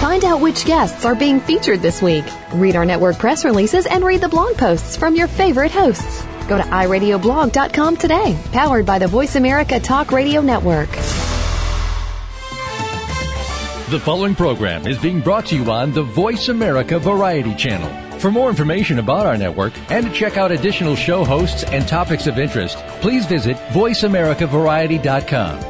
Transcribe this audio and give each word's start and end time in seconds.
Find 0.00 0.24
out 0.24 0.40
which 0.40 0.64
guests 0.64 1.04
are 1.04 1.14
being 1.14 1.40
featured 1.40 1.82
this 1.82 2.00
week. 2.00 2.24
Read 2.54 2.74
our 2.74 2.86
network 2.86 3.18
press 3.18 3.44
releases 3.44 3.84
and 3.84 4.02
read 4.02 4.22
the 4.22 4.30
blog 4.30 4.56
posts 4.56 4.96
from 4.96 5.14
your 5.14 5.28
favorite 5.28 5.70
hosts. 5.70 6.24
Go 6.48 6.56
to 6.56 6.64
iradioblog.com 6.64 7.98
today, 7.98 8.34
powered 8.50 8.86
by 8.86 8.98
the 8.98 9.06
Voice 9.06 9.36
America 9.36 9.78
Talk 9.78 10.10
Radio 10.10 10.40
Network. 10.40 10.88
The 13.90 14.00
following 14.02 14.34
program 14.34 14.86
is 14.86 14.96
being 14.96 15.20
brought 15.20 15.44
to 15.46 15.56
you 15.56 15.70
on 15.70 15.92
the 15.92 16.02
Voice 16.02 16.48
America 16.48 16.98
Variety 16.98 17.54
Channel. 17.54 18.18
For 18.20 18.30
more 18.30 18.48
information 18.48 19.00
about 19.00 19.26
our 19.26 19.36
network 19.36 19.74
and 19.90 20.06
to 20.06 20.12
check 20.12 20.38
out 20.38 20.50
additional 20.50 20.96
show 20.96 21.26
hosts 21.26 21.64
and 21.64 21.86
topics 21.86 22.26
of 22.26 22.38
interest, 22.38 22.78
please 23.02 23.26
visit 23.26 23.58
VoiceAmericaVariety.com. 23.74 25.69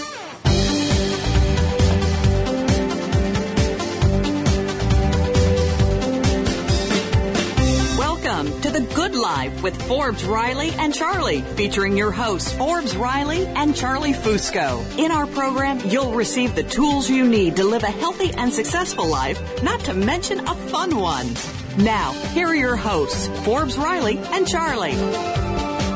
With 9.61 9.81
Forbes 9.87 10.23
Riley 10.25 10.71
and 10.71 10.93
Charlie, 10.93 11.41
featuring 11.41 11.97
your 11.97 12.11
hosts, 12.11 12.51
Forbes 12.53 12.95
Riley 12.95 13.45
and 13.45 13.75
Charlie 13.75 14.13
Fusco. 14.13 14.83
In 14.97 15.11
our 15.11 15.27
program, 15.27 15.79
you'll 15.85 16.13
receive 16.13 16.55
the 16.55 16.63
tools 16.63 17.09
you 17.09 17.27
need 17.27 17.55
to 17.57 17.63
live 17.63 17.83
a 17.83 17.87
healthy 17.87 18.31
and 18.33 18.53
successful 18.53 19.07
life, 19.07 19.63
not 19.63 19.79
to 19.81 19.93
mention 19.93 20.39
a 20.47 20.55
fun 20.55 20.95
one. 20.95 21.27
Now, 21.77 22.13
here 22.33 22.47
are 22.47 22.55
your 22.55 22.75
hosts, 22.75 23.27
Forbes 23.45 23.77
Riley 23.77 24.17
and 24.17 24.47
Charlie. 24.47 25.50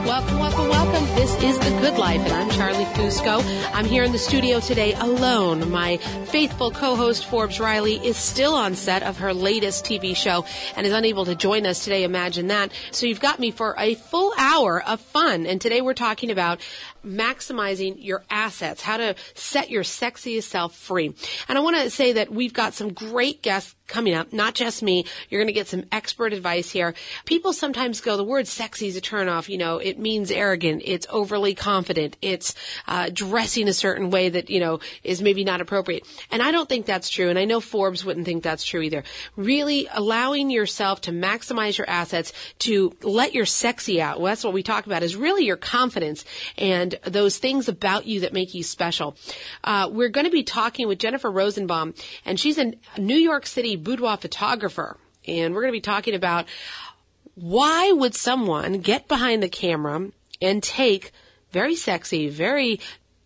Welcome, 0.05 0.37
welcome, 0.37 0.69
welcome. 0.69 1.15
This 1.15 1.33
is 1.41 1.57
The 1.57 1.79
Good 1.81 1.97
Life, 1.97 2.21
and 2.21 2.31
I'm 2.31 2.49
Charlie 2.51 2.85
Fusco. 2.85 3.41
I'm 3.73 3.85
here 3.85 4.03
in 4.03 4.11
the 4.11 4.19
studio 4.19 4.59
today 4.59 4.93
alone. 4.93 5.71
My 5.71 5.97
faithful 6.27 6.69
co-host 6.69 7.25
Forbes 7.25 7.59
Riley 7.59 7.95
is 7.95 8.15
still 8.15 8.53
on 8.53 8.75
set 8.75 9.01
of 9.01 9.17
her 9.17 9.33
latest 9.33 9.83
TV 9.83 10.15
show 10.15 10.45
and 10.75 10.85
is 10.85 10.93
unable 10.93 11.25
to 11.25 11.33
join 11.33 11.65
us 11.65 11.83
today. 11.83 12.03
Imagine 12.03 12.47
that. 12.49 12.71
So 12.91 13.07
you've 13.07 13.19
got 13.19 13.39
me 13.39 13.49
for 13.49 13.73
a 13.79 13.95
full 13.95 14.31
hour 14.37 14.83
of 14.83 15.01
fun, 15.01 15.47
and 15.47 15.59
today 15.59 15.81
we're 15.81 15.95
talking 15.95 16.29
about 16.29 16.61
maximizing 17.03 17.95
your 17.97 18.23
assets, 18.29 18.81
how 18.81 18.97
to 18.97 19.15
set 19.33 19.71
your 19.71 19.83
sexiest 19.83 20.43
self 20.43 20.75
free. 20.75 21.15
And 21.47 21.57
I 21.57 21.61
want 21.61 21.77
to 21.77 21.89
say 21.89 22.13
that 22.13 22.31
we've 22.31 22.53
got 22.53 22.75
some 22.75 22.93
great 22.93 23.41
guests 23.41 23.74
coming 23.88 24.14
up, 24.14 24.33
not 24.33 24.55
just 24.55 24.81
me. 24.81 25.05
You're 25.30 25.39
going 25.39 25.47
to 25.47 25.53
get 25.53 25.67
some 25.67 25.86
expert 25.91 26.33
advice 26.33 26.72
here. 26.72 26.94
People 27.25 27.53
sometimes 27.53 28.02
go, 28.02 28.17
the 28.17 28.23
word 28.23 28.47
sexy 28.47 28.88
is 28.88 28.97
a 28.97 29.02
turnoff. 29.02 29.50
You 29.50 29.58
know, 29.58 29.78
it 29.78 30.00
means 30.00 30.31
arrogant. 30.31 30.81
It's 30.86 31.08
overly 31.09 31.53
confident. 31.55 32.17
It's 32.22 32.56
uh, 32.88 33.09
dressing 33.13 33.67
a 33.67 33.73
certain 33.73 34.09
way 34.09 34.30
that, 34.30 34.50
you 34.50 34.59
know, 34.59 34.80
is 35.03 35.22
maybe 35.22 35.44
not 35.44 35.61
appropriate. 35.61 36.08
And 36.31 36.41
I 36.41 36.52
don't 36.52 36.67
think 36.67 36.86
that's 36.86 37.09
true. 37.09 37.30
And 37.30 37.38
I 37.38 37.45
know 37.45 37.59
Forbes 37.59 38.03
wouldn't 38.03 38.25
think 38.25 38.44
that's 38.44 38.63
true 38.63 38.81
either. 38.81 39.03
Really 39.36 39.88
allowing 39.91 40.50
yourself 40.50 41.02
to 41.02 41.11
maximize 41.11 41.78
your 41.78 41.89
assets, 41.89 42.33
to 42.59 42.95
let 43.03 43.33
your 43.33 43.45
sexy 43.45 44.02
out. 44.02 44.19
Well, 44.19 44.31
that's 44.31 44.44
what 44.44 44.53
we 44.53 44.63
talk 44.63 44.86
about 44.86 45.03
is 45.03 45.16
really 45.16 45.45
your 45.45 45.58
confidence 45.58 46.25
and 46.58 46.95
those 47.06 47.38
things 47.38 47.67
about 47.67 48.06
you 48.06 48.22
that 48.22 48.33
make 48.33 48.53
you 48.53 48.63
special. 48.63 49.16
Uh, 49.63 49.89
we're 49.91 50.09
going 50.09 50.25
to 50.25 50.31
be 50.31 50.44
talking 50.44 50.88
with 50.88 51.00
Jennifer 51.00 51.30
Rozenbaum, 51.30 51.95
and 52.25 52.39
she's 52.39 52.58
a 52.58 52.73
New 52.97 53.16
York 53.16 53.45
City 53.45 53.74
boudoir 53.75 54.17
photographer. 54.17 54.97
And 55.27 55.53
we're 55.53 55.61
going 55.61 55.73
to 55.73 55.77
be 55.77 55.81
talking 55.81 56.16
about 56.16 56.45
why 57.35 57.91
would 57.91 58.16
someone 58.16 58.79
get 58.79 59.07
behind 59.07 59.44
the 59.44 59.50
camera 59.50 60.09
and 60.41 60.61
take 60.63 61.11
very 61.51 61.75
sexy, 61.75 62.29
very, 62.29 62.79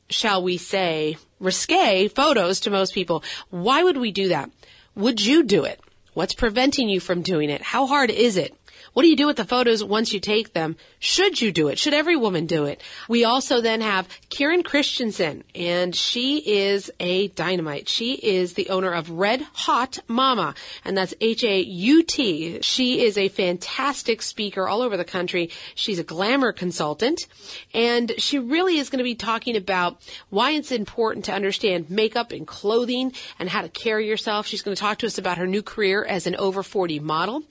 shall 0.09 0.44
we 0.44 0.57
say, 0.57 1.18
risque 1.40 2.07
photos 2.07 2.59
to 2.62 2.69
most 2.69 2.94
people. 2.94 3.24
Why 3.50 3.84
would 3.84 3.97
we 3.97 4.12
do 4.12 4.28
that? 4.29 4.51
Would 4.96 5.25
you 5.25 5.44
do 5.44 5.63
it? 5.63 5.79
What's 6.13 6.34
preventing 6.34 6.90
you 6.90 7.00
from 7.00 7.22
doing 7.22 7.50
it? 7.50 7.62
How 7.62 7.88
hard 7.88 8.09
is 8.09 8.38
it? 8.38 8.56
What 9.00 9.04
do 9.04 9.10
you 9.10 9.16
do 9.16 9.28
with 9.28 9.38
the 9.38 9.46
photos 9.46 9.82
once 9.82 10.12
you 10.12 10.20
take 10.20 10.52
them? 10.52 10.76
Should 11.00 11.42
you 11.42 11.54
do 11.54 11.70
it? 11.70 11.80
Should 11.80 11.94
every 11.94 12.18
woman 12.18 12.46
do 12.48 12.66
it? 12.66 12.82
We 13.08 13.24
also 13.24 13.62
then 13.62 13.80
have 13.80 14.10
Kirin 14.30 14.66
Christianson, 14.66 15.46
and 15.56 15.96
she 15.96 16.40
is 16.40 16.92
a 17.00 17.30
dynamite. 17.30 17.88
She 17.88 18.16
is 18.16 18.56
the 18.56 18.70
owner 18.70 18.92
of 18.92 19.10
Red 19.10 19.48
Haute 19.54 20.00
Mama, 20.10 20.54
and 20.84 20.98
that's 20.98 21.14
H-A-U-T. 21.22 22.60
She 22.62 23.02
is 23.06 23.18
a 23.18 23.30
fantastic 23.30 24.22
speaker 24.22 24.68
all 24.68 24.82
over 24.82 24.98
the 24.98 25.06
country. 25.06 25.50
She's 25.76 26.00
a 26.00 26.04
glamour 26.04 26.52
consultant, 26.52 27.26
and 27.74 28.12
she 28.18 28.38
really 28.38 28.80
is 28.80 28.90
going 28.90 28.98
to 28.98 29.06
be 29.06 29.16
talking 29.16 29.56
about 29.56 30.02
why 30.30 30.52
it's 30.52 30.74
important 30.74 31.24
to 31.24 31.34
understand 31.34 31.90
makeup 31.90 32.34
and 32.34 32.46
clothing 32.46 33.14
and 33.40 33.48
how 33.48 33.62
to 33.62 33.70
carry 33.70 34.10
yourself. 34.10 34.46
She's 34.46 34.62
going 34.62 34.76
to 34.76 34.81
talk 34.81 34.98
to 34.98 35.08
us 35.08 35.18
about 35.18 35.38
her 35.38 35.48
new 35.48 35.62
career 35.62 36.04
as 36.04 36.28
an 36.28 36.36
over 36.36 36.64
40 36.64 37.00
model, 37.00 37.44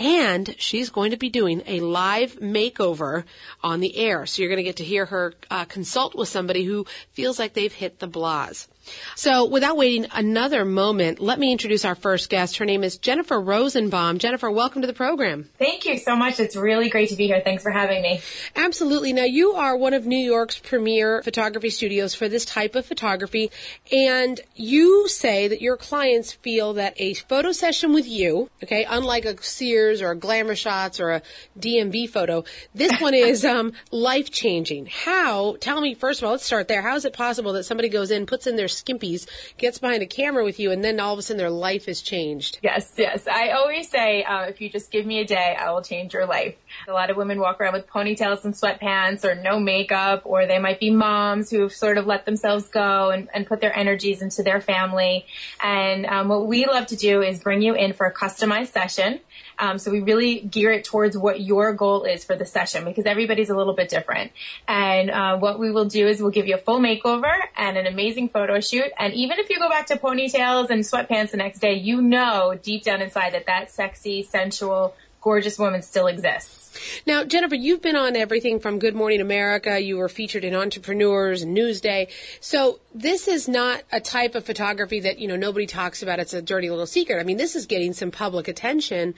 and 0.00 0.52
she's 0.58 0.90
going 0.96 1.10
to 1.10 1.18
be 1.18 1.28
doing 1.28 1.62
a 1.66 1.78
live 1.80 2.36
makeover 2.40 3.24
on 3.62 3.80
the 3.80 3.98
air. 3.98 4.24
So 4.24 4.40
you're 4.40 4.48
going 4.48 4.64
to 4.64 4.70
get 4.70 4.76
to 4.76 4.84
hear 4.84 5.04
her 5.04 5.34
uh, 5.50 5.66
consult 5.66 6.14
with 6.14 6.30
somebody 6.30 6.64
who 6.64 6.86
feels 7.12 7.38
like 7.38 7.52
they've 7.52 7.70
hit 7.70 7.98
the 7.98 8.08
blahs. 8.08 8.66
So 9.14 9.46
without 9.46 9.76
waiting 9.76 10.06
another 10.12 10.64
moment, 10.64 11.20
let 11.20 11.38
me 11.38 11.52
introduce 11.52 11.84
our 11.84 11.94
first 11.94 12.28
guest. 12.30 12.58
Her 12.58 12.64
name 12.64 12.84
is 12.84 12.98
Jennifer 12.98 13.36
Rozenbaum. 13.36 14.18
Jennifer, 14.18 14.50
welcome 14.50 14.82
to 14.82 14.86
the 14.86 14.92
program. 14.92 15.48
Thank 15.58 15.86
you 15.86 15.98
so 15.98 16.16
much. 16.16 16.38
It's 16.40 16.56
really 16.56 16.88
great 16.88 17.08
to 17.10 17.16
be 17.16 17.26
here. 17.26 17.40
Thanks 17.42 17.62
for 17.62 17.70
having 17.70 18.02
me. 18.02 18.20
Absolutely. 18.54 19.12
Now 19.12 19.24
you 19.24 19.52
are 19.52 19.76
one 19.76 19.94
of 19.94 20.06
New 20.06 20.18
York's 20.18 20.58
premier 20.58 21.22
photography 21.22 21.70
studios 21.70 22.14
for 22.14 22.28
this 22.28 22.44
type 22.44 22.74
of 22.74 22.86
photography. 22.86 23.50
And 23.90 24.40
you 24.54 25.08
say 25.08 25.48
that 25.48 25.60
your 25.60 25.76
clients 25.76 26.32
feel 26.32 26.74
that 26.74 26.94
a 26.98 27.14
photo 27.14 27.52
session 27.52 27.92
with 27.92 28.06
you, 28.06 28.50
okay, 28.62 28.86
unlike 28.88 29.24
a 29.24 29.42
Sears 29.42 30.02
or 30.02 30.10
a 30.10 30.16
Glamour 30.16 30.54
Shots 30.54 31.00
or 31.00 31.10
a 31.10 31.22
DMV 31.58 32.08
photo, 32.10 32.44
this 32.74 33.00
one 33.00 33.14
is 33.14 33.44
um, 33.44 33.72
life 33.90 34.30
changing. 34.30 34.86
How? 34.86 35.56
Tell 35.60 35.80
me, 35.80 35.94
first 35.94 36.20
of 36.20 36.26
all, 36.26 36.32
let's 36.32 36.44
start 36.44 36.68
there. 36.68 36.82
How 36.82 36.96
is 36.96 37.04
it 37.04 37.12
possible 37.12 37.52
that 37.54 37.64
somebody 37.64 37.88
goes 37.88 38.10
in, 38.10 38.26
puts 38.26 38.46
in 38.46 38.56
their 38.56 38.68
skimpies, 38.76 39.26
gets 39.58 39.78
behind 39.78 40.02
a 40.02 40.06
camera 40.06 40.44
with 40.44 40.60
you, 40.60 40.70
and 40.70 40.84
then 40.84 41.00
all 41.00 41.12
of 41.12 41.18
a 41.18 41.22
sudden 41.22 41.38
their 41.38 41.50
life 41.50 41.88
is 41.88 42.02
changed. 42.02 42.58
Yes, 42.62 42.92
yes. 42.96 43.26
I 43.26 43.50
always 43.50 43.88
say, 43.88 44.22
uh, 44.24 44.42
if 44.42 44.60
you 44.60 44.68
just 44.68 44.90
give 44.90 45.06
me 45.06 45.20
a 45.20 45.24
day, 45.24 45.56
I 45.58 45.70
will 45.72 45.82
change 45.82 46.12
your 46.14 46.26
life. 46.26 46.54
A 46.88 46.92
lot 46.92 47.10
of 47.10 47.16
women 47.16 47.40
walk 47.40 47.60
around 47.60 47.72
with 47.72 47.86
ponytails 47.86 48.44
and 48.44 48.54
sweatpants 48.54 49.24
or 49.24 49.34
no 49.34 49.58
makeup, 49.58 50.22
or 50.24 50.46
they 50.46 50.58
might 50.58 50.80
be 50.80 50.90
moms 50.90 51.50
who've 51.50 51.72
sort 51.72 51.98
of 51.98 52.06
let 52.06 52.24
themselves 52.24 52.68
go 52.68 53.10
and, 53.10 53.28
and 53.32 53.46
put 53.46 53.60
their 53.60 53.76
energies 53.76 54.22
into 54.22 54.42
their 54.42 54.60
family. 54.60 55.26
And 55.62 56.06
um, 56.06 56.28
what 56.28 56.46
we 56.46 56.66
love 56.66 56.86
to 56.88 56.96
do 56.96 57.22
is 57.22 57.40
bring 57.40 57.62
you 57.62 57.74
in 57.74 57.92
for 57.92 58.06
a 58.06 58.14
customized 58.14 58.72
session. 58.72 59.20
Um, 59.58 59.78
so 59.78 59.90
we 59.90 60.00
really 60.00 60.40
gear 60.40 60.70
it 60.70 60.84
towards 60.84 61.16
what 61.16 61.40
your 61.40 61.72
goal 61.72 62.04
is 62.04 62.24
for 62.24 62.36
the 62.36 62.44
session 62.44 62.84
because 62.84 63.06
everybody's 63.06 63.50
a 63.50 63.56
little 63.56 63.74
bit 63.74 63.88
different. 63.88 64.32
And 64.68 65.10
uh, 65.10 65.38
what 65.38 65.58
we 65.58 65.70
will 65.70 65.86
do 65.86 66.06
is 66.06 66.20
we'll 66.20 66.30
give 66.30 66.46
you 66.46 66.54
a 66.54 66.58
full 66.58 66.80
makeover 66.80 67.32
and 67.56 67.76
an 67.76 67.86
amazing 67.86 68.28
photo 68.28 68.60
shoot. 68.60 68.90
And 68.98 69.14
even 69.14 69.38
if 69.38 69.50
you 69.50 69.58
go 69.58 69.68
back 69.68 69.86
to 69.86 69.96
ponytails 69.96 70.70
and 70.70 70.82
sweatpants 70.82 71.30
the 71.30 71.38
next 71.38 71.60
day, 71.60 71.74
you 71.74 72.02
know 72.02 72.58
deep 72.62 72.84
down 72.84 73.00
inside 73.00 73.34
that 73.34 73.46
that 73.46 73.70
sexy, 73.70 74.22
sensual, 74.22 74.94
gorgeous 75.20 75.58
woman 75.58 75.82
still 75.82 76.06
exists. 76.06 76.66
Now, 77.06 77.24
Jennifer, 77.24 77.54
you've 77.54 77.82
been 77.82 77.96
on 77.96 78.16
everything 78.16 78.60
from 78.60 78.78
Good 78.78 78.94
Morning 78.94 79.20
America. 79.20 79.80
You 79.80 79.96
were 79.96 80.08
featured 80.08 80.44
in 80.44 80.54
Entrepreneurs 80.54 81.44
Newsday. 81.44 82.10
So 82.40 82.80
this 82.94 83.28
is 83.28 83.48
not 83.48 83.82
a 83.92 84.00
type 84.00 84.34
of 84.34 84.44
photography 84.44 85.00
that, 85.00 85.18
you 85.18 85.28
know, 85.28 85.36
nobody 85.36 85.66
talks 85.66 86.02
about. 86.02 86.20
It's 86.20 86.34
a 86.34 86.42
dirty 86.42 86.70
little 86.70 86.86
secret. 86.86 87.18
I 87.18 87.24
mean, 87.24 87.38
this 87.38 87.56
is 87.56 87.66
getting 87.66 87.92
some 87.92 88.10
public 88.10 88.48
attention. 88.48 89.14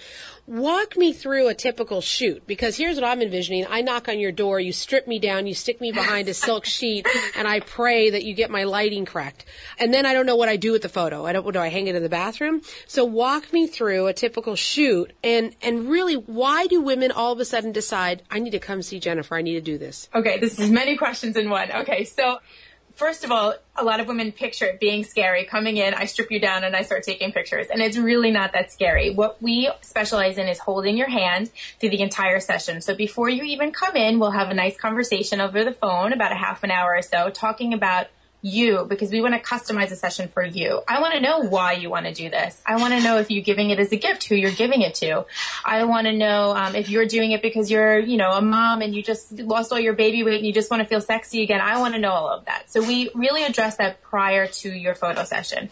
Walk 0.48 0.96
me 0.96 1.12
through 1.12 1.48
a 1.48 1.54
typical 1.54 2.00
shoot 2.00 2.46
because 2.46 2.74
here's 2.74 2.96
what 2.96 3.04
I'm 3.04 3.20
envisioning. 3.20 3.66
I 3.68 3.82
knock 3.82 4.08
on 4.08 4.18
your 4.18 4.32
door, 4.32 4.58
you 4.58 4.72
strip 4.72 5.06
me 5.06 5.18
down, 5.18 5.46
you 5.46 5.52
stick 5.52 5.78
me 5.78 5.92
behind 5.92 6.26
a 6.26 6.32
silk 6.32 6.64
sheet, 6.78 7.06
and 7.36 7.46
I 7.46 7.60
pray 7.60 8.08
that 8.08 8.24
you 8.24 8.32
get 8.32 8.50
my 8.50 8.64
lighting 8.64 9.04
correct. 9.04 9.44
And 9.78 9.92
then 9.92 10.06
I 10.06 10.14
don't 10.14 10.24
know 10.24 10.36
what 10.36 10.48
I 10.48 10.56
do 10.56 10.72
with 10.72 10.80
the 10.80 10.88
photo. 10.88 11.26
I 11.26 11.34
don't, 11.34 11.52
do 11.52 11.58
I 11.58 11.68
hang 11.68 11.86
it 11.86 11.94
in 11.94 12.02
the 12.02 12.08
bathroom? 12.08 12.62
So 12.86 13.04
walk 13.04 13.52
me 13.52 13.66
through 13.66 14.06
a 14.06 14.14
typical 14.14 14.56
shoot 14.56 15.12
and, 15.22 15.54
and 15.60 15.90
really 15.90 16.14
why 16.14 16.66
do 16.66 16.80
women 16.80 17.12
all 17.12 17.32
of 17.32 17.40
a 17.40 17.44
sudden 17.44 17.70
decide, 17.70 18.22
I 18.30 18.38
need 18.38 18.52
to 18.52 18.58
come 18.58 18.80
see 18.80 19.00
Jennifer, 19.00 19.34
I 19.36 19.42
need 19.42 19.56
to 19.56 19.60
do 19.60 19.76
this? 19.76 20.08
Okay, 20.14 20.38
this 20.38 20.58
is 20.58 20.70
many 20.70 20.96
questions 20.96 21.36
in 21.36 21.50
one. 21.50 21.70
Okay, 21.70 22.04
so 22.04 22.38
first 22.98 23.22
of 23.22 23.30
all, 23.30 23.54
a 23.76 23.84
lot 23.84 24.00
of 24.00 24.08
women 24.08 24.32
picture 24.32 24.66
it 24.66 24.80
being 24.80 25.04
scary. 25.04 25.44
Coming 25.44 25.76
in, 25.76 25.94
I 25.94 26.06
strip 26.06 26.32
you 26.32 26.40
down 26.40 26.64
and 26.64 26.74
I 26.74 26.82
start 26.82 27.04
taking 27.04 27.30
pictures. 27.30 27.68
And 27.72 27.80
it's 27.80 27.96
really 27.96 28.32
not 28.32 28.52
that 28.54 28.72
scary. 28.72 29.10
What 29.10 29.40
we 29.40 29.70
specialize 29.82 30.36
in 30.36 30.48
is 30.48 30.58
holding 30.58 30.96
your 30.96 31.08
hand 31.08 31.50
through 31.78 31.90
the 31.90 32.00
entire 32.00 32.40
session. 32.40 32.80
So 32.80 32.96
before 32.96 33.28
you 33.28 33.44
even 33.44 33.70
come 33.70 33.94
in, 33.94 34.18
we'll 34.18 34.32
have 34.32 34.50
a 34.50 34.54
nice 34.54 34.76
conversation 34.76 35.40
over 35.40 35.64
the 35.64 35.72
phone, 35.72 36.12
about 36.12 36.32
a 36.32 36.34
half 36.34 36.64
an 36.64 36.72
hour 36.72 36.96
or 36.96 37.02
so, 37.02 37.30
talking 37.30 37.72
about 37.72 38.08
you 38.40 38.85
because 38.88 39.11
we 39.11 39.20
want 39.20 39.35
to 39.35 39.40
customize 39.40 39.90
a 39.90 39.96
session 39.96 40.29
for 40.29 40.44
you. 40.44 40.81
I 40.87 41.00
want 41.00 41.14
to 41.14 41.20
know 41.20 41.40
why 41.40 41.73
you 41.73 41.90
want 41.90 42.06
to 42.06 42.14
do 42.14 42.31
this. 42.31 42.61
I 42.64 42.76
want 42.76 42.94
to 42.94 43.00
know 43.00 43.19
if 43.19 43.31
you're 43.31 43.43
giving 43.43 43.70
it 43.70 43.79
as 43.79 43.90
a 43.93 43.96
gift, 43.96 44.25
who 44.25 44.37
you're 44.37 44.50
giving 44.50 44.82
it 44.82 44.94
to. 44.96 45.26
I 45.64 45.85
want 45.85 46.06
to 46.06 46.12
know 46.12 46.55
um, 46.56 46.75
if 46.75 46.88
you're 46.88 47.06
doing 47.06 47.32
it 47.32 47.43
because 47.43 47.70
you're, 47.70 47.99
you 47.99 48.17
know, 48.17 48.32
a 48.32 48.40
mom 48.40 48.82
and 48.82 48.94
you 48.94 49.02
just 49.02 49.32
lost 49.32 49.73
all 49.73 49.81
your 49.81 49.94
baby 49.94 50.23
weight 50.23 50.37
and 50.37 50.46
you 50.46 50.52
just 50.52 50.70
want 50.70 50.82
to 50.82 50.88
feel 50.88 51.00
sexy 51.00 51.43
again. 51.43 51.61
I 51.61 51.79
want 51.79 51.94
to 51.94 52.00
know 52.00 52.12
all 52.12 52.29
of 52.29 52.44
that. 52.44 52.70
So 52.70 52.81
we 52.81 53.11
really 53.14 53.44
address 53.44 53.76
that 53.76 54.02
prior 54.02 54.46
to 54.46 54.70
your 54.70 54.94
photo 54.94 55.25
session. 55.25 55.70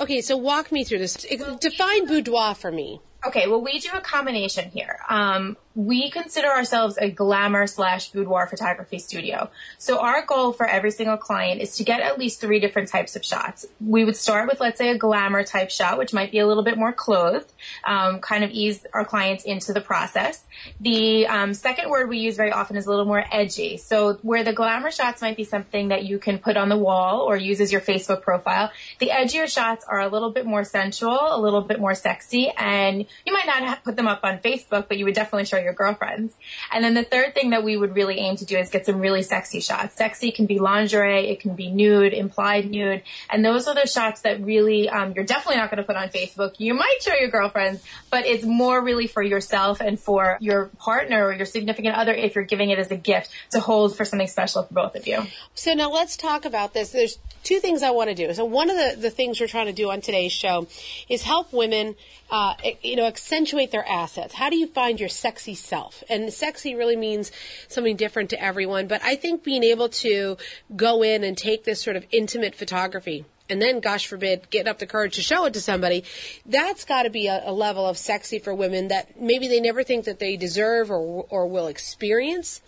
Okay, 0.00 0.20
so 0.20 0.36
walk 0.36 0.72
me 0.72 0.84
through 0.84 0.98
this. 0.98 1.14
Define 1.60 2.06
boudoir 2.06 2.54
for 2.54 2.72
me. 2.72 3.00
Okay, 3.26 3.48
well, 3.48 3.60
we 3.60 3.80
do 3.80 3.88
a 3.94 4.00
combination 4.00 4.70
here. 4.70 5.00
Um, 5.08 5.56
we 5.74 6.10
consider 6.10 6.48
ourselves 6.48 6.98
a 6.98 7.10
glamour 7.10 7.66
slash 7.66 8.10
boudoir 8.10 8.48
photography 8.48 8.98
studio. 8.98 9.50
So 9.76 10.00
our 10.00 10.24
goal 10.24 10.52
for 10.52 10.66
every 10.66 10.90
single 10.90 11.16
client 11.16 11.60
is 11.60 11.76
to 11.76 11.84
get 11.84 12.00
at 12.00 12.18
least 12.18 12.40
three 12.40 12.58
different 12.58 12.88
types 12.88 13.16
of 13.16 13.24
shots. 13.24 13.66
We 13.80 14.04
would 14.04 14.16
start 14.16 14.48
with, 14.48 14.60
let's 14.60 14.78
say, 14.78 14.90
a 14.90 14.98
glamour 14.98 15.44
type 15.44 15.70
shot, 15.70 15.98
which 15.98 16.12
might 16.12 16.32
be 16.32 16.38
a 16.40 16.46
little 16.46 16.64
bit 16.64 16.78
more 16.78 16.92
clothed, 16.92 17.52
um, 17.84 18.20
kind 18.20 18.42
of 18.42 18.50
ease 18.50 18.84
our 18.92 19.04
clients 19.04 19.44
into 19.44 19.72
the 19.72 19.80
process. 19.80 20.44
The 20.80 21.26
um, 21.28 21.54
second 21.54 21.90
word 21.90 22.08
we 22.08 22.18
use 22.18 22.36
very 22.36 22.50
often 22.50 22.76
is 22.76 22.86
a 22.86 22.90
little 22.90 23.04
more 23.04 23.24
edgy. 23.30 23.76
So 23.76 24.14
where 24.22 24.42
the 24.42 24.52
glamour 24.52 24.90
shots 24.90 25.22
might 25.22 25.36
be 25.36 25.44
something 25.44 25.88
that 25.88 26.04
you 26.04 26.18
can 26.18 26.38
put 26.38 26.56
on 26.56 26.68
the 26.68 26.78
wall 26.78 27.20
or 27.20 27.36
use 27.36 27.60
as 27.60 27.70
your 27.70 27.80
Facebook 27.80 28.22
profile, 28.22 28.72
the 28.98 29.10
edgier 29.10 29.46
shots 29.46 29.84
are 29.88 30.00
a 30.00 30.08
little 30.08 30.30
bit 30.30 30.46
more 30.46 30.64
sensual, 30.64 31.18
a 31.20 31.40
little 31.40 31.62
bit 31.62 31.78
more 31.78 31.94
sexy, 31.94 32.50
and 32.56 33.06
you 33.26 33.32
might 33.32 33.46
not 33.46 33.84
put 33.84 33.96
them 33.96 34.06
up 34.06 34.20
on 34.22 34.38
Facebook, 34.38 34.88
but 34.88 34.98
you 34.98 35.04
would 35.04 35.14
definitely 35.14 35.44
show 35.44 35.58
your 35.58 35.72
girlfriends. 35.72 36.34
And 36.72 36.84
then 36.84 36.94
the 36.94 37.04
third 37.04 37.34
thing 37.34 37.50
that 37.50 37.64
we 37.64 37.76
would 37.76 37.94
really 37.94 38.18
aim 38.18 38.36
to 38.36 38.44
do 38.44 38.56
is 38.56 38.70
get 38.70 38.86
some 38.86 38.98
really 38.98 39.22
sexy 39.22 39.60
shots. 39.60 39.96
Sexy 39.96 40.32
can 40.32 40.46
be 40.46 40.58
lingerie, 40.58 41.28
it 41.28 41.40
can 41.40 41.54
be 41.54 41.70
nude, 41.70 42.12
implied 42.12 42.70
nude, 42.70 43.02
and 43.30 43.44
those 43.44 43.66
are 43.68 43.74
the 43.74 43.86
shots 43.86 44.22
that 44.22 44.40
really 44.42 44.88
um, 44.88 45.12
you're 45.14 45.24
definitely 45.24 45.56
not 45.56 45.70
going 45.70 45.78
to 45.78 45.84
put 45.84 45.96
on 45.96 46.08
Facebook. 46.08 46.54
You 46.58 46.74
might 46.74 46.98
show 47.00 47.14
your 47.14 47.28
girlfriends, 47.30 47.82
but 48.10 48.26
it's 48.26 48.44
more 48.44 48.82
really 48.82 49.06
for 49.06 49.22
yourself 49.22 49.80
and 49.80 49.98
for 49.98 50.38
your 50.40 50.66
partner 50.78 51.26
or 51.26 51.32
your 51.32 51.46
significant 51.46 51.94
other 51.94 52.12
if 52.12 52.34
you're 52.34 52.44
giving 52.44 52.70
it 52.70 52.78
as 52.78 52.90
a 52.90 52.96
gift 52.96 53.30
to 53.50 53.60
hold 53.60 53.96
for 53.96 54.04
something 54.04 54.28
special 54.28 54.62
for 54.62 54.74
both 54.74 54.96
of 54.96 55.06
you. 55.06 55.22
So 55.54 55.74
now 55.74 55.90
let's 55.90 56.16
talk 56.16 56.44
about 56.44 56.74
this. 56.74 56.90
There's 56.90 57.18
two 57.42 57.60
things 57.60 57.82
I 57.82 57.90
want 57.90 58.10
to 58.10 58.14
do. 58.14 58.32
So 58.34 58.44
one 58.44 58.70
of 58.70 58.76
the, 58.76 59.00
the 59.00 59.10
things 59.10 59.40
we're 59.40 59.46
trying 59.46 59.66
to 59.66 59.72
do 59.72 59.90
on 59.90 60.00
today's 60.00 60.32
show 60.32 60.66
is 61.08 61.22
help 61.22 61.52
women, 61.52 61.96
uh, 62.30 62.54
you 62.82 62.96
know, 62.98 63.06
accentuate 63.06 63.70
their 63.70 63.86
assets. 63.88 64.34
How 64.34 64.50
do 64.50 64.56
you 64.56 64.66
find 64.66 65.00
your 65.00 65.08
sexy 65.08 65.54
self? 65.54 66.04
And 66.08 66.32
sexy 66.32 66.74
really 66.74 66.96
means 66.96 67.32
something 67.68 67.96
different 67.96 68.30
to 68.30 68.42
everyone. 68.42 68.86
But 68.88 69.02
I 69.02 69.16
think 69.16 69.42
being 69.42 69.64
able 69.64 69.88
to 69.88 70.36
go 70.76 71.02
in 71.02 71.24
and 71.24 71.36
take 71.36 71.64
this 71.64 71.82
sort 71.82 71.96
of 71.96 72.04
intimate 72.10 72.54
photography 72.54 73.24
and 73.50 73.62
then, 73.62 73.80
gosh 73.80 74.06
forbid, 74.06 74.50
get 74.50 74.68
up 74.68 74.78
the 74.78 74.86
courage 74.86 75.14
to 75.14 75.22
show 75.22 75.46
it 75.46 75.54
to 75.54 75.60
somebody, 75.60 76.04
that's 76.44 76.84
got 76.84 77.04
to 77.04 77.10
be 77.10 77.28
a, 77.28 77.42
a, 77.46 77.52
level 77.52 77.86
of 77.86 77.96
sexy 77.96 78.38
for 78.38 78.54
women 78.54 78.88
that 78.88 79.18
maybe 79.20 79.48
they 79.48 79.60
never 79.60 79.82
think 79.82 80.04
that 80.04 80.18
they 80.18 80.36
deserve 80.36 80.90
or, 80.90 81.24
or 81.30 81.46
will 81.46 81.66
experience 81.66 82.60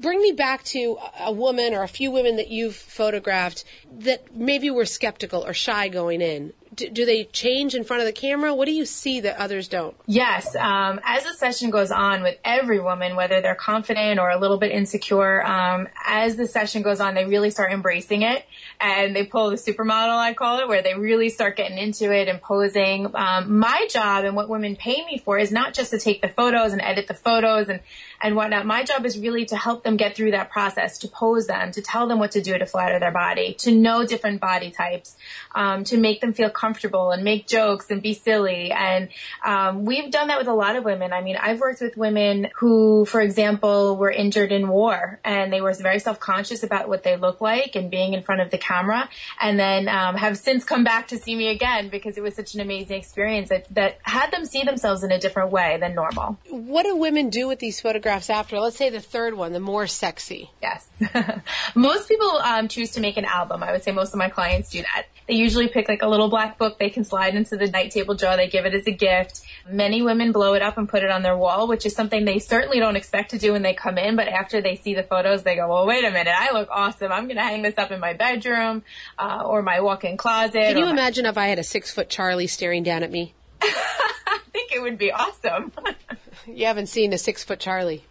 bring 0.00 0.20
me 0.20 0.32
back 0.32 0.62
to 0.64 0.96
a 1.20 1.32
woman 1.32 1.74
or 1.74 1.82
a 1.82 1.88
few 1.88 2.10
women 2.10 2.36
that 2.36 2.48
you've 2.48 2.76
photographed 2.76 3.64
that 3.90 4.34
maybe 4.34 4.70
were 4.70 4.86
skeptical 4.86 5.44
or 5.44 5.52
shy 5.52 5.88
going 5.88 6.20
in 6.20 6.52
do, 6.78 6.88
do, 6.88 7.04
they 7.04 7.24
change 7.24 7.74
in 7.74 7.82
front 7.82 8.00
of 8.00 8.06
the 8.06 8.12
camera? 8.12 8.54
What 8.54 8.66
do 8.66 8.72
you 8.72 8.86
see 8.86 9.20
that 9.20 9.36
others 9.36 9.66
don't? 9.66 9.96
Yes. 10.06 10.54
Um, 10.54 11.00
as 11.02 11.24
the 11.24 11.34
session 11.34 11.70
goes 11.70 11.90
on 11.90 12.22
with 12.22 12.38
every 12.44 12.78
woman, 12.80 13.16
whether 13.16 13.40
they're 13.40 13.56
confident 13.56 14.20
or 14.20 14.30
a 14.30 14.38
little 14.38 14.58
bit 14.58 14.70
insecure, 14.70 15.44
um, 15.44 15.88
as 16.06 16.36
the 16.36 16.46
session 16.46 16.82
goes 16.82 17.00
on, 17.00 17.14
they 17.14 17.26
really 17.26 17.50
start 17.50 17.72
embracing 17.72 18.22
it 18.22 18.44
and 18.80 19.14
they 19.14 19.26
pull 19.26 19.50
the 19.50 19.56
supermodel, 19.56 20.16
I 20.16 20.32
call 20.34 20.60
it, 20.60 20.68
where 20.68 20.82
they 20.82 20.94
really 20.94 21.28
start 21.28 21.56
getting 21.56 21.78
into 21.78 22.14
it 22.14 22.28
and 22.28 22.40
posing. 22.40 23.10
Um, 23.14 23.58
my 23.58 23.88
job 23.90 24.24
and 24.24 24.36
what 24.36 24.48
women 24.48 24.76
pay 24.76 25.04
me 25.04 25.18
for 25.18 25.36
is 25.38 25.50
not 25.50 25.74
just 25.74 25.90
to 25.90 25.98
take 25.98 26.22
the 26.22 26.28
photos 26.28 26.72
and 26.72 26.80
edit 26.80 27.08
the 27.08 27.14
photos 27.14 27.68
and, 27.68 27.80
and 28.22 28.36
whatnot. 28.36 28.64
My 28.64 28.84
job 28.84 29.04
is 29.04 29.18
really 29.18 29.44
to 29.46 29.56
help 29.56 29.82
them 29.82 29.96
get 29.96 30.14
through 30.14 30.30
that 30.30 30.50
process, 30.50 30.98
to 30.98 31.08
pose 31.08 31.48
them, 31.48 31.72
to 31.72 31.82
tell 31.82 32.06
them 32.06 32.20
what 32.20 32.30
to 32.32 32.40
do 32.40 32.56
to 32.56 32.66
flatter 32.66 33.00
their 33.00 33.10
body, 33.10 33.54
to 33.54 33.72
know 33.72 34.06
different 34.06 34.40
body 34.40 34.70
types, 34.70 35.16
um, 35.56 35.82
to 35.84 35.98
make 35.98 36.20
them 36.20 36.32
feel 36.32 36.48
comfortable 36.50 36.67
and 36.74 37.24
make 37.24 37.46
jokes 37.46 37.90
and 37.90 38.02
be 38.02 38.14
silly. 38.14 38.70
And 38.70 39.08
um, 39.44 39.84
we've 39.84 40.10
done 40.10 40.28
that 40.28 40.38
with 40.38 40.48
a 40.48 40.54
lot 40.54 40.76
of 40.76 40.84
women. 40.84 41.12
I 41.12 41.22
mean, 41.22 41.36
I've 41.36 41.60
worked 41.60 41.80
with 41.80 41.96
women 41.96 42.48
who, 42.56 43.04
for 43.04 43.20
example, 43.20 43.96
were 43.96 44.10
injured 44.10 44.52
in 44.52 44.68
war 44.68 45.20
and 45.24 45.52
they 45.52 45.60
were 45.60 45.72
very 45.74 45.98
self-conscious 45.98 46.62
about 46.62 46.88
what 46.88 47.02
they 47.02 47.16
look 47.16 47.40
like 47.40 47.76
and 47.76 47.90
being 47.90 48.14
in 48.14 48.22
front 48.22 48.40
of 48.40 48.50
the 48.50 48.58
camera, 48.58 49.08
and 49.40 49.58
then 49.58 49.88
um, 49.88 50.16
have 50.16 50.36
since 50.36 50.64
come 50.64 50.84
back 50.84 51.08
to 51.08 51.18
see 51.18 51.34
me 51.34 51.48
again 51.48 51.88
because 51.88 52.16
it 52.16 52.22
was 52.22 52.34
such 52.34 52.54
an 52.54 52.60
amazing 52.60 52.98
experience 52.98 53.48
that, 53.48 53.66
that 53.74 53.98
had 54.02 54.30
them 54.30 54.44
see 54.44 54.62
themselves 54.64 55.02
in 55.04 55.12
a 55.12 55.18
different 55.18 55.50
way 55.50 55.78
than 55.80 55.94
normal. 55.94 56.38
What 56.48 56.84
do 56.84 56.96
women 56.96 57.30
do 57.30 57.48
with 57.48 57.58
these 57.58 57.80
photographs 57.80 58.30
after? 58.30 58.58
Let's 58.60 58.76
say 58.76 58.90
the 58.90 59.00
third 59.00 59.34
one, 59.34 59.52
the 59.52 59.60
more 59.60 59.86
sexy. 59.86 60.50
Yes. 60.62 60.88
most 61.74 62.08
people 62.08 62.28
um, 62.38 62.68
choose 62.68 62.92
to 62.92 63.00
make 63.00 63.16
an 63.16 63.24
album. 63.24 63.62
I 63.62 63.72
would 63.72 63.82
say 63.82 63.92
most 63.92 64.12
of 64.12 64.18
my 64.18 64.28
clients 64.28 64.70
do 64.70 64.82
that. 64.82 65.06
They 65.26 65.34
usually 65.34 65.68
pick 65.68 65.88
like 65.88 66.02
a 66.02 66.08
little 66.08 66.28
black 66.28 66.57
book 66.58 66.78
they 66.78 66.90
can 66.90 67.04
slide 67.04 67.34
into 67.34 67.56
the 67.56 67.68
night 67.68 67.90
table 67.90 68.14
drawer. 68.14 68.36
They 68.36 68.48
give 68.48 68.66
it 68.66 68.74
as 68.74 68.86
a 68.86 68.92
gift. 68.92 69.40
Many 69.68 70.02
women 70.02 70.32
blow 70.32 70.54
it 70.54 70.62
up 70.62 70.76
and 70.78 70.88
put 70.88 71.02
it 71.02 71.10
on 71.10 71.22
their 71.22 71.36
wall, 71.36 71.68
which 71.68 71.86
is 71.86 71.94
something 71.94 72.24
they 72.24 72.38
certainly 72.38 72.78
don't 72.78 72.96
expect 72.96 73.30
to 73.30 73.38
do 73.38 73.52
when 73.52 73.62
they 73.62 73.74
come 73.74 73.98
in. 73.98 74.16
But 74.16 74.28
after 74.28 74.60
they 74.60 74.76
see 74.76 74.94
the 74.94 75.02
photos, 75.02 75.42
they 75.42 75.56
go, 75.56 75.68
well, 75.68 75.86
wait 75.86 76.04
a 76.04 76.10
minute. 76.10 76.34
I 76.36 76.52
look 76.52 76.68
awesome. 76.70 77.12
I'm 77.12 77.24
going 77.24 77.36
to 77.36 77.42
hang 77.42 77.62
this 77.62 77.78
up 77.78 77.90
in 77.90 78.00
my 78.00 78.12
bedroom 78.12 78.82
uh, 79.18 79.42
or 79.44 79.62
my 79.62 79.80
walk-in 79.80 80.16
closet. 80.16 80.52
Can 80.52 80.78
you 80.78 80.86
my- 80.86 80.90
imagine 80.90 81.26
if 81.26 81.38
I 81.38 81.46
had 81.46 81.58
a 81.58 81.64
six 81.64 81.90
foot 81.92 82.08
Charlie 82.08 82.46
staring 82.46 82.82
down 82.82 83.02
at 83.02 83.10
me? 83.10 83.34
I 83.62 84.40
think 84.52 84.72
it 84.72 84.82
would 84.82 84.98
be 84.98 85.12
awesome. 85.12 85.72
you 86.46 86.66
haven't 86.66 86.86
seen 86.88 87.12
a 87.12 87.18
six 87.18 87.44
foot 87.44 87.60
Charlie. 87.60 88.04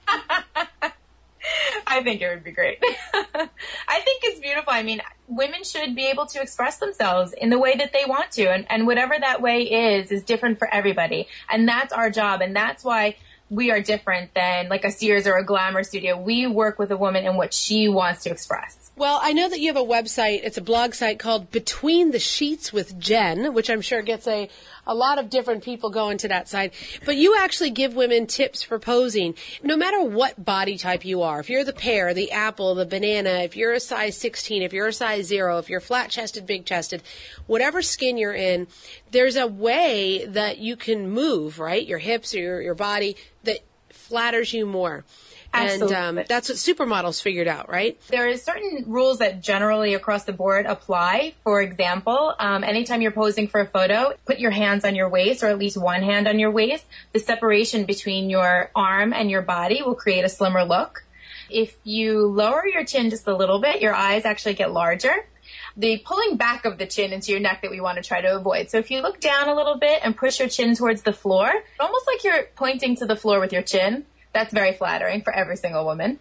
I 1.97 2.03
think 2.03 2.21
it 2.21 2.29
would 2.29 2.43
be 2.43 2.51
great. 2.51 2.77
I 3.13 3.99
think 4.01 4.23
it's 4.23 4.39
beautiful. 4.39 4.71
I 4.71 4.83
mean, 4.83 5.01
women 5.27 5.63
should 5.63 5.95
be 5.95 6.05
able 6.05 6.27
to 6.27 6.41
express 6.41 6.77
themselves 6.77 7.33
in 7.33 7.49
the 7.49 7.57
way 7.57 7.75
that 7.75 7.91
they 7.91 8.05
want 8.07 8.31
to. 8.33 8.51
And, 8.51 8.65
and 8.69 8.85
whatever 8.85 9.15
that 9.19 9.41
way 9.41 9.63
is, 9.63 10.11
is 10.11 10.23
different 10.23 10.59
for 10.59 10.71
everybody. 10.71 11.27
And 11.49 11.67
that's 11.67 11.91
our 11.91 12.09
job. 12.09 12.41
And 12.41 12.55
that's 12.55 12.83
why 12.83 13.15
we 13.49 13.71
are 13.71 13.81
different 13.81 14.33
than 14.33 14.69
like 14.69 14.83
a 14.83 14.91
Sears 14.91 15.25
or 15.25 15.37
a 15.37 15.43
glamour 15.43 15.83
studio. 15.83 16.19
We 16.19 16.47
work 16.47 16.77
with 16.77 16.91
a 16.91 16.97
woman 16.97 17.25
in 17.25 17.35
what 17.35 17.53
she 17.53 17.87
wants 17.87 18.23
to 18.23 18.29
express. 18.29 18.91
Well, 18.95 19.19
I 19.21 19.33
know 19.33 19.47
that 19.47 19.59
you 19.59 19.67
have 19.67 19.77
a 19.77 19.87
website. 19.87 20.41
It's 20.43 20.57
a 20.57 20.61
blog 20.61 20.93
site 20.93 21.19
called 21.19 21.51
Between 21.51 22.11
the 22.11 22.19
Sheets 22.19 22.73
with 22.73 22.99
Jen, 22.99 23.53
which 23.53 23.69
I'm 23.69 23.81
sure 23.81 24.01
gets 24.01 24.27
a, 24.27 24.49
a 24.87 24.95
lot 24.95 25.19
of 25.19 25.29
different 25.29 25.63
people 25.63 25.89
going 25.89 26.17
to 26.19 26.27
that 26.29 26.49
side. 26.49 26.71
But 27.05 27.17
you 27.17 27.37
actually 27.37 27.69
give 27.69 27.95
women 27.95 28.25
tips 28.25 28.63
for 28.63 28.79
posing, 28.79 29.35
no 29.61 29.77
matter 29.77 30.01
what 30.01 30.43
body 30.43 30.77
type 30.77 31.05
you 31.05 31.21
are. 31.21 31.39
If 31.39 31.49
you're 31.49 31.63
the 31.63 31.73
pear, 31.73 32.13
the 32.13 32.31
apple, 32.31 32.73
the 32.73 32.85
banana, 32.85 33.41
if 33.43 33.55
you're 33.55 33.73
a 33.73 33.79
size 33.79 34.17
16, 34.17 34.63
if 34.63 34.73
you're 34.73 34.87
a 34.87 34.93
size 34.93 35.25
zero, 35.25 35.59
if 35.59 35.69
you're 35.69 35.79
flat 35.79 36.09
chested, 36.09 36.47
big 36.47 36.65
chested, 36.65 37.03
whatever 37.45 37.81
skin 37.81 38.17
you're 38.17 38.33
in, 38.33 38.67
there's 39.11 39.35
a 39.35 39.47
way 39.47 40.25
that 40.25 40.57
you 40.57 40.75
can 40.75 41.09
move, 41.09 41.59
right? 41.59 41.85
Your 41.85 41.99
hips 41.99 42.33
or 42.33 42.39
your, 42.39 42.61
your 42.61 42.75
body 42.75 43.15
that 43.43 43.59
flatters 43.89 44.53
you 44.53 44.65
more. 44.65 45.03
Absolutely. 45.53 45.95
And 45.95 46.19
um, 46.19 46.25
that's 46.27 46.49
what 46.49 46.57
supermodels 46.57 47.21
figured 47.21 47.47
out, 47.47 47.69
right? 47.69 47.99
There 48.09 48.27
are 48.27 48.37
certain 48.37 48.83
rules 48.87 49.19
that 49.19 49.41
generally 49.41 49.93
across 49.93 50.25
the 50.25 50.33
board 50.33 50.65
apply. 50.65 51.33
For 51.43 51.61
example, 51.61 52.35
um, 52.39 52.63
anytime 52.63 53.01
you're 53.01 53.11
posing 53.11 53.47
for 53.47 53.61
a 53.61 53.65
photo, 53.65 54.13
put 54.25 54.39
your 54.39 54.51
hands 54.51 54.85
on 54.85 54.95
your 54.95 55.09
waist 55.09 55.43
or 55.43 55.47
at 55.47 55.57
least 55.57 55.77
one 55.77 56.03
hand 56.03 56.27
on 56.27 56.39
your 56.39 56.51
waist. 56.51 56.85
The 57.13 57.19
separation 57.19 57.85
between 57.85 58.29
your 58.29 58.71
arm 58.75 59.13
and 59.13 59.29
your 59.29 59.41
body 59.41 59.81
will 59.81 59.95
create 59.95 60.25
a 60.25 60.29
slimmer 60.29 60.63
look. 60.63 61.03
If 61.49 61.75
you 61.83 62.27
lower 62.27 62.67
your 62.67 62.83
chin 62.83 63.09
just 63.09 63.25
a 63.27 63.35
little 63.35 63.59
bit, 63.59 63.81
your 63.81 63.93
eyes 63.93 64.25
actually 64.25 64.55
get 64.55 64.71
larger 64.71 65.25
the 65.77 65.97
pulling 65.99 66.37
back 66.37 66.65
of 66.65 66.77
the 66.79 66.87
chin 66.87 67.13
into 67.13 67.31
your 67.31 67.39
neck 67.39 67.61
that 67.61 67.71
we 67.71 67.79
want 67.79 67.97
to 67.97 68.03
try 68.03 68.19
to 68.19 68.35
avoid. 68.35 68.69
So 68.69 68.79
if 68.79 68.89
you 68.89 69.01
look 69.01 69.19
down 69.19 69.47
a 69.47 69.55
little 69.55 69.77
bit 69.77 70.01
and 70.03 70.17
push 70.17 70.39
your 70.39 70.49
chin 70.49 70.75
towards 70.75 71.03
the 71.03 71.13
floor, 71.13 71.51
almost 71.79 72.07
like 72.07 72.23
you're 72.23 72.47
pointing 72.55 72.95
to 72.97 73.05
the 73.05 73.15
floor 73.15 73.39
with 73.39 73.53
your 73.53 73.61
chin, 73.61 74.05
that's 74.37 74.53
very 74.53 74.73
flattering 74.73 75.21
for 75.21 75.33
every 75.33 75.57
single 75.57 75.83
woman. 75.83 76.19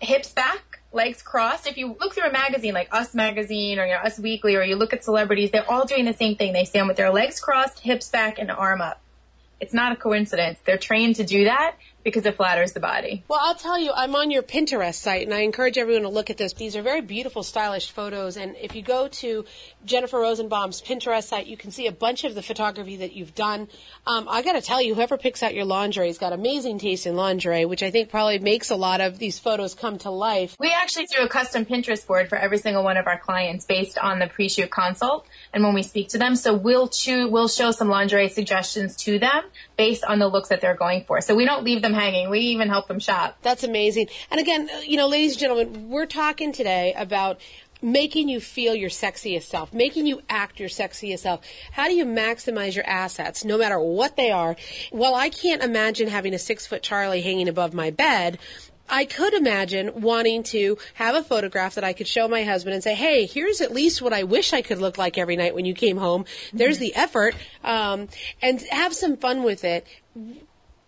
Hips 0.00 0.30
back, 0.30 0.80
legs 0.92 1.22
crossed. 1.22 1.66
If 1.66 1.76
you 1.76 1.96
look 2.00 2.14
through 2.14 2.28
a 2.28 2.32
magazine 2.32 2.74
like 2.74 2.88
Us 2.92 3.14
Magazine 3.14 3.78
or 3.78 3.86
you 3.86 3.94
know, 3.94 4.00
Us 4.00 4.18
Weekly 4.18 4.56
or 4.56 4.62
you 4.62 4.76
look 4.76 4.92
at 4.92 5.04
celebrities, 5.04 5.50
they're 5.50 5.70
all 5.70 5.84
doing 5.84 6.04
the 6.04 6.12
same 6.12 6.36
thing. 6.36 6.52
They 6.52 6.64
stand 6.64 6.88
with 6.88 6.96
their 6.96 7.12
legs 7.12 7.40
crossed, 7.40 7.80
hips 7.80 8.08
back, 8.08 8.38
and 8.38 8.50
arm 8.50 8.80
up. 8.80 9.00
It's 9.60 9.72
not 9.72 9.92
a 9.92 9.96
coincidence. 9.96 10.58
They're 10.64 10.78
trained 10.78 11.16
to 11.16 11.24
do 11.24 11.44
that 11.44 11.76
because 12.04 12.24
it 12.24 12.36
flatters 12.36 12.72
the 12.72 12.80
body. 12.80 13.24
Well, 13.28 13.40
I'll 13.42 13.54
tell 13.54 13.78
you, 13.78 13.92
I'm 13.94 14.14
on 14.14 14.30
your 14.30 14.42
Pinterest 14.42 14.94
site, 14.94 15.26
and 15.26 15.34
I 15.34 15.40
encourage 15.40 15.76
everyone 15.76 16.02
to 16.02 16.08
look 16.08 16.30
at 16.30 16.36
this. 16.36 16.52
These 16.52 16.76
are 16.76 16.82
very 16.82 17.00
beautiful, 17.00 17.42
stylish 17.42 17.90
photos. 17.90 18.36
And 18.36 18.56
if 18.60 18.74
you 18.74 18.82
go 18.82 19.08
to 19.08 19.44
Jennifer 19.84 20.18
Rozenbaum's 20.18 20.80
Pinterest 20.80 21.24
site, 21.24 21.46
you 21.46 21.56
can 21.56 21.70
see 21.70 21.86
a 21.86 21.92
bunch 21.92 22.24
of 22.24 22.34
the 22.34 22.42
photography 22.42 22.96
that 22.96 23.12
you've 23.12 23.34
done. 23.34 23.68
Um, 24.06 24.26
I 24.28 24.42
got 24.42 24.52
to 24.52 24.62
tell 24.62 24.80
you, 24.80 24.94
whoever 24.94 25.18
picks 25.18 25.42
out 25.42 25.54
your 25.54 25.64
lingerie 25.64 26.06
has 26.06 26.18
got 26.18 26.32
amazing 26.32 26.78
taste 26.78 27.06
in 27.06 27.16
lingerie, 27.16 27.64
which 27.64 27.82
I 27.82 27.90
think 27.90 28.10
probably 28.10 28.38
makes 28.38 28.70
a 28.70 28.76
lot 28.76 29.00
of 29.00 29.18
these 29.18 29.38
photos 29.38 29.74
come 29.74 29.98
to 29.98 30.10
life. 30.10 30.56
We 30.58 30.72
actually 30.72 31.06
do 31.06 31.22
a 31.22 31.28
custom 31.28 31.66
Pinterest 31.66 32.06
board 32.06 32.28
for 32.28 32.36
every 32.36 32.58
single 32.58 32.84
one 32.84 32.96
of 32.96 33.06
our 33.06 33.18
clients 33.18 33.66
based 33.66 33.98
on 33.98 34.18
the 34.18 34.28
pre-shoot 34.28 34.70
consult 34.70 35.26
and 35.52 35.64
when 35.64 35.74
we 35.74 35.82
speak 35.82 36.08
to 36.10 36.18
them. 36.18 36.36
So 36.36 36.54
we'll 36.54 36.88
choose, 36.88 37.30
we'll 37.30 37.48
show 37.48 37.70
some 37.70 37.88
lingerie 37.88 38.28
suggestions 38.28 38.96
to 38.98 39.18
them 39.18 39.44
based 39.76 40.04
on 40.04 40.18
the 40.18 40.28
looks 40.28 40.48
that 40.48 40.60
they're 40.60 40.74
going 40.74 41.04
for. 41.04 41.20
So 41.20 41.34
we 41.34 41.44
don't 41.44 41.64
leave 41.64 41.82
them 41.82 41.87
hanging. 41.94 42.30
We 42.30 42.40
even 42.40 42.68
help 42.68 42.88
them 42.88 43.00
shop. 43.00 43.38
That's 43.42 43.64
amazing. 43.64 44.08
And 44.30 44.40
again, 44.40 44.68
you 44.84 44.96
know, 44.96 45.08
ladies 45.08 45.32
and 45.32 45.40
gentlemen, 45.40 45.88
we're 45.88 46.06
talking 46.06 46.52
today 46.52 46.94
about 46.96 47.40
making 47.80 48.28
you 48.28 48.40
feel 48.40 48.74
your 48.74 48.90
sexiest 48.90 49.44
self, 49.44 49.72
making 49.72 50.06
you 50.06 50.20
act 50.28 50.58
your 50.58 50.68
sexiest 50.68 51.20
self. 51.20 51.44
How 51.72 51.86
do 51.86 51.94
you 51.94 52.04
maximize 52.04 52.74
your 52.74 52.86
assets, 52.86 53.44
no 53.44 53.56
matter 53.56 53.78
what 53.78 54.16
they 54.16 54.30
are? 54.30 54.56
Well, 54.92 55.14
I 55.14 55.28
can't 55.28 55.62
imagine 55.62 56.08
having 56.08 56.34
a 56.34 56.38
six 56.38 56.66
foot 56.66 56.82
Charlie 56.82 57.20
hanging 57.20 57.48
above 57.48 57.74
my 57.74 57.90
bed. 57.90 58.38
I 58.90 59.04
could 59.04 59.34
imagine 59.34 60.00
wanting 60.00 60.42
to 60.44 60.78
have 60.94 61.14
a 61.14 61.22
photograph 61.22 61.74
that 61.74 61.84
I 61.84 61.92
could 61.92 62.08
show 62.08 62.26
my 62.26 62.42
husband 62.42 62.72
and 62.74 62.82
say, 62.82 62.94
"Hey, 62.94 63.26
here's 63.26 63.60
at 63.60 63.72
least 63.72 64.00
what 64.00 64.14
I 64.14 64.22
wish 64.22 64.52
I 64.54 64.62
could 64.62 64.78
look 64.78 64.96
like 64.96 65.18
every 65.18 65.36
night 65.36 65.54
when 65.54 65.66
you 65.66 65.74
came 65.74 65.98
home. 65.98 66.24
There's 66.54 66.78
the 66.78 66.94
effort, 66.94 67.34
um, 67.62 68.08
and 68.40 68.62
have 68.70 68.94
some 68.94 69.18
fun 69.18 69.42
with 69.42 69.62
it." 69.62 69.86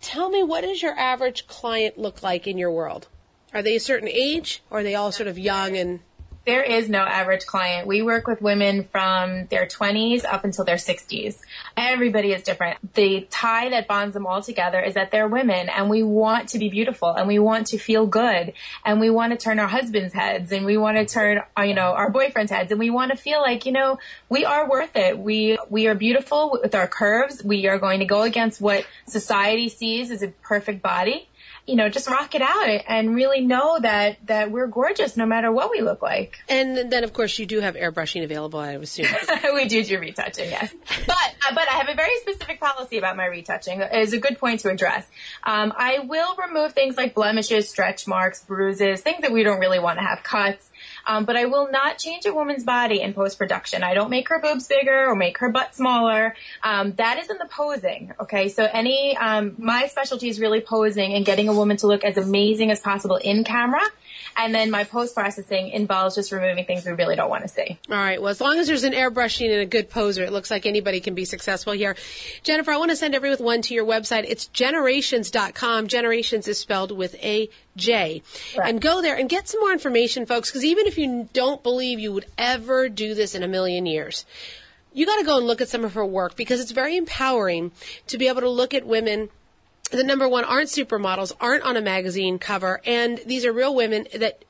Tell 0.01 0.29
me, 0.29 0.43
what 0.43 0.61
does 0.61 0.81
your 0.81 0.97
average 0.97 1.47
client 1.47 1.97
look 1.97 2.21
like 2.23 2.47
in 2.47 2.57
your 2.57 2.71
world? 2.71 3.07
Are 3.53 3.61
they 3.61 3.75
a 3.75 3.79
certain 3.79 4.09
age, 4.09 4.63
or 4.69 4.79
are 4.79 4.83
they 4.83 4.95
all 4.95 5.11
sort 5.11 5.27
of 5.27 5.37
young 5.37 5.77
and? 5.77 5.99
There 6.45 6.63
is 6.63 6.89
no 6.89 6.99
average 6.99 7.45
client. 7.45 7.87
We 7.87 8.01
work 8.01 8.27
with 8.27 8.41
women 8.41 8.85
from 8.85 9.45
their 9.47 9.67
20s 9.67 10.25
up 10.25 10.43
until 10.43 10.65
their 10.65 10.77
60s. 10.77 11.39
Everybody 11.77 12.31
is 12.31 12.41
different. 12.41 12.95
The 12.95 13.27
tie 13.29 13.69
that 13.69 13.87
bonds 13.87 14.15
them 14.15 14.25
all 14.25 14.41
together 14.41 14.79
is 14.79 14.95
that 14.95 15.11
they're 15.11 15.27
women 15.27 15.69
and 15.69 15.87
we 15.87 16.01
want 16.01 16.49
to 16.49 16.59
be 16.59 16.69
beautiful 16.69 17.09
and 17.09 17.27
we 17.27 17.37
want 17.37 17.67
to 17.67 17.77
feel 17.77 18.07
good 18.07 18.53
and 18.83 18.99
we 18.99 19.11
want 19.11 19.33
to 19.33 19.37
turn 19.37 19.59
our 19.59 19.67
husbands' 19.67 20.15
heads 20.15 20.51
and 20.51 20.65
we 20.65 20.77
want 20.77 20.97
to 20.97 21.05
turn, 21.05 21.43
uh, 21.57 21.61
you 21.61 21.75
know, 21.75 21.93
our 21.93 22.11
boyfriends' 22.11 22.49
heads 22.49 22.71
and 22.71 22.79
we 22.79 22.89
want 22.89 23.11
to 23.11 23.17
feel 23.17 23.39
like, 23.39 23.67
you 23.67 23.71
know, 23.71 23.99
we 24.27 24.43
are 24.43 24.67
worth 24.67 24.95
it. 24.95 25.19
We, 25.19 25.59
we 25.69 25.85
are 25.85 25.95
beautiful 25.95 26.57
with 26.61 26.73
our 26.73 26.87
curves. 26.87 27.43
We 27.43 27.67
are 27.67 27.77
going 27.77 27.99
to 27.99 28.05
go 28.05 28.23
against 28.23 28.59
what 28.59 28.87
society 29.07 29.69
sees 29.69 30.09
as 30.09 30.23
a 30.23 30.29
perfect 30.29 30.81
body 30.81 31.27
you 31.65 31.75
know, 31.75 31.89
just 31.89 32.09
rock 32.09 32.35
it 32.35 32.41
out 32.41 32.81
and 32.87 33.15
really 33.15 33.41
know 33.41 33.79
that, 33.79 34.17
that 34.27 34.51
we're 34.51 34.67
gorgeous 34.67 35.15
no 35.15 35.25
matter 35.25 35.51
what 35.51 35.71
we 35.71 35.81
look 35.81 36.01
like. 36.01 36.37
And 36.49 36.91
then, 36.91 37.03
of 37.03 37.13
course, 37.13 37.37
you 37.39 37.45
do 37.45 37.59
have 37.59 37.75
airbrushing 37.75 38.23
available, 38.23 38.59
I 38.59 38.73
assume. 38.73 39.07
we 39.53 39.67
do 39.67 39.83
do 39.83 39.99
retouching, 39.99 40.49
yes. 40.49 40.73
But, 41.05 41.15
uh, 41.47 41.55
but 41.55 41.67
I 41.69 41.73
have 41.73 41.89
a 41.89 41.95
very 41.95 42.17
specific 42.19 42.59
policy 42.59 42.97
about 42.97 43.15
my 43.15 43.25
retouching. 43.25 43.81
It 43.81 43.93
is 43.93 44.13
a 44.13 44.19
good 44.19 44.39
point 44.39 44.61
to 44.61 44.69
address. 44.69 45.07
Um, 45.43 45.73
I 45.75 45.99
will 45.99 46.35
remove 46.35 46.73
things 46.73 46.97
like 46.97 47.13
blemishes, 47.13 47.69
stretch 47.69 48.07
marks, 48.07 48.43
bruises, 48.43 49.01
things 49.01 49.21
that 49.21 49.31
we 49.31 49.43
don't 49.43 49.59
really 49.59 49.79
want 49.79 49.99
to 49.99 50.03
have 50.03 50.23
cuts. 50.23 50.69
Um, 51.05 51.25
but 51.25 51.35
I 51.35 51.45
will 51.45 51.69
not 51.71 51.97
change 51.97 52.25
a 52.25 52.33
woman's 52.33 52.63
body 52.63 53.01
in 53.01 53.13
post 53.13 53.37
production. 53.37 53.83
I 53.83 53.93
don't 53.93 54.09
make 54.09 54.29
her 54.29 54.39
boobs 54.39 54.67
bigger 54.67 55.07
or 55.07 55.15
make 55.15 55.37
her 55.39 55.49
butt 55.49 55.75
smaller. 55.75 56.35
Um, 56.63 56.93
that 56.93 57.19
is 57.19 57.29
in 57.29 57.37
the 57.37 57.45
posing. 57.45 58.13
Okay, 58.19 58.49
so 58.49 58.67
any 58.71 59.17
um, 59.17 59.55
my 59.57 59.87
specialty 59.87 60.29
is 60.29 60.39
really 60.39 60.61
posing 60.61 61.13
and 61.13 61.25
getting 61.25 61.49
a 61.51 61.55
woman 61.55 61.77
to 61.77 61.87
look 61.87 62.03
as 62.03 62.17
amazing 62.17 62.71
as 62.71 62.79
possible 62.79 63.17
in 63.17 63.43
camera. 63.43 63.81
And 64.37 64.55
then 64.55 64.71
my 64.71 64.85
post 64.85 65.13
processing 65.13 65.69
involves 65.69 66.15
just 66.15 66.31
removing 66.31 66.65
things 66.65 66.85
we 66.85 66.93
really 66.93 67.15
don't 67.15 67.29
want 67.29 67.43
to 67.43 67.49
see. 67.49 67.77
All 67.89 67.97
right. 67.97 68.21
Well, 68.21 68.29
as 68.29 68.39
long 68.39 68.57
as 68.59 68.67
there's 68.67 68.83
an 68.83 68.93
airbrushing 68.93 69.51
and 69.51 69.61
a 69.61 69.65
good 69.65 69.89
poser, 69.89 70.23
it 70.23 70.31
looks 70.31 70.49
like 70.49 70.65
anybody 70.65 71.01
can 71.01 71.15
be 71.15 71.25
successful 71.25 71.73
here. 71.73 71.95
Jennifer, 72.43 72.71
I 72.71 72.77
want 72.77 72.91
to 72.91 72.95
send 72.95 73.13
everyone 73.13 73.61
to 73.63 73.73
your 73.73 73.85
website. 73.85 74.25
It's 74.27 74.47
jenerations.com. 74.47 75.87
Jenerations 75.87 76.47
is 76.47 76.57
spelled 76.57 76.91
with 76.91 77.15
a 77.15 77.49
J. 77.75 78.23
Right. 78.57 78.69
And 78.69 78.81
go 78.81 79.01
there 79.01 79.15
and 79.15 79.27
get 79.27 79.49
some 79.49 79.59
more 79.59 79.71
information, 79.71 80.25
folks, 80.25 80.49
because 80.49 80.65
even 80.65 80.87
if 80.87 80.97
you 80.97 81.27
don't 81.33 81.61
believe 81.61 81.99
you 81.99 82.13
would 82.13 82.25
ever 82.37 82.89
do 82.89 83.13
this 83.13 83.35
in 83.35 83.43
a 83.43 83.47
million 83.47 83.85
years, 83.85 84.25
you 84.93 85.05
got 85.05 85.17
to 85.17 85.25
go 85.25 85.37
and 85.37 85.47
look 85.47 85.61
at 85.61 85.69
some 85.69 85.85
of 85.85 85.93
her 85.93 86.05
work 86.05 86.35
because 86.35 86.59
it's 86.59 86.71
very 86.71 86.97
empowering 86.97 87.71
to 88.07 88.17
be 88.17 88.27
able 88.27 88.41
to 88.41 88.49
look 88.49 88.73
at 88.73 88.85
women 88.85 89.29
that 89.91 90.05
number 90.05 90.27
one 90.27 90.43
aren't 90.43 90.69
supermodels, 90.69 91.33
aren't 91.39 91.63
on 91.63 91.77
a 91.77 91.81
magazine 91.81 92.39
cover, 92.39 92.81
and 92.85 93.19
these 93.25 93.45
are 93.45 93.53
real 93.53 93.75
women 93.75 94.07
that 94.15 94.43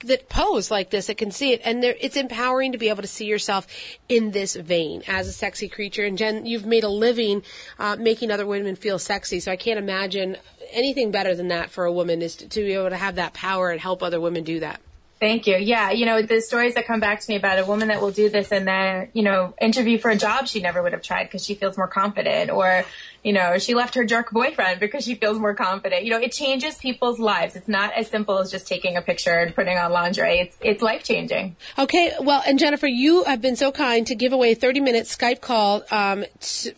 that 0.00 0.28
pose 0.28 0.70
like 0.70 0.90
this 0.90 1.06
that 1.06 1.16
can 1.16 1.30
see 1.30 1.52
it 1.52 1.60
and 1.64 1.82
it's 1.82 2.16
empowering 2.16 2.72
to 2.72 2.78
be 2.78 2.90
able 2.90 3.00
to 3.00 3.08
see 3.08 3.24
yourself 3.24 3.66
in 4.10 4.30
this 4.30 4.54
vein 4.54 5.02
as 5.08 5.26
a 5.26 5.32
sexy 5.32 5.68
creature. 5.70 6.04
And 6.04 6.18
jen 6.18 6.44
you've 6.44 6.66
made 6.66 6.84
a 6.84 6.88
living 6.88 7.42
uh, 7.78 7.96
making 7.96 8.30
other 8.30 8.46
women 8.46 8.76
feel 8.76 8.98
sexy 8.98 9.40
so 9.40 9.50
i 9.50 9.56
can't 9.56 9.78
imagine 9.78 10.36
anything 10.70 11.10
better 11.10 11.34
than 11.34 11.48
that 11.48 11.70
for 11.70 11.86
a 11.86 11.92
woman 11.92 12.20
is 12.20 12.36
to, 12.36 12.48
to 12.48 12.60
be 12.60 12.74
able 12.74 12.90
to 12.90 12.96
have 12.96 13.14
that 13.14 13.32
power 13.32 13.70
and 13.70 13.80
help 13.80 14.02
other 14.02 14.20
women 14.20 14.44
do 14.44 14.60
that 14.60 14.82
Thank 15.18 15.46
you. 15.46 15.56
Yeah, 15.56 15.92
you 15.92 16.04
know, 16.04 16.20
the 16.20 16.42
stories 16.42 16.74
that 16.74 16.86
come 16.86 17.00
back 17.00 17.20
to 17.20 17.30
me 17.30 17.36
about 17.36 17.58
a 17.58 17.64
woman 17.64 17.88
that 17.88 18.02
will 18.02 18.10
do 18.10 18.28
this 18.28 18.52
and 18.52 18.68
then, 18.68 19.08
you 19.14 19.22
know, 19.22 19.54
interview 19.58 19.96
for 19.96 20.10
a 20.10 20.16
job 20.16 20.46
she 20.46 20.60
never 20.60 20.82
would 20.82 20.92
have 20.92 21.00
tried 21.00 21.24
because 21.24 21.42
she 21.42 21.54
feels 21.54 21.78
more 21.78 21.88
confident 21.88 22.50
or, 22.50 22.84
you 23.22 23.32
know, 23.32 23.56
she 23.56 23.74
left 23.74 23.94
her 23.94 24.04
jerk 24.04 24.30
boyfriend 24.30 24.78
because 24.78 25.04
she 25.04 25.14
feels 25.14 25.38
more 25.38 25.54
confident. 25.54 26.04
You 26.04 26.10
know, 26.10 26.18
it 26.18 26.32
changes 26.32 26.76
people's 26.76 27.18
lives. 27.18 27.56
It's 27.56 27.66
not 27.66 27.94
as 27.94 28.08
simple 28.08 28.38
as 28.38 28.50
just 28.50 28.68
taking 28.68 28.98
a 28.98 29.02
picture 29.02 29.32
and 29.32 29.54
putting 29.54 29.78
on 29.78 29.90
lingerie. 29.90 30.40
It's 30.40 30.56
it's 30.60 30.82
life 30.82 31.02
changing. 31.02 31.56
Okay, 31.78 32.12
well, 32.20 32.42
and 32.46 32.58
Jennifer, 32.58 32.86
you 32.86 33.24
have 33.24 33.40
been 33.40 33.56
so 33.56 33.72
kind 33.72 34.06
to 34.08 34.14
give 34.14 34.34
away 34.34 34.52
a 34.52 34.54
30 34.54 34.80
minute 34.80 35.06
Skype 35.06 35.40
call 35.40 35.82
um, 35.90 36.26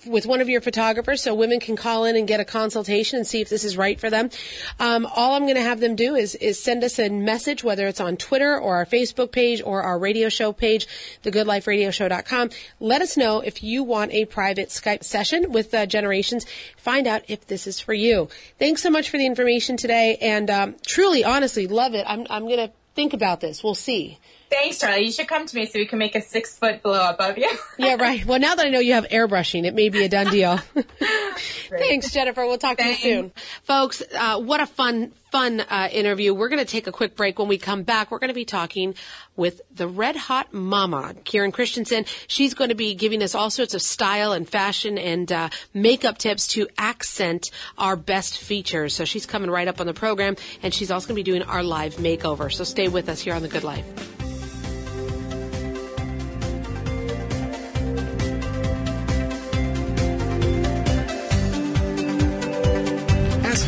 with 0.07 0.26
one 0.26 0.40
of 0.40 0.49
your 0.49 0.61
photographers, 0.61 1.23
so 1.23 1.35
women 1.35 1.59
can 1.59 1.75
call 1.75 2.04
in 2.04 2.14
and 2.14 2.28
get 2.28 2.38
a 2.38 2.45
consultation 2.45 3.18
and 3.18 3.26
see 3.26 3.40
if 3.40 3.49
this 3.49 3.64
is 3.64 3.76
right 3.76 3.99
for 3.99 4.11
them. 4.11 4.30
Um, 4.78 5.07
all 5.07 5.35
I'm 5.35 5.42
going 5.42 5.57
to 5.57 5.62
have 5.62 5.80
them 5.80 5.97
do 5.97 6.14
is 6.14 6.37
is 6.37 6.62
send 6.62 6.85
us 6.85 7.00
a 7.00 7.09
message, 7.09 7.64
whether 7.64 7.88
it's 7.88 8.00
on 8.00 8.16
Twitter 8.16 8.27
or 8.32 8.76
our 8.76 8.87
Facebook 8.87 9.32
page 9.32 9.62
or 9.62 9.82
our 9.82 9.99
radio 9.99 10.28
show 10.28 10.52
page, 10.52 10.87
thegoodliferadioshow.com. 11.25 12.50
Let 12.80 13.02
us 13.02 13.16
know 13.16 13.40
if 13.40 13.62
you 13.62 13.82
want 13.82 14.12
a 14.12 14.25
private 14.25 14.68
Skype 14.68 15.04
session 15.04 15.52
with 15.52 15.73
uh, 15.75 15.87
Jenerations 15.87 16.47
Find 16.76 17.06
out 17.06 17.23
if 17.28 17.47
this 17.47 17.66
is 17.66 17.80
for 17.80 17.92
you. 17.92 18.28
Thanks 18.58 18.82
so 18.82 18.88
much 18.88 19.11
for 19.11 19.18
the 19.18 19.26
information 19.26 19.76
today, 19.76 20.16
and 20.23 20.49
um, 20.49 20.76
truly, 20.87 21.25
honestly, 21.25 21.66
love 21.66 21.94
it. 21.94 22.04
I'm 22.08 22.26
I'm 22.30 22.49
gonna 22.49 22.70
think 22.94 23.12
about 23.12 23.40
this. 23.40 23.62
We'll 23.62 23.75
see. 23.75 24.18
Thanks, 24.50 24.78
Charlie. 24.78 25.04
You 25.04 25.12
should 25.12 25.28
come 25.28 25.46
to 25.46 25.56
me 25.56 25.66
so 25.66 25.78
we 25.78 25.86
can 25.86 25.98
make 25.98 26.14
a 26.14 26.22
six 26.22 26.56
foot 26.56 26.82
blow 26.82 26.94
up 26.94 27.20
of 27.20 27.36
you. 27.36 27.50
yeah, 27.78 27.96
right. 27.96 28.24
Well, 28.24 28.38
now 28.38 28.54
that 28.54 28.64
I 28.66 28.70
know 28.70 28.78
you 28.78 28.94
have 28.94 29.06
airbrushing, 29.08 29.66
it 29.66 29.74
may 29.74 29.88
be 29.90 30.04
a 30.04 30.08
done 30.08 30.30
deal. 30.30 30.58
Thanks, 31.68 32.12
Jennifer. 32.12 32.46
We'll 32.46 32.58
talk 32.58 32.78
Thanks. 32.78 33.02
to 33.02 33.08
you 33.08 33.14
soon. 33.14 33.32
Folks, 33.64 34.02
uh, 34.16 34.40
what 34.40 34.60
a 34.60 34.66
fun, 34.66 35.12
fun 35.30 35.60
uh, 35.60 35.88
interview. 35.92 36.32
We're 36.32 36.48
going 36.48 36.64
to 36.64 36.70
take 36.70 36.86
a 36.86 36.92
quick 36.92 37.14
break. 37.14 37.38
When 37.38 37.48
we 37.48 37.58
come 37.58 37.82
back, 37.82 38.10
we're 38.10 38.18
going 38.18 38.28
to 38.28 38.34
be 38.34 38.46
talking 38.46 38.94
with 39.36 39.60
the 39.74 39.86
red 39.86 40.16
hot 40.16 40.54
mama, 40.54 41.14
Kirin 41.24 41.52
Christianson. 41.52 42.06
She's 42.26 42.54
going 42.54 42.70
to 42.70 42.74
be 42.74 42.94
giving 42.94 43.22
us 43.22 43.34
all 43.34 43.50
sorts 43.50 43.74
of 43.74 43.82
style 43.82 44.32
and 44.32 44.48
fashion 44.48 44.96
and 44.96 45.30
uh, 45.30 45.50
makeup 45.74 46.16
tips 46.16 46.46
to 46.48 46.68
accent 46.78 47.50
our 47.76 47.96
best 47.96 48.38
features. 48.38 48.94
So 48.94 49.04
she's 49.04 49.26
coming 49.26 49.50
right 49.50 49.68
up 49.68 49.80
on 49.80 49.86
the 49.86 49.94
program, 49.94 50.36
and 50.62 50.72
she's 50.72 50.90
also 50.90 51.08
going 51.08 51.16
to 51.16 51.22
be 51.22 51.30
doing 51.30 51.42
our 51.42 51.62
live 51.62 51.96
makeover. 51.96 52.50
So 52.50 52.64
stay 52.64 52.88
with 52.88 53.08
us 53.10 53.20
here 53.20 53.34
on 53.34 53.42
The 53.42 53.48
Good 53.48 53.64
Life. 53.64 54.27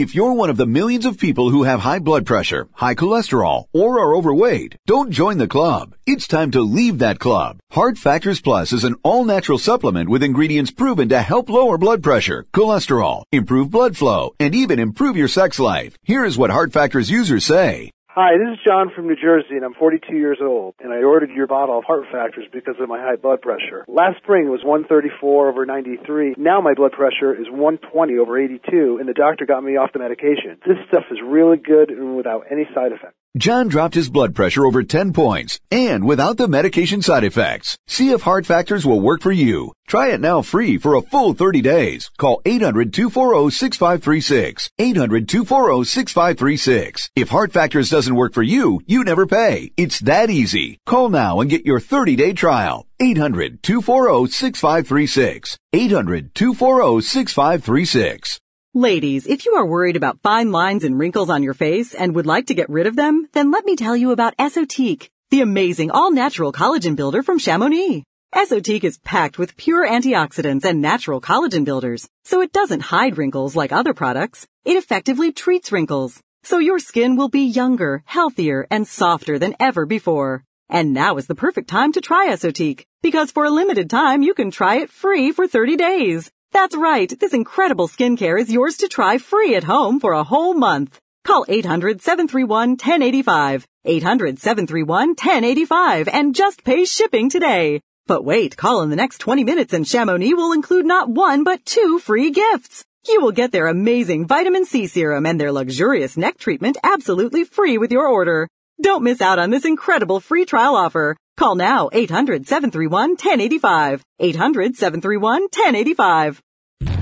If 0.00 0.14
you're 0.14 0.32
one 0.32 0.48
of 0.48 0.56
the 0.56 0.64
millions 0.78 1.04
of 1.04 1.18
people 1.18 1.50
who 1.50 1.64
have 1.64 1.80
high 1.80 1.98
blood 1.98 2.24
pressure, 2.24 2.68
high 2.72 2.94
cholesterol, 2.94 3.66
or 3.74 4.00
are 4.00 4.16
overweight, 4.16 4.76
don't 4.86 5.10
join 5.10 5.36
the 5.36 5.46
club. 5.46 5.94
It's 6.06 6.26
time 6.26 6.50
to 6.52 6.62
leave 6.62 7.00
that 7.00 7.18
club. 7.18 7.58
Heart 7.72 7.98
Factors 7.98 8.40
Plus 8.40 8.72
is 8.72 8.82
an 8.82 8.96
all-natural 9.02 9.58
supplement 9.58 10.08
with 10.08 10.22
ingredients 10.22 10.70
proven 10.70 11.10
to 11.10 11.20
help 11.20 11.50
lower 11.50 11.76
blood 11.76 12.02
pressure, 12.02 12.46
cholesterol, 12.54 13.24
improve 13.30 13.70
blood 13.70 13.94
flow, 13.94 14.30
and 14.40 14.54
even 14.54 14.78
improve 14.78 15.18
your 15.18 15.28
sex 15.28 15.58
life. 15.58 15.98
Here 16.02 16.24
is 16.24 16.38
what 16.38 16.48
Heart 16.48 16.72
Factors 16.72 17.10
users 17.10 17.44
say. 17.44 17.90
Hi, 18.12 18.32
this 18.42 18.58
is 18.58 18.64
John 18.66 18.90
from 18.90 19.06
New 19.06 19.14
Jersey, 19.14 19.54
and 19.54 19.64
I'm 19.64 19.74
42 19.74 20.16
years 20.16 20.38
old, 20.42 20.74
and 20.80 20.92
I 20.92 20.96
ordered 21.04 21.30
your 21.30 21.46
bottle 21.46 21.78
of 21.78 21.84
Heart 21.84 22.06
Factors 22.10 22.44
because 22.52 22.74
of 22.80 22.88
my 22.88 22.98
high 22.98 23.14
blood 23.14 23.40
pressure. 23.40 23.84
Last 23.86 24.16
spring 24.16 24.46
it 24.46 24.50
was 24.50 24.64
134 24.64 25.48
over 25.48 25.64
93. 25.64 26.34
Now 26.36 26.60
my 26.60 26.74
blood 26.74 26.90
pressure 26.90 27.32
is 27.32 27.46
120 27.46 28.18
over 28.18 28.36
82, 28.36 28.98
and 28.98 29.08
the 29.08 29.14
doctor 29.14 29.46
got 29.46 29.62
me 29.62 29.76
off 29.76 29.92
the 29.92 30.00
medication. 30.00 30.58
This 30.66 30.82
stuff 30.88 31.04
is 31.12 31.18
really 31.24 31.56
good 31.56 31.90
and 31.90 32.16
without 32.16 32.50
any 32.50 32.66
side 32.74 32.90
effects. 32.90 33.14
John 33.36 33.68
dropped 33.68 33.94
his 33.94 34.10
blood 34.10 34.34
pressure 34.34 34.66
over 34.66 34.82
10 34.82 35.12
points 35.12 35.60
and 35.70 36.04
without 36.04 36.36
the 36.36 36.48
medication 36.48 37.00
side 37.00 37.22
effects. 37.22 37.78
See 37.86 38.10
if 38.10 38.22
Heart 38.22 38.44
Factors 38.44 38.84
will 38.84 39.00
work 39.00 39.22
for 39.22 39.30
you. 39.30 39.72
Try 39.86 40.08
it 40.08 40.20
now 40.20 40.42
free 40.42 40.78
for 40.78 40.96
a 40.96 41.00
full 41.00 41.32
30 41.32 41.62
days. 41.62 42.10
Call 42.18 42.42
800-240-6536. 42.44 44.70
800-240-6536. 44.80 47.10
If 47.14 47.28
Heart 47.28 47.52
Factors 47.52 47.88
doesn't 47.88 48.16
work 48.16 48.34
for 48.34 48.42
you, 48.42 48.80
you 48.86 49.04
never 49.04 49.28
pay. 49.28 49.70
It's 49.76 50.00
that 50.00 50.28
easy. 50.28 50.80
Call 50.84 51.08
now 51.08 51.38
and 51.38 51.48
get 51.48 51.64
your 51.64 51.78
30-day 51.78 52.32
trial. 52.32 52.84
800-240-6536. 53.00 55.56
800-240-6536. 55.72 58.40
Ladies, 58.74 59.26
if 59.26 59.46
you 59.46 59.54
are 59.54 59.66
worried 59.66 59.96
about 59.96 60.20
fine 60.22 60.52
lines 60.52 60.84
and 60.84 60.96
wrinkles 60.96 61.28
on 61.28 61.42
your 61.42 61.54
face 61.54 61.92
and 61.92 62.14
would 62.14 62.24
like 62.24 62.46
to 62.46 62.54
get 62.54 62.70
rid 62.70 62.86
of 62.86 62.94
them, 62.94 63.28
then 63.32 63.50
let 63.50 63.64
me 63.64 63.74
tell 63.74 63.96
you 63.96 64.12
about 64.12 64.36
Esotique, 64.36 65.08
the 65.30 65.40
amazing 65.40 65.90
all-natural 65.90 66.52
collagen 66.52 66.94
builder 66.94 67.24
from 67.24 67.40
Chamonix. 67.40 68.04
Esotique 68.32 68.84
is 68.84 68.98
packed 68.98 69.38
with 69.38 69.56
pure 69.56 69.84
antioxidants 69.84 70.64
and 70.64 70.80
natural 70.80 71.20
collagen 71.20 71.64
builders, 71.64 72.08
so 72.24 72.42
it 72.42 72.52
doesn't 72.52 72.92
hide 72.94 73.18
wrinkles 73.18 73.56
like 73.56 73.72
other 73.72 73.92
products. 73.92 74.46
It 74.64 74.76
effectively 74.76 75.32
treats 75.32 75.72
wrinkles, 75.72 76.22
so 76.44 76.58
your 76.58 76.78
skin 76.78 77.16
will 77.16 77.28
be 77.28 77.46
younger, 77.46 78.04
healthier, 78.06 78.68
and 78.70 78.86
softer 78.86 79.36
than 79.40 79.56
ever 79.58 79.84
before. 79.84 80.44
And 80.68 80.92
now 80.92 81.16
is 81.16 81.26
the 81.26 81.34
perfect 81.34 81.68
time 81.68 81.90
to 81.94 82.00
try 82.00 82.28
Esotique, 82.28 82.84
because 83.02 83.32
for 83.32 83.44
a 83.46 83.50
limited 83.50 83.90
time 83.90 84.22
you 84.22 84.32
can 84.32 84.52
try 84.52 84.76
it 84.76 84.90
free 84.90 85.32
for 85.32 85.48
30 85.48 85.76
days. 85.76 86.30
That's 86.52 86.76
right. 86.76 87.12
This 87.18 87.32
incredible 87.32 87.86
skincare 87.86 88.40
is 88.40 88.50
yours 88.50 88.78
to 88.78 88.88
try 88.88 89.18
free 89.18 89.54
at 89.54 89.62
home 89.64 90.00
for 90.00 90.12
a 90.12 90.24
whole 90.24 90.54
month. 90.54 90.98
Call 91.24 91.46
800-731-1085, 91.46 93.64
800-731-1085, 93.86 96.08
and 96.12 96.34
just 96.34 96.64
pay 96.64 96.84
shipping 96.84 97.30
today. 97.30 97.80
But 98.08 98.24
wait, 98.24 98.56
call 98.56 98.82
in 98.82 98.90
the 98.90 98.96
next 98.96 99.18
20 99.18 99.44
minutes 99.44 99.72
and 99.72 99.86
Chamonix 99.86 100.34
will 100.34 100.52
include 100.52 100.86
not 100.86 101.08
one 101.08 101.44
but 101.44 101.64
two 101.64 102.00
free 102.00 102.32
gifts. 102.32 102.84
You 103.06 103.20
will 103.20 103.30
get 103.30 103.52
their 103.52 103.68
amazing 103.68 104.26
vitamin 104.26 104.64
C 104.64 104.88
serum 104.88 105.26
and 105.26 105.40
their 105.40 105.52
luxurious 105.52 106.16
neck 106.16 106.38
treatment 106.38 106.76
absolutely 106.82 107.44
free 107.44 107.78
with 107.78 107.92
your 107.92 108.08
order. 108.08 108.48
Don't 108.82 109.04
miss 109.04 109.20
out 109.20 109.38
on 109.38 109.50
this 109.50 109.64
incredible 109.64 110.18
free 110.18 110.44
trial 110.44 110.74
offer. 110.74 111.16
Call 111.40 111.54
now 111.54 111.88
800-731-1085. 111.94 114.02
800-731-1085. 114.20 116.40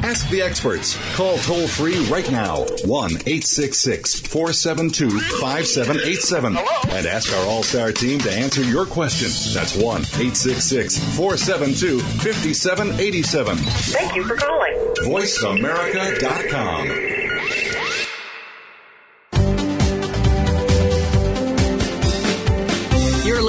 Ask 0.04 0.30
the 0.30 0.42
experts. 0.42 0.96
Call 1.16 1.38
toll 1.38 1.66
free 1.66 2.06
right 2.06 2.30
now. 2.30 2.58
1 2.84 3.10
866 3.10 4.20
472 4.20 5.10
5787. 5.10 6.56
And 6.56 7.06
ask 7.08 7.36
our 7.36 7.44
All 7.46 7.64
Star 7.64 7.90
team 7.90 8.20
to 8.20 8.30
answer 8.30 8.62
your 8.62 8.86
question. 8.86 9.30
That's 9.52 9.74
1 9.74 10.02
866 10.02 11.16
472 11.16 11.98
5787. 11.98 13.56
Thank 13.56 14.14
you 14.14 14.22
for 14.22 14.36
calling. 14.36 14.74
VoiceAmerica.com. 15.02 17.17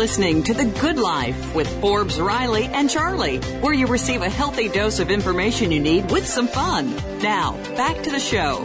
listening 0.10 0.42
to 0.42 0.56
The 0.56 0.66
Good 0.66 0.98
Life 0.98 1.54
with 1.54 1.70
Forbes 1.82 2.20
Riley 2.20 2.66
and 2.66 2.90
Charlie, 2.90 3.38
where 3.62 3.76
you 3.76 3.86
receive 3.86 4.24
a 4.24 4.30
healthy 4.30 4.68
dose 4.68 4.98
of 4.98 5.12
information 5.12 5.72
you 5.72 5.80
need 5.80 6.10
with 6.10 6.26
some 6.26 6.48
fun. 6.48 6.96
Now, 7.20 7.52
back 7.78 8.02
to 8.02 8.10
the 8.10 8.20
show. 8.20 8.64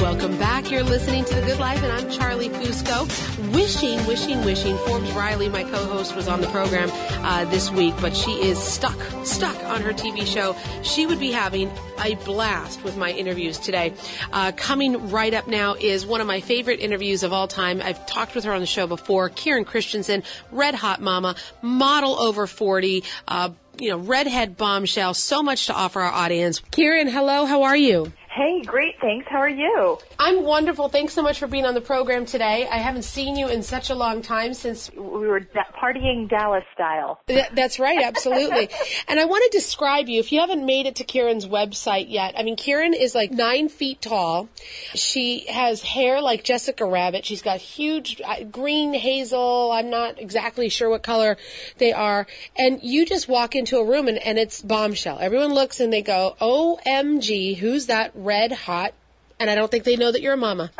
Welcome 0.00 0.38
back. 0.38 0.70
You're 0.70 0.84
listening 0.84 1.24
to 1.24 1.34
The 1.34 1.40
Good 1.40 1.58
Life, 1.58 1.82
and 1.82 1.90
I'm 1.90 2.08
Charlie 2.12 2.48
Fusco. 2.48 3.08
Wishing, 3.52 3.98
wishing, 4.06 4.44
wishing 4.44 4.76
Forbes 4.86 5.10
Riley, 5.10 5.48
my 5.48 5.64
co-host, 5.64 6.14
was 6.14 6.28
on 6.28 6.42
the 6.42 6.48
program 6.50 6.90
uh, 7.28 7.44
this 7.44 7.70
week, 7.70 7.94
but 8.00 8.16
she 8.16 8.32
is 8.42 8.58
stuck, 8.58 8.98
stuck 9.22 9.62
on 9.64 9.82
her 9.82 9.92
TV 9.92 10.26
show. 10.26 10.56
She 10.82 11.04
would 11.04 11.20
be 11.20 11.30
having 11.30 11.70
a 12.02 12.14
blast 12.24 12.82
with 12.82 12.96
my 12.96 13.12
interviews 13.12 13.58
today. 13.58 13.92
Uh, 14.32 14.52
coming 14.52 15.10
right 15.10 15.34
up 15.34 15.46
now 15.46 15.74
is 15.74 16.06
one 16.06 16.22
of 16.22 16.26
my 16.26 16.40
favorite 16.40 16.80
interviews 16.80 17.22
of 17.22 17.34
all 17.34 17.46
time. 17.46 17.82
I've 17.82 18.04
talked 18.06 18.34
with 18.34 18.44
her 18.44 18.52
on 18.52 18.60
the 18.60 18.66
show 18.66 18.86
before. 18.86 19.28
Kirin 19.28 19.66
Christianson, 19.66 20.22
Red 20.50 20.74
Haute 20.74 21.00
Mama, 21.00 21.36
model 21.60 22.18
over 22.18 22.46
40, 22.46 23.04
uh, 23.28 23.50
you 23.78 23.90
know, 23.90 23.98
redhead 23.98 24.56
bombshell, 24.56 25.12
so 25.12 25.42
much 25.42 25.66
to 25.66 25.74
offer 25.74 26.00
our 26.00 26.10
audience. 26.10 26.60
Kirin, 26.72 27.10
hello, 27.10 27.44
how 27.44 27.64
are 27.64 27.76
you? 27.76 28.10
Hey, 28.30 28.60
great, 28.60 28.94
thanks. 29.00 29.26
How 29.28 29.38
are 29.38 29.48
you? 29.48 29.98
I'm 30.18 30.44
wonderful. 30.44 30.90
Thanks 30.90 31.14
so 31.14 31.22
much 31.22 31.38
for 31.38 31.46
being 31.46 31.64
on 31.64 31.72
the 31.72 31.80
program 31.80 32.26
today. 32.26 32.68
I 32.70 32.76
haven't 32.76 33.04
seen 33.04 33.36
you 33.36 33.48
in 33.48 33.62
such 33.62 33.88
a 33.88 33.94
long 33.94 34.20
time 34.20 34.52
since 34.52 34.92
we 34.94 35.26
were 35.26 35.40
da- 35.40 35.64
partying 35.74 36.28
Dallas 36.28 36.62
style. 36.74 37.20
Th- 37.26 37.48
that's 37.54 37.78
right, 37.78 38.00
absolutely. 38.02 38.68
and 39.08 39.18
I 39.18 39.24
want 39.24 39.50
to 39.50 39.58
describe 39.58 40.08
you. 40.08 40.20
If 40.20 40.30
you 40.30 40.40
haven't 40.40 40.64
made 40.64 40.86
it 40.86 40.96
to 40.96 41.04
Kirin's 41.04 41.46
website 41.46 42.10
yet, 42.10 42.34
I 42.36 42.42
mean, 42.42 42.56
Kirin 42.56 42.94
is 42.94 43.14
like 43.14 43.30
nine 43.32 43.70
feet 43.70 44.02
tall. 44.02 44.48
She 44.94 45.46
has 45.48 45.82
hair 45.82 46.20
like 46.20 46.44
Jessica 46.44 46.84
Rabbit. 46.84 47.24
She's 47.24 47.42
got 47.42 47.58
huge 47.58 48.20
uh, 48.22 48.44
green 48.44 48.92
hazel. 48.92 49.72
I'm 49.72 49.88
not 49.88 50.20
exactly 50.20 50.68
sure 50.68 50.90
what 50.90 51.02
color 51.02 51.38
they 51.78 51.92
are. 51.94 52.26
And 52.56 52.80
you 52.82 53.06
just 53.06 53.26
walk 53.26 53.56
into 53.56 53.78
a 53.78 53.84
room 53.84 54.06
and, 54.06 54.18
and 54.18 54.38
it's 54.38 54.60
bombshell. 54.60 55.18
Everyone 55.18 55.54
looks 55.54 55.80
and 55.80 55.90
they 55.90 56.02
go, 56.02 56.36
OMG, 56.42 57.56
who's 57.56 57.86
that 57.86 58.17
red 58.18 58.52
hot? 58.52 58.92
And 59.40 59.48
I 59.48 59.54
don't 59.54 59.70
think 59.70 59.84
they 59.84 59.96
know 59.96 60.10
that 60.10 60.20
you're 60.20 60.34
a 60.34 60.36
mama. 60.36 60.70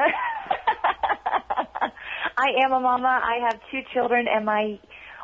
I 2.37 2.51
am 2.65 2.73
a 2.73 2.81
mama. 2.81 3.09
I 3.09 3.39
have 3.49 3.61
two 3.71 3.81
children, 3.93 4.27
and 4.29 4.45
my 4.45 4.79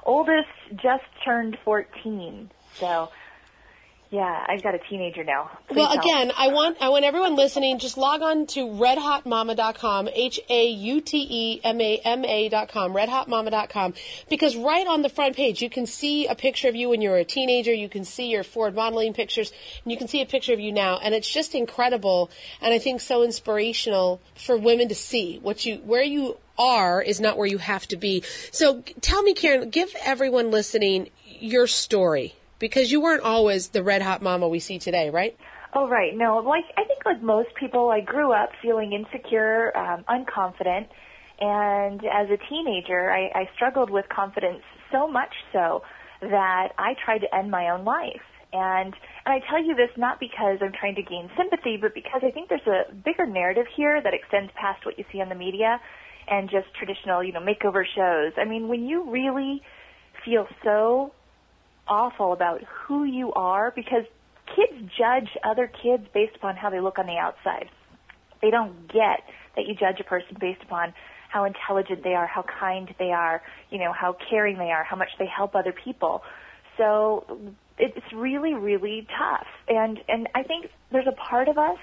oldest 0.05 0.49
just 0.77 1.05
turned 1.25 1.59
14. 1.65 2.51
So, 2.75 3.11
yeah, 4.15 4.47
I've 4.49 4.63
got 4.63 4.77
a 4.77 4.79
teenager 4.79 5.25
now. 5.25 5.51
Please 5.67 5.79
well, 5.79 5.89
help. 5.89 6.05
again, 6.05 6.33
I 6.39 6.47
want 6.49 6.77
I 6.81 6.89
want 6.89 7.05
everyone 7.05 7.35
listening 7.35 7.81
just 7.81 7.99
log 7.99 8.23
on 8.23 8.47
to 8.55 8.61
redhautemama.com, 8.61 10.09
h 10.15 10.41
a 10.49 10.69
u 10.69 11.01
t 11.01 11.27
e 11.29 11.61
m 11.65 11.81
a 11.81 12.01
m 12.05 12.25
a.com, 12.25 12.95
redhautemama.com 12.95 13.95
because 14.31 14.55
right 14.55 14.87
on 14.87 15.03
the 15.03 15.09
front 15.09 15.35
page 15.35 15.61
you 15.61 15.69
can 15.69 15.87
see 15.87 16.29
a 16.29 16.37
picture 16.37 16.69
of 16.69 16.77
you 16.77 16.91
when 16.91 17.03
you 17.03 17.11
were 17.11 17.17
a 17.17 17.25
teenager, 17.25 17.73
you 17.73 17.89
can 17.89 18.05
see 18.05 18.29
your 18.29 18.45
Ford 18.45 18.77
modeling 18.77 19.15
pictures, 19.15 19.53
and 19.83 19.91
you 19.91 19.99
can 19.99 20.07
see 20.07 20.21
a 20.21 20.27
picture 20.27 20.53
of 20.53 20.61
you 20.61 20.71
now, 20.71 20.97
and 20.99 21.13
it's 21.13 21.29
just 21.29 21.53
incredible 21.53 22.31
and 22.63 22.73
I 22.73 22.79
think 22.79 23.01
so 23.01 23.25
inspirational 23.25 24.21
for 24.37 24.57
women 24.57 24.89
to 24.91 24.95
see 24.95 25.41
what 25.43 25.67
you 25.67 25.79
where 25.79 26.05
you 26.05 26.37
are 26.57 27.03
is 27.03 27.21
not 27.21 27.37
where 27.37 27.49
you 27.49 27.59
have 27.59 27.89
to 27.89 27.97
be. 27.97 28.23
So 28.53 28.85
tell 29.01 29.25
me, 29.25 29.35
Karen, 29.35 29.71
give 29.71 29.93
everyone 30.05 30.53
listening 30.53 31.11
your 31.41 31.67
story 31.67 32.37
because 32.59 32.91
you 32.91 33.01
weren't 33.01 33.23
always 33.23 33.69
the 33.69 33.83
red 33.83 34.03
hot 34.03 34.23
mama 34.23 34.49
we 34.49 34.61
see 34.61 34.79
today, 34.79 35.11
right? 35.11 35.37
Oh, 35.75 35.89
right. 35.89 36.17
No, 36.17 36.39
like 36.39 36.65
I 36.77 36.85
think 36.85 37.05
like 37.05 37.23
most 37.23 37.49
people, 37.59 37.91
I 37.91 38.01
grew 38.01 38.33
up 38.33 38.51
feeling 38.63 38.93
insecure, 38.93 39.77
um, 39.77 40.05
unconfident, 40.09 40.87
and 41.41 42.01
as 42.05 42.29
a 42.31 42.39
teenager, 42.49 43.11
I, 43.11 43.27
I 43.35 43.49
struggled 43.57 43.91
with 43.91 44.09
confidence 44.09 44.63
so 44.93 45.09
much 45.09 45.35
so 45.53 45.83
that 46.21 46.69
I 46.79 46.95
tried 47.05 47.19
to 47.19 47.35
end 47.35 47.51
my 47.51 47.71
own 47.71 47.85
life. 47.85 48.23
And 48.53 48.95
and 49.27 49.35
I 49.35 49.41
tell 49.51 49.63
you 49.63 49.75
this 49.75 49.91
not 49.97 50.21
because 50.21 50.59
I'm 50.63 50.73
trying 50.79 50.95
to 50.95 51.03
gain 51.03 51.29
sympathy, 51.37 51.77
but 51.77 51.93
because 51.93 52.23
I 52.23 52.31
think 52.31 52.49
there's 52.49 52.67
a 52.69 52.95
bigger 52.95 53.27
narrative 53.27 53.67
here 53.77 54.01
that 54.01 54.15
extends 54.15 54.53
past 54.55 54.87
what 54.87 54.97
you 54.97 55.05
see 55.11 55.21
on 55.21 55.29
the 55.29 55.35
media 55.35 55.81
and 56.29 56.49
just 56.49 56.73
traditional, 56.79 57.25
you 57.25 57.33
know, 57.33 57.41
makeover 57.41 57.85
shows. 57.85 58.33
I 58.39 58.45
mean, 58.45 58.69
when 58.69 58.87
you 58.87 59.11
really 59.11 59.61
feel 60.25 60.47
so 60.63 61.13
awful 61.89 62.33
about 62.33 62.63
who 62.65 63.05
you 63.05 63.33
are 63.33 63.73
because 63.75 64.05
kids 64.55 64.91
judge 64.97 65.29
other 65.45 65.71
kids 65.83 66.05
based 66.13 66.37
upon 66.37 66.57
how 66.57 66.71
they 66.71 66.81
look 66.81 66.99
on 66.99 67.07
the 67.07 67.17
outside. 67.17 67.69
They 68.43 68.51
don't 68.51 68.89
get 68.89 69.21
that 69.57 69.67
you 69.67 69.75
judge 69.75 70.01
a 70.01 70.05
person 70.05 70.37
based 70.39 70.63
upon 70.63 70.93
how 71.31 71.45
intelligent 71.45 72.05
they 72.05 72.15
are, 72.15 72.27
how 72.27 72.45
kind 72.61 72.95
they 72.99 73.11
are, 73.11 73.43
you 73.71 73.79
know, 73.79 73.93
how 73.93 74.17
caring 74.31 74.59
they 74.59 74.71
are, 74.71 74.85
how 74.85 74.97
much 74.97 75.09
they 75.19 75.27
help 75.27 75.55
other 75.55 75.73
people. 75.73 76.23
So 76.77 77.55
it's 77.79 78.13
really, 78.15 78.55
really 78.55 79.07
tough. 79.19 79.47
And 79.69 79.99
and 80.09 80.29
I 80.35 80.43
think 80.43 80.71
there's 80.93 81.07
a 81.07 81.13
part 81.13 81.49
of 81.49 81.59
us 81.59 81.79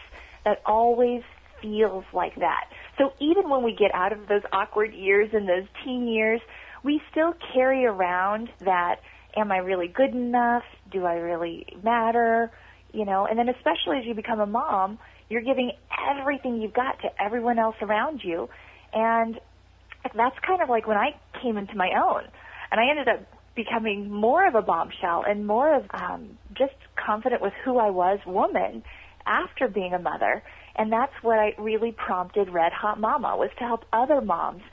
that 0.46 0.62
always 0.66 1.24
feels 1.62 2.06
like 2.14 2.36
that. 2.36 2.66
So 2.98 3.14
even 3.20 3.50
when 3.50 3.64
we 3.64 3.76
get 3.76 3.94
out 3.94 4.14
of 4.14 4.28
those 4.28 4.42
awkward 4.52 4.94
years 4.94 5.30
and 5.34 5.48
those 5.48 5.68
teen 5.84 6.08
years, 6.08 6.42
we 6.84 7.02
still 7.12 7.34
carry 7.54 7.86
around 7.86 8.50
that 8.62 9.02
am 9.36 9.52
I 9.52 9.58
really 9.58 9.88
good 9.88 10.12
enough? 10.12 10.64
Do 10.92 11.06
I 11.06 11.16
really 11.16 11.66
matter? 11.84 12.52
You 12.94 13.06
know, 13.06 13.26
and 13.26 13.40
then 13.40 13.50
especially 13.50 14.00
as 14.00 14.06
you 14.06 14.14
become 14.14 14.40
a 14.40 14.46
mom, 14.46 15.00
you're 15.30 15.42
giving 15.42 15.72
everything 16.10 16.62
you've 16.62 16.74
got 16.74 17.00
to 17.02 17.10
everyone 17.22 17.58
else 17.58 17.76
around 17.82 18.22
you. 18.24 18.50
And 18.94 19.40
that's 20.16 20.36
kind 20.46 20.62
of 20.62 20.70
like 20.70 20.88
when 20.88 20.98
I 20.98 21.16
came 21.42 21.58
into 21.58 21.76
my 21.76 21.92
own. 22.04 22.24
And 22.72 22.80
I 22.80 22.90
ended 22.90 23.08
up 23.08 23.22
becoming 23.56 24.10
more 24.12 24.48
of 24.48 24.56
a 24.56 24.62
bombshell 24.62 25.24
and 25.28 25.46
more 25.46 25.76
of 25.76 25.86
um, 25.94 26.38
just 26.54 26.74
confident 26.96 27.42
with 27.42 27.54
who 27.64 27.78
I 27.78 27.90
was, 27.90 28.20
woman, 28.26 28.84
after 29.26 29.68
being 29.68 29.94
a 29.94 30.00
mother. 30.00 30.44
And 30.76 30.92
that's 30.92 31.14
what 31.22 31.38
I 31.38 31.54
really 31.58 31.92
prompted 31.92 32.50
Red 32.50 32.72
Haute 32.74 33.00
Mama 33.00 33.36
was 33.38 33.50
to 33.60 33.66
help 33.66 33.84
other 33.92 34.22
moms 34.22 34.64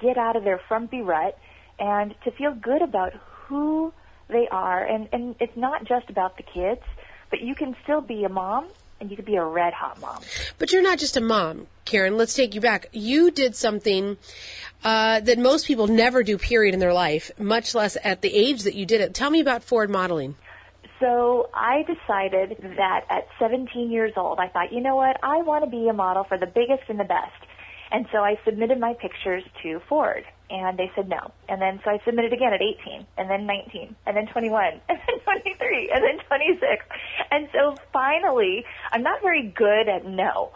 get 0.00 0.16
out 0.16 0.36
of 0.36 0.44
their 0.44 0.60
frumpy 0.68 1.00
rut 1.00 1.36
and 1.78 2.14
to 2.24 2.30
feel 2.32 2.52
good 2.54 2.82
about 2.82 3.12
who 3.46 3.92
they 4.28 4.48
are. 4.48 4.84
And, 4.84 5.08
and 5.12 5.34
it's 5.40 5.56
not 5.56 5.84
just 5.84 6.10
about 6.10 6.36
the 6.36 6.42
kids, 6.42 6.82
but 7.30 7.40
you 7.40 7.54
can 7.54 7.76
still 7.82 8.00
be 8.00 8.24
a 8.24 8.28
mom 8.28 8.68
and 9.00 9.10
you 9.10 9.16
could 9.16 9.24
be 9.24 9.36
a 9.36 9.44
red 9.44 9.72
hot 9.72 10.00
mom. 10.00 10.20
But 10.58 10.72
you're 10.72 10.82
not 10.82 10.98
just 10.98 11.16
a 11.16 11.20
mom, 11.20 11.66
Karen. 11.84 12.16
Let's 12.16 12.34
take 12.34 12.54
you 12.54 12.60
back. 12.60 12.88
You 12.92 13.30
did 13.30 13.54
something 13.54 14.16
uh, 14.82 15.20
that 15.20 15.38
most 15.38 15.66
people 15.66 15.86
never 15.86 16.22
do, 16.22 16.36
period, 16.36 16.74
in 16.74 16.80
their 16.80 16.92
life, 16.92 17.30
much 17.38 17.74
less 17.74 17.96
at 18.02 18.22
the 18.22 18.34
age 18.34 18.64
that 18.64 18.74
you 18.74 18.86
did 18.86 19.00
it. 19.00 19.14
Tell 19.14 19.30
me 19.30 19.40
about 19.40 19.62
Ford 19.62 19.90
modeling. 19.90 20.34
So 21.00 21.48
I 21.54 21.84
decided 21.84 22.56
that 22.76 23.04
at 23.08 23.28
17 23.38 23.90
years 23.90 24.12
old, 24.16 24.40
I 24.40 24.48
thought, 24.48 24.72
you 24.72 24.80
know 24.80 24.96
what, 24.96 25.16
I 25.22 25.42
want 25.42 25.64
to 25.64 25.70
be 25.70 25.88
a 25.88 25.92
model 25.92 26.24
for 26.24 26.36
the 26.36 26.46
biggest 26.46 26.82
and 26.88 26.98
the 26.98 27.04
best. 27.04 27.30
And 27.92 28.06
so 28.10 28.18
I 28.18 28.36
submitted 28.44 28.80
my 28.80 28.94
pictures 28.94 29.44
to 29.62 29.80
Ford 29.88 30.24
and 30.50 30.78
they 30.78 30.90
said 30.94 31.08
no. 31.08 31.32
And 31.48 31.60
then 31.60 31.80
so 31.84 31.90
I 31.90 31.98
submitted 32.04 32.32
again 32.32 32.52
at 32.52 32.62
18, 32.62 33.06
and 33.16 33.30
then 33.30 33.46
19, 33.46 33.94
and 34.06 34.16
then 34.16 34.26
21, 34.26 34.64
and 34.88 34.98
then 35.06 35.20
23, 35.24 35.90
and 35.92 36.02
then 36.04 36.24
26. 36.26 36.84
And 37.30 37.48
so 37.52 37.76
finally, 37.92 38.64
I'm 38.92 39.02
not 39.02 39.20
very 39.22 39.42
good 39.54 39.88
at 39.88 40.06
no. 40.06 40.50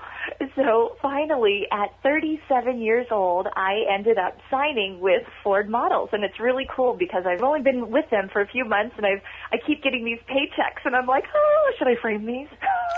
So 0.57 0.97
finally, 1.03 1.67
at 1.73 1.91
37 2.03 2.81
years 2.81 3.07
old, 3.11 3.49
I 3.55 3.85
ended 3.93 4.19
up 4.19 4.39
signing 4.51 5.01
with 5.01 5.23
Ford 5.43 5.69
Models, 5.69 6.11
and 6.13 6.25
it's 6.25 6.39
really 6.41 6.67
cool 6.75 6.95
because 6.95 7.25
I've 7.27 7.43
only 7.43 7.61
been 7.61 7.91
with 7.91 8.09
them 8.11 8.29
for 8.33 8.41
a 8.41 8.47
few 8.47 8.65
months, 8.65 8.95
and 8.97 9.07
I've 9.07 9.23
I 9.53 9.57
keep 9.67 9.83
getting 9.83 10.05
these 10.05 10.21
paychecks, 10.29 10.85
and 10.85 10.95
I'm 10.95 11.07
like, 11.07 11.25
oh, 11.35 11.73
should 11.79 11.89
I 11.89 11.97
frame 11.97 12.27
these? 12.27 12.49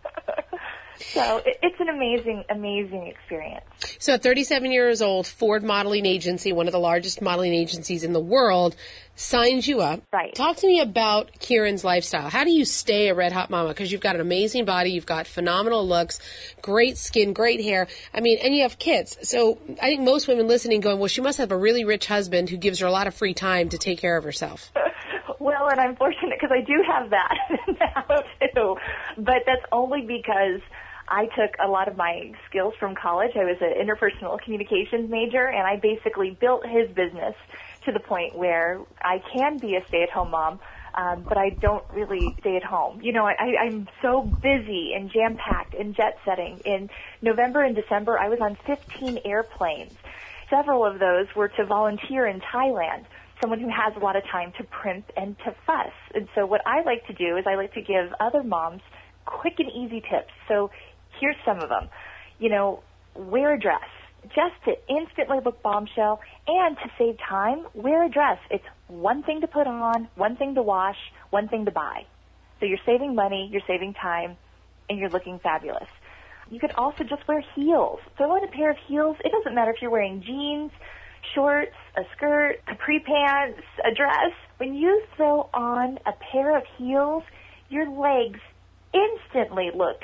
So 0.98 1.42
it's 1.44 1.80
an 1.80 1.88
amazing, 1.88 2.44
amazing 2.50 3.06
experience. 3.06 3.64
So 3.98 4.14
at 4.14 4.22
37 4.22 4.72
years 4.72 5.02
old, 5.02 5.26
Ford 5.26 5.62
Modeling 5.62 6.06
Agency, 6.06 6.52
one 6.52 6.66
of 6.66 6.72
the 6.72 6.78
largest 6.78 7.22
modeling 7.22 7.54
agencies 7.54 8.04
in 8.04 8.12
the 8.12 8.20
world, 8.20 8.76
signs 9.14 9.68
you 9.68 9.80
up. 9.80 10.02
Right. 10.12 10.34
Talk 10.34 10.56
to 10.58 10.66
me 10.66 10.80
about 10.80 11.32
Kirin's 11.38 11.84
lifestyle. 11.84 12.28
How 12.28 12.44
do 12.44 12.50
you 12.50 12.64
stay 12.64 13.08
a 13.08 13.14
red 13.14 13.32
hot 13.32 13.50
mama? 13.50 13.68
Because 13.68 13.92
you've 13.92 14.00
got 14.00 14.14
an 14.14 14.20
amazing 14.20 14.64
body, 14.64 14.90
you've 14.90 15.06
got 15.06 15.26
phenomenal 15.26 15.86
looks, 15.86 16.20
great 16.62 16.96
skin, 16.98 17.32
great 17.32 17.62
hair. 17.62 17.88
I 18.14 18.20
mean, 18.20 18.38
and 18.42 18.54
you 18.54 18.62
have 18.62 18.78
kids. 18.78 19.18
So 19.22 19.58
I 19.80 19.86
think 19.86 20.02
most 20.02 20.28
women 20.28 20.48
listening 20.48 20.80
going, 20.80 20.98
well, 20.98 21.08
she 21.08 21.20
must 21.20 21.38
have 21.38 21.52
a 21.52 21.56
really 21.56 21.84
rich 21.84 22.06
husband 22.06 22.50
who 22.50 22.56
gives 22.56 22.80
her 22.80 22.86
a 22.86 22.92
lot 22.92 23.06
of 23.06 23.14
free 23.14 23.34
time 23.34 23.68
to 23.70 23.78
take 23.78 23.98
care 23.98 24.16
of 24.16 24.24
herself. 24.24 24.72
well, 25.42 25.68
and 25.68 25.80
I'm 25.80 25.96
fortunate 25.96 26.38
because 26.40 26.54
I 26.56 26.60
do 26.60 26.82
have 26.86 27.10
that 27.10 27.36
now 27.80 28.22
too. 28.54 28.76
But 29.16 29.42
that's 29.46 29.64
only 29.72 30.02
because 30.02 30.60
I 31.08 31.26
took 31.26 31.56
a 31.62 31.68
lot 31.68 31.88
of 31.88 31.96
my 31.96 32.32
skills 32.48 32.74
from 32.78 32.94
college. 32.94 33.32
I 33.34 33.44
was 33.44 33.58
an 33.60 33.74
interpersonal 33.74 34.40
communications 34.40 35.10
major, 35.10 35.46
and 35.46 35.66
I 35.66 35.76
basically 35.76 36.30
built 36.30 36.64
his 36.66 36.88
business 36.88 37.34
to 37.84 37.92
the 37.92 38.00
point 38.00 38.36
where 38.36 38.80
I 39.02 39.20
can 39.32 39.58
be 39.58 39.74
a 39.74 39.84
stay-at-home 39.88 40.30
mom, 40.30 40.60
um, 40.94 41.24
but 41.28 41.36
I 41.36 41.50
don't 41.50 41.84
really 41.92 42.36
stay 42.40 42.56
at 42.56 42.62
home. 42.62 43.00
You 43.02 43.12
know, 43.12 43.26
I, 43.26 43.56
I'm 43.60 43.88
so 44.00 44.22
busy 44.22 44.92
and 44.94 45.10
jam-packed 45.10 45.74
and 45.74 45.94
jet-setting. 45.94 46.60
In 46.64 46.88
November 47.20 47.62
and 47.62 47.74
December, 47.74 48.18
I 48.18 48.28
was 48.28 48.38
on 48.40 48.56
15 48.66 49.20
airplanes. 49.24 49.94
Several 50.48 50.86
of 50.86 50.98
those 50.98 51.26
were 51.34 51.48
to 51.48 51.64
volunteer 51.66 52.26
in 52.26 52.40
Thailand 52.40 53.04
someone 53.42 53.60
who 53.60 53.68
has 53.68 53.92
a 53.96 53.98
lot 53.98 54.16
of 54.16 54.22
time 54.30 54.52
to 54.56 54.64
primp 54.64 55.04
and 55.16 55.36
to 55.40 55.54
fuss. 55.66 55.92
And 56.14 56.28
so 56.34 56.46
what 56.46 56.62
I 56.64 56.82
like 56.82 57.06
to 57.08 57.12
do 57.12 57.36
is 57.36 57.44
I 57.46 57.56
like 57.56 57.74
to 57.74 57.82
give 57.82 58.12
other 58.20 58.42
moms 58.42 58.80
quick 59.26 59.54
and 59.58 59.68
easy 59.70 60.00
tips. 60.00 60.32
So 60.48 60.70
Here's 61.20 61.36
some 61.44 61.60
of 61.60 61.68
them. 61.68 61.88
You 62.38 62.50
know, 62.50 62.82
wear 63.14 63.54
a 63.54 63.58
dress 63.58 63.88
just 64.24 64.54
to 64.64 64.72
instantly 64.88 65.38
look 65.44 65.62
bombshell 65.62 66.20
and 66.46 66.76
to 66.76 66.90
save 66.98 67.16
time, 67.28 67.66
wear 67.74 68.04
a 68.04 68.08
dress. 68.08 68.38
It's 68.50 68.64
one 68.88 69.22
thing 69.22 69.40
to 69.40 69.46
put 69.46 69.66
on, 69.66 70.08
one 70.16 70.36
thing 70.36 70.54
to 70.54 70.62
wash, 70.62 70.96
one 71.30 71.48
thing 71.48 71.64
to 71.64 71.70
buy. 71.70 72.06
So 72.60 72.66
you're 72.66 72.78
saving 72.86 73.14
money, 73.14 73.48
you're 73.52 73.62
saving 73.66 73.94
time, 73.94 74.36
and 74.88 74.98
you're 74.98 75.10
looking 75.10 75.38
fabulous. 75.40 75.88
You 76.50 76.60
could 76.60 76.72
also 76.72 77.04
just 77.04 77.26
wear 77.26 77.42
heels. 77.54 78.00
Throw 78.16 78.36
in 78.36 78.44
a 78.44 78.48
pair 78.48 78.70
of 78.70 78.76
heels. 78.88 79.16
It 79.24 79.32
doesn't 79.32 79.54
matter 79.54 79.70
if 79.70 79.80
you're 79.80 79.90
wearing 79.90 80.22
jeans, 80.22 80.70
shorts, 81.34 81.76
a 81.96 82.02
skirt, 82.16 82.56
capri 82.66 83.00
pants, 83.00 83.60
a 83.84 83.94
dress. 83.94 84.32
When 84.58 84.74
you 84.74 85.02
throw 85.16 85.48
on 85.54 85.98
a 86.06 86.12
pair 86.32 86.56
of 86.56 86.64
heels, 86.76 87.22
your 87.68 87.88
legs 87.88 88.40
instantly 88.92 89.70
look 89.74 90.02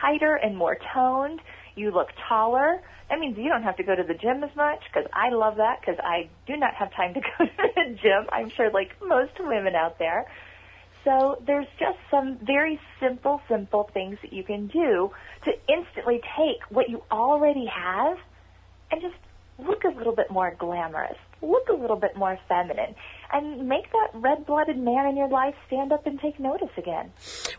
tighter 0.00 0.34
and 0.36 0.56
more 0.56 0.76
toned. 0.94 1.40
You 1.76 1.90
look 1.90 2.08
taller. 2.28 2.80
That 3.08 3.18
means 3.18 3.36
you 3.36 3.48
don't 3.48 3.62
have 3.62 3.76
to 3.76 3.82
go 3.82 3.94
to 3.94 4.02
the 4.02 4.14
gym 4.14 4.44
as 4.44 4.54
much 4.56 4.80
because 4.92 5.08
I 5.12 5.30
love 5.30 5.56
that 5.56 5.80
because 5.80 5.98
I 6.02 6.28
do 6.46 6.56
not 6.56 6.74
have 6.74 6.92
time 6.94 7.14
to 7.14 7.20
go 7.38 7.44
to 7.44 7.68
the 7.74 7.98
gym. 8.00 8.26
I'm 8.30 8.50
sure 8.56 8.70
like 8.70 8.90
most 9.02 9.32
women 9.40 9.74
out 9.74 9.98
there. 9.98 10.26
So 11.04 11.42
there's 11.46 11.66
just 11.78 11.98
some 12.10 12.38
very 12.42 12.78
simple, 13.00 13.40
simple 13.48 13.90
things 13.94 14.18
that 14.22 14.32
you 14.32 14.44
can 14.44 14.66
do 14.66 15.10
to 15.44 15.50
instantly 15.72 16.20
take 16.36 16.60
what 16.68 16.90
you 16.90 17.02
already 17.10 17.66
have 17.66 18.18
and 18.90 19.00
just 19.00 19.14
look 19.66 19.84
a 19.84 19.96
little 19.96 20.14
bit 20.14 20.30
more 20.30 20.54
glamorous, 20.58 21.16
look 21.42 21.68
a 21.70 21.80
little 21.80 21.96
bit 21.98 22.16
more 22.16 22.38
feminine 22.48 22.94
and 23.32 23.68
make 23.68 23.90
that 23.92 24.08
red-blooded 24.14 24.76
man 24.76 25.06
in 25.06 25.16
your 25.16 25.28
life 25.28 25.54
stand 25.66 25.92
up 25.92 26.06
and 26.06 26.20
take 26.20 26.40
notice 26.40 26.70
again. 26.76 27.12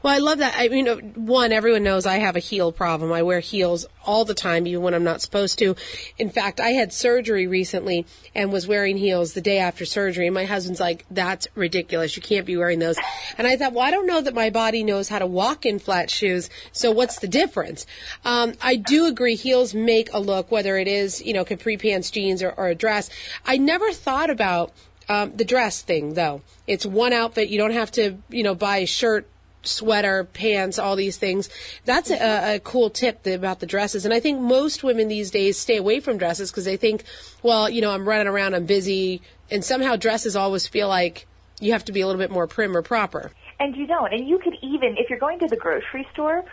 Well, 0.03 0.13
I 0.13 0.17
love 0.17 0.39
that. 0.39 0.53
I 0.57 0.67
mean, 0.67 0.87
one, 1.15 1.51
everyone 1.51 1.83
knows 1.83 2.05
I 2.05 2.17
have 2.17 2.35
a 2.35 2.39
heel 2.39 2.71
problem. 2.71 3.11
I 3.11 3.23
wear 3.23 3.39
heels 3.39 3.85
all 4.05 4.25
the 4.25 4.33
time, 4.33 4.67
even 4.67 4.81
when 4.81 4.93
I'm 4.93 5.03
not 5.03 5.21
supposed 5.21 5.59
to. 5.59 5.75
In 6.17 6.29
fact, 6.29 6.59
I 6.59 6.69
had 6.69 6.91
surgery 6.91 7.47
recently 7.47 8.05
and 8.35 8.51
was 8.51 8.67
wearing 8.67 8.97
heels 8.97 9.33
the 9.33 9.41
day 9.41 9.59
after 9.59 9.85
surgery, 9.85 10.27
and 10.27 10.33
my 10.33 10.45
husband's 10.45 10.79
like, 10.79 11.05
"That's 11.11 11.47
ridiculous. 11.55 12.15
You 12.15 12.21
can't 12.21 12.45
be 12.45 12.57
wearing 12.57 12.79
those." 12.79 12.97
And 13.37 13.47
I 13.47 13.55
thought, 13.55 13.73
well, 13.73 13.85
I 13.85 13.91
don't 13.91 14.07
know 14.07 14.21
that 14.21 14.33
my 14.33 14.49
body 14.49 14.83
knows 14.83 15.09
how 15.09 15.19
to 15.19 15.27
walk 15.27 15.65
in 15.65 15.79
flat 15.79 16.09
shoes, 16.09 16.49
so 16.71 16.91
what's 16.91 17.19
the 17.19 17.27
difference? 17.27 17.85
Um, 18.25 18.53
I 18.61 18.75
do 18.75 19.05
agree, 19.05 19.35
heels 19.35 19.73
make 19.73 20.11
a 20.13 20.19
look, 20.19 20.51
whether 20.51 20.77
it 20.77 20.87
is 20.87 21.21
you 21.21 21.33
know 21.33 21.45
capri 21.45 21.77
pants, 21.77 22.11
jeans, 22.11 22.43
or, 22.43 22.51
or 22.51 22.67
a 22.67 22.75
dress. 22.75 23.09
I 23.45 23.57
never 23.57 23.91
thought 23.91 24.29
about 24.29 24.71
um, 25.11 25.35
the 25.35 25.45
dress 25.45 25.81
thing, 25.81 26.13
though, 26.13 26.41
it's 26.67 26.85
one 26.85 27.11
outfit. 27.11 27.49
You 27.49 27.57
don't 27.57 27.73
have 27.73 27.91
to, 27.91 28.17
you 28.29 28.43
know, 28.43 28.55
buy 28.55 28.77
a 28.77 28.85
shirt, 28.85 29.27
sweater, 29.63 30.23
pants, 30.23 30.79
all 30.79 30.95
these 30.95 31.17
things. 31.17 31.49
That's 31.85 32.09
a, 32.09 32.55
a 32.55 32.59
cool 32.59 32.89
tip 32.89 33.25
about 33.27 33.59
the 33.59 33.65
dresses. 33.65 34.05
And 34.05 34.13
I 34.13 34.19
think 34.19 34.39
most 34.39 34.83
women 34.83 35.07
these 35.09 35.29
days 35.29 35.59
stay 35.59 35.77
away 35.77 35.99
from 35.99 36.17
dresses 36.17 36.49
because 36.49 36.65
they 36.65 36.77
think, 36.77 37.03
well, 37.43 37.69
you 37.69 37.81
know, 37.81 37.91
I'm 37.91 38.07
running 38.07 38.27
around, 38.27 38.55
I'm 38.55 38.65
busy, 38.65 39.21
and 39.49 39.63
somehow 39.63 39.97
dresses 39.97 40.35
always 40.35 40.65
feel 40.67 40.87
like 40.87 41.27
you 41.59 41.73
have 41.73 41.85
to 41.85 41.91
be 41.91 42.01
a 42.01 42.07
little 42.07 42.19
bit 42.19 42.31
more 42.31 42.47
prim 42.47 42.75
or 42.75 42.81
proper. 42.81 43.31
And 43.59 43.75
you 43.75 43.85
don't. 43.85 44.13
And 44.13 44.27
you 44.27 44.39
could 44.39 44.55
even, 44.63 44.95
if 44.97 45.09
you're 45.09 45.19
going 45.19 45.39
to 45.39 45.47
the 45.47 45.57
grocery 45.57 46.07
store, 46.13 46.43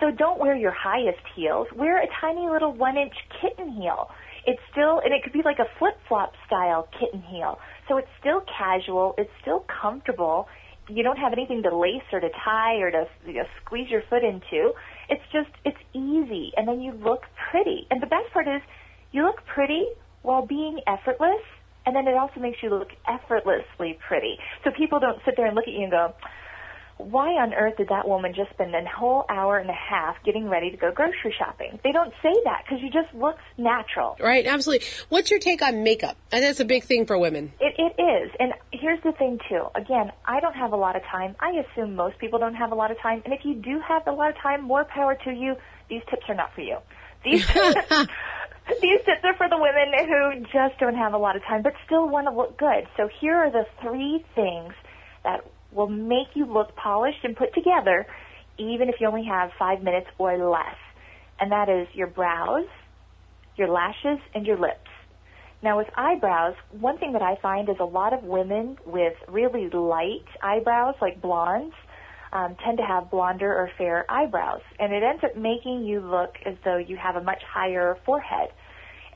so 0.00 0.10
don't 0.10 0.38
wear 0.38 0.56
your 0.56 0.72
highest 0.72 1.22
heels. 1.34 1.68
Wear 1.74 2.02
a 2.02 2.08
tiny 2.20 2.48
little 2.48 2.72
one 2.72 2.96
inch 2.96 3.14
kitten 3.40 3.70
heel. 3.72 4.10
It's 4.46 4.60
still, 4.70 5.00
and 5.00 5.12
it 5.14 5.22
could 5.22 5.32
be 5.32 5.42
like 5.42 5.58
a 5.58 5.68
flip 5.78 5.98
flop 6.08 6.34
style 6.46 6.88
kitten 6.98 7.22
heel. 7.22 7.58
So 7.88 7.96
it's 7.96 8.08
still 8.20 8.42
casual. 8.56 9.14
It's 9.18 9.30
still 9.40 9.64
comfortable. 9.80 10.46
You 10.88 11.02
don't 11.02 11.18
have 11.18 11.32
anything 11.32 11.62
to 11.62 11.76
lace 11.76 12.04
or 12.12 12.20
to 12.20 12.28
tie 12.44 12.76
or 12.76 12.90
to 12.90 13.04
you 13.26 13.34
know, 13.34 13.44
squeeze 13.64 13.90
your 13.90 14.02
foot 14.08 14.22
into. 14.24 14.72
It's 15.08 15.22
just, 15.32 15.50
it's 15.64 15.78
easy. 15.92 16.52
And 16.56 16.68
then 16.68 16.80
you 16.80 16.92
look 16.92 17.22
pretty. 17.50 17.86
And 17.90 18.02
the 18.02 18.06
best 18.06 18.32
part 18.32 18.46
is 18.46 18.62
you 19.12 19.24
look 19.24 19.44
pretty 19.46 19.86
while 20.22 20.46
being 20.46 20.80
effortless. 20.86 21.42
And 21.86 21.96
then 21.96 22.06
it 22.06 22.16
also 22.16 22.40
makes 22.40 22.58
you 22.62 22.70
look 22.70 22.88
effortlessly 23.06 23.98
pretty. 24.06 24.36
So 24.64 24.70
people 24.76 25.00
don't 25.00 25.18
sit 25.24 25.34
there 25.36 25.46
and 25.46 25.54
look 25.54 25.66
at 25.66 25.72
you 25.72 25.82
and 25.82 25.90
go, 25.90 26.14
why 26.98 27.30
on 27.34 27.54
earth 27.54 27.76
did 27.76 27.88
that 27.88 28.06
woman 28.06 28.34
just 28.34 28.50
spend 28.50 28.74
a 28.74 28.84
whole 28.84 29.24
hour 29.28 29.58
and 29.58 29.70
a 29.70 29.74
half 29.74 30.16
getting 30.24 30.48
ready 30.48 30.70
to 30.70 30.76
go 30.76 30.92
grocery 30.92 31.34
shopping? 31.36 31.78
They 31.82 31.92
don't 31.92 32.12
say 32.22 32.34
that 32.44 32.64
because 32.64 32.82
you 32.82 32.90
just 32.90 33.12
looks 33.14 33.42
natural. 33.56 34.16
Right, 34.20 34.46
absolutely. 34.46 34.86
What's 35.08 35.30
your 35.30 35.40
take 35.40 35.62
on 35.62 35.82
makeup? 35.82 36.16
And 36.32 36.42
that's 36.42 36.60
a 36.60 36.64
big 36.64 36.84
thing 36.84 37.06
for 37.06 37.18
women. 37.18 37.52
It, 37.60 37.74
it 37.78 38.00
is. 38.02 38.30
And 38.38 38.52
here's 38.72 39.02
the 39.02 39.12
thing, 39.12 39.38
too. 39.48 39.66
Again, 39.74 40.12
I 40.26 40.40
don't 40.40 40.54
have 40.54 40.72
a 40.72 40.76
lot 40.76 40.96
of 40.96 41.02
time. 41.04 41.36
I 41.40 41.62
assume 41.62 41.94
most 41.94 42.18
people 42.18 42.38
don't 42.38 42.54
have 42.54 42.72
a 42.72 42.74
lot 42.74 42.90
of 42.90 42.98
time. 43.00 43.22
And 43.24 43.32
if 43.32 43.44
you 43.44 43.54
do 43.54 43.80
have 43.86 44.06
a 44.06 44.12
lot 44.12 44.30
of 44.30 44.36
time, 44.36 44.62
more 44.62 44.84
power 44.84 45.16
to 45.24 45.30
you. 45.30 45.56
These 45.88 46.02
tips 46.10 46.24
are 46.28 46.34
not 46.34 46.54
for 46.54 46.60
you. 46.60 46.78
These 47.24 47.46
These 48.82 49.00
tips 49.06 49.24
are 49.24 49.34
for 49.34 49.48
the 49.48 49.56
women 49.56 49.92
who 50.06 50.44
just 50.52 50.78
don't 50.78 50.94
have 50.94 51.14
a 51.14 51.18
lot 51.18 51.36
of 51.36 51.42
time 51.44 51.62
but 51.62 51.72
still 51.86 52.08
want 52.08 52.26
to 52.26 52.32
look 52.32 52.58
good. 52.58 52.86
So 52.96 53.08
here 53.20 53.34
are 53.34 53.50
the 53.50 53.64
three 53.80 54.24
things 54.34 54.74
that 55.24 55.40
will 55.78 55.88
make 55.88 56.26
you 56.34 56.44
look 56.44 56.74
polished 56.74 57.22
and 57.22 57.36
put 57.36 57.54
together, 57.54 58.04
even 58.58 58.88
if 58.88 58.96
you 59.00 59.06
only 59.06 59.24
have 59.24 59.50
five 59.56 59.80
minutes 59.80 60.08
or 60.18 60.36
less. 60.36 60.76
And 61.40 61.52
that 61.52 61.68
is 61.68 61.86
your 61.94 62.08
brows, 62.08 62.66
your 63.56 63.68
lashes, 63.68 64.18
and 64.34 64.44
your 64.44 64.58
lips. 64.58 64.90
Now 65.62 65.78
with 65.78 65.86
eyebrows, 65.96 66.54
one 66.72 66.98
thing 66.98 67.12
that 67.12 67.22
I 67.22 67.36
find 67.40 67.68
is 67.68 67.76
a 67.80 67.84
lot 67.84 68.12
of 68.12 68.24
women 68.24 68.76
with 68.84 69.14
really 69.28 69.70
light 69.70 70.26
eyebrows, 70.42 70.96
like 71.00 71.22
blondes, 71.22 71.74
um, 72.32 72.56
tend 72.64 72.78
to 72.78 72.84
have 72.84 73.10
blonder 73.10 73.52
or 73.52 73.70
fair 73.78 74.04
eyebrows, 74.10 74.60
and 74.78 74.92
it 74.92 75.02
ends 75.02 75.22
up 75.24 75.36
making 75.36 75.84
you 75.84 76.00
look 76.00 76.34
as 76.44 76.54
though 76.64 76.76
you 76.76 76.96
have 76.96 77.16
a 77.16 77.22
much 77.22 77.42
higher 77.48 77.96
forehead. 78.04 78.48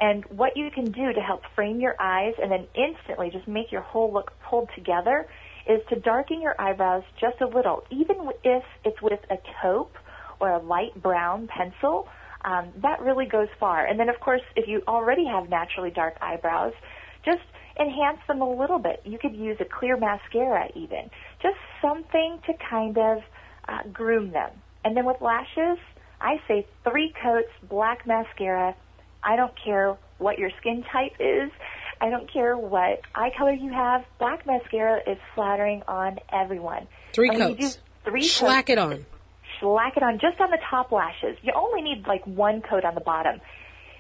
And 0.01 0.25
what 0.27 0.57
you 0.57 0.71
can 0.75 0.87
do 0.87 1.13
to 1.13 1.21
help 1.21 1.43
frame 1.55 1.81
your 1.81 1.95
eyes 2.01 2.35
and 2.41 2.51
then 2.51 2.67
instantly 2.75 3.31
just 3.31 3.47
make 3.47 3.71
your 3.71 3.83
whole 3.83 4.13
look 4.13 4.33
pulled 4.49 4.69
together 4.75 5.29
is 5.67 5.81
to 5.91 6.01
darken 6.01 6.41
your 6.41 6.61
eyebrows 6.61 7.03
just 7.21 7.41
a 7.41 7.47
little, 7.47 7.85
even 7.91 8.31
if 8.45 8.63
it's 8.85 9.01
with 9.03 9.21
a 9.31 9.37
taupe 9.61 9.97
or 10.41 10.51
a 10.51 10.59
light 10.59 11.01
brown 11.01 11.49
pencil. 11.49 12.09
Um, 12.45 12.73
that 12.83 13.01
really 13.01 13.27
goes 13.27 13.49
far. 13.61 13.87
And 13.87 14.01
then, 14.01 14.09
of 14.09 14.19
course, 14.19 14.43
if 14.57 14.67
you 14.67 14.83
already 14.89 15.25
have 15.27 15.49
naturally 15.49 15.91
dark 15.91 16.17
eyebrows, 16.21 16.73
just 17.25 17.43
enhance 17.79 18.19
them 18.27 18.41
a 18.41 18.51
little 18.51 18.79
bit. 18.79 19.01
You 19.05 19.19
could 19.19 19.37
use 19.37 19.57
a 19.61 19.65
clear 19.65 19.97
mascara, 19.97 20.69
even 20.75 21.11
just 21.41 21.57
something 21.81 22.41
to 22.47 22.53
kind 22.69 22.99
of 22.99 23.19
uh, 23.69 23.89
groom 23.93 24.33
them. 24.33 24.51
And 24.85 24.97
then 24.97 25.05
with 25.07 25.21
lashes, 25.21 25.79
I 26.21 26.41
say 26.49 26.67
three 26.85 27.13
coats 27.23 27.51
black 27.69 28.07
mascara. 28.07 28.75
I 29.23 29.37
don't 29.37 29.53
care 29.65 29.97
what 30.19 30.39
your 30.39 30.51
skin 30.61 30.85
type 30.93 31.13
is. 31.21 31.51
I 32.03 32.11
don't 32.11 32.31
care 32.31 32.59
what 32.59 33.01
eye 33.15 33.31
color 33.39 33.53
you 33.53 33.73
have. 33.73 34.05
Black 34.19 34.45
mascara 34.45 34.99
is 35.07 35.19
flattering 35.37 35.83
on 35.87 36.19
everyone. 36.33 36.89
Three 37.13 37.31
when 37.31 37.39
you 37.39 37.57
coats. 37.57 37.77
do 37.77 38.11
Three 38.11 38.25
Slack 38.25 38.67
coats, 38.67 38.71
it 38.71 38.79
on. 38.79 39.07
Slack 39.61 39.97
it 39.97 40.03
on 40.03 40.15
just 40.15 40.41
on 40.41 40.51
the 40.51 40.59
top 40.69 40.91
lashes. 40.91 41.39
You 41.43 41.53
only 41.55 41.81
need 41.81 42.05
like 42.09 42.27
one 42.27 42.61
coat 42.61 42.85
on 42.85 42.97
the 42.97 43.01
bottom. 43.01 43.41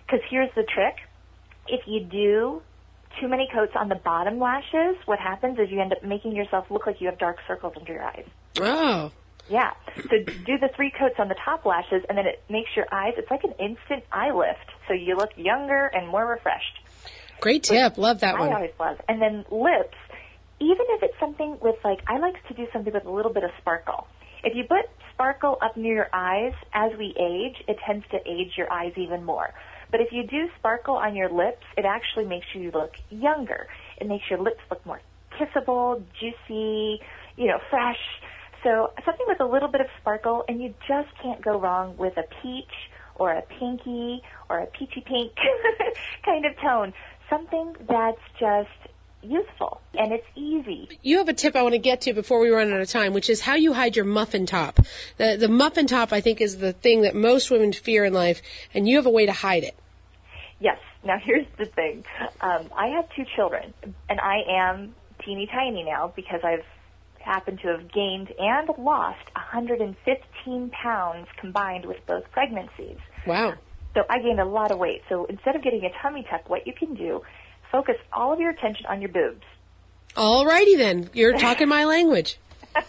Because 0.05 0.19
here's 0.29 0.51
the 0.57 0.65
trick. 0.65 0.97
If 1.69 1.83
you 1.87 2.01
do 2.01 2.63
too 3.21 3.29
many 3.29 3.49
coats 3.55 3.73
on 3.77 3.89
the 3.89 3.95
bottom 3.95 4.41
lashes, 4.41 4.97
what 5.05 5.21
happens 5.21 5.61
is 5.61 5.71
you 5.71 5.81
end 5.81 5.93
up 5.93 6.03
making 6.03 6.35
yourself 6.35 6.67
look 6.71 6.89
like 6.89 7.01
you 7.01 7.07
have 7.07 7.19
dark 7.19 7.37
circles 7.47 7.75
under 7.79 7.93
your 7.93 8.03
eyes. 8.03 8.27
Oh. 8.61 9.13
Yeah. 9.49 9.71
So 9.95 10.19
do 10.45 10.59
the 10.59 10.71
three 10.75 10.91
coats 10.91 11.17
on 11.21 11.29
the 11.29 11.37
top 11.45 11.65
lashes, 11.65 12.03
and 12.09 12.19
then 12.19 12.27
it 12.27 12.43
makes 12.51 12.71
your 12.75 12.87
eyes, 12.91 13.15
it's 13.17 13.31
like 13.31 13.45
an 13.45 13.53
instant 13.61 14.03
eye 14.11 14.33
lift. 14.33 14.71
So 14.89 14.95
you 14.95 15.17
look 15.17 15.31
younger 15.37 15.87
and 15.87 16.09
more 16.09 16.27
refreshed. 16.27 16.82
Great 17.43 17.65
tip. 17.65 17.99
Love 17.99 18.21
that 18.21 18.37
I 18.37 18.39
one. 18.39 18.51
I 18.51 18.55
always 18.55 18.71
love. 18.79 18.99
And 19.09 19.21
then 19.21 19.45
lips, 19.51 19.99
even 20.61 20.87
if 20.91 21.03
it's 21.03 21.19
something 21.19 21.59
with 21.61 21.75
like, 21.85 21.99
I 22.07 22.19
like 22.19 22.37
to 22.47 22.55
do 22.55 22.69
something 22.73 22.93
with 22.93 23.05
a 23.05 23.11
little 23.11 23.33
bit 23.33 23.43
of 23.43 23.51
sparkle. 23.61 24.07
If 24.45 24.55
you 24.55 24.63
put 24.63 24.89
sparkle 25.13 25.59
up 25.61 25.77
near 25.77 25.95
your 25.95 26.09
eyes 26.13 26.53
as 26.73 26.93
we 26.97 27.15
age, 27.19 27.57
it 27.67 27.79
tends 27.85 28.05
to 28.13 28.19
age 28.25 28.53
your 28.57 28.73
eyes 28.73 28.93
even 28.97 29.25
more. 29.25 29.53
But 29.91 30.01
if 30.01 30.13
you 30.13 30.23
do 30.23 30.49
sparkle 30.57 30.95
on 30.95 31.17
your 31.17 31.31
lips, 31.31 31.65
it 31.77 31.85
actually 31.85 32.27
makes 32.27 32.47
you 32.55 32.71
look 32.71 32.93
younger. 33.11 33.67
It 34.01 34.07
makes 34.07 34.25
your 34.31 34.39
lips 34.39 34.61
look 34.71 34.87
more 34.87 35.01
kissable, 35.37 36.01
juicy, 36.21 37.01
you 37.37 37.49
know, 37.49 37.59
fresh. 37.71 37.99
So 38.63 38.93
something 39.05 39.27
with 39.27 39.41
a 39.41 39.45
little 39.45 39.69
bit 39.69 39.81
of 39.81 39.89
sparkle, 40.01 40.45
and 40.49 40.63
you 40.63 40.75
just 40.87 41.09
can't 41.21 41.43
go 41.43 41.59
wrong 41.59 41.97
with 41.97 42.17
a 42.17 42.25
peach 42.41 42.71
or 43.17 43.33
a 43.33 43.43
pinky 43.43 44.23
or 44.49 44.61
a 44.61 44.67
peachy 44.67 45.03
pink 45.07 45.33
kind 46.25 46.45
of 46.47 46.57
tone. 46.59 46.93
Something 47.33 47.75
that's 47.89 48.21
just 48.39 48.69
useful 49.23 49.81
and 49.95 50.13
it's 50.13 50.27
easy. 50.35 50.89
You 51.03 51.19
have 51.19 51.29
a 51.29 51.33
tip 51.33 51.57
I 51.57 51.63
want 51.63 51.73
to 51.73 51.79
get 51.79 52.03
to 52.03 52.13
before 52.13 52.41
we 52.41 52.51
run 52.51 52.73
out 52.73 52.81
of 52.81 52.89
time, 52.89 53.15
which 53.15 53.31
is 53.31 53.41
how 53.41 53.55
you 53.55 53.73
hide 53.73 53.97
your 53.97 54.05
muffin 54.05 54.47
top. 54.47 54.79
The 55.17 55.37
the 55.39 55.49
muffin 55.49 55.87
top 55.87 56.13
I 56.13 56.21
think 56.21 56.41
is 56.41 56.59
the 56.59 56.73
thing 56.73 57.03
that 57.03 57.15
most 57.15 57.51
women 57.51 57.73
fear 57.73 58.05
in 58.05 58.13
life, 58.13 58.43
and 58.75 58.89
you 58.89 58.97
have 58.97 59.07
a 59.07 59.11
way 59.11 59.27
to 59.27 59.33
hide 59.33 59.65
it. 59.65 59.77
Yes. 60.61 60.79
Now 61.05 61.19
here's 61.25 61.47
the 61.59 61.67
thing. 61.67 62.05
Um, 62.41 62.69
I 62.77 62.89
have 62.89 63.07
two 63.17 63.25
children, 63.35 63.73
and 64.09 64.21
I 64.21 64.43
am 64.49 64.95
teeny 65.25 65.47
tiny 65.47 65.85
now 65.85 66.13
because 66.15 66.41
I've 66.45 66.65
happened 67.19 67.61
to 67.63 67.69
have 67.69 67.93
gained 67.93 68.33
and 68.39 68.69
lost 68.79 69.25
115 69.37 70.71
pounds 70.71 71.29
combined 71.41 71.87
with 71.87 71.99
both 72.07 72.25
pregnancies. 72.33 72.99
Wow. 73.27 73.55
So 73.95 74.05
I 74.09 74.19
gained 74.21 74.41
a 74.41 74.45
lot 74.45 74.71
of 74.71 74.79
weight. 74.79 75.03
So 75.09 75.27
instead 75.27 75.57
of 75.57 75.63
getting 75.63 75.85
a 75.85 75.91
tummy 76.03 76.27
tuck, 76.29 76.49
what 76.49 76.67
you 76.67 76.73
can 76.73 76.95
do, 76.95 77.23
focus 77.71 77.97
all 78.13 78.33
of 78.33 78.41
your 78.41 78.51
attention 78.51 78.87
on 78.87 79.01
your 79.01 79.11
boobs. 79.11 79.45
All 80.17 80.45
righty 80.47 80.77
then. 80.77 81.11
You're 81.13 81.37
talking 81.39 81.69
my 81.69 81.85
language. 81.85 82.39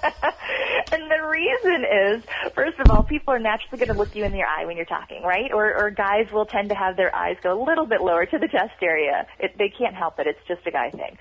And 0.93 1.09
the 1.09 1.27
reason 1.27 1.85
is, 1.85 2.23
first 2.53 2.79
of 2.79 2.91
all, 2.91 3.01
people 3.01 3.33
are 3.33 3.39
naturally 3.39 3.83
going 3.83 3.91
to 3.91 3.97
look 3.97 4.15
you 4.15 4.25
in 4.25 4.31
the 4.31 4.43
eye 4.43 4.65
when 4.65 4.77
you're 4.77 4.85
talking, 4.85 5.23
right? 5.23 5.51
Or, 5.51 5.73
or 5.73 5.89
guys 5.89 6.31
will 6.31 6.45
tend 6.45 6.69
to 6.69 6.75
have 6.75 6.97
their 6.97 7.13
eyes 7.15 7.37
go 7.41 7.59
a 7.59 7.61
little 7.63 7.87
bit 7.87 8.01
lower 8.01 8.27
to 8.27 8.37
the 8.37 8.47
chest 8.47 8.75
area. 8.81 9.25
It, 9.39 9.57
they 9.57 9.69
can't 9.69 9.95
help 9.95 10.19
it. 10.19 10.27
It's 10.27 10.39
just 10.47 10.67
a 10.67 10.71
guy 10.71 10.91
thing. 10.91 11.17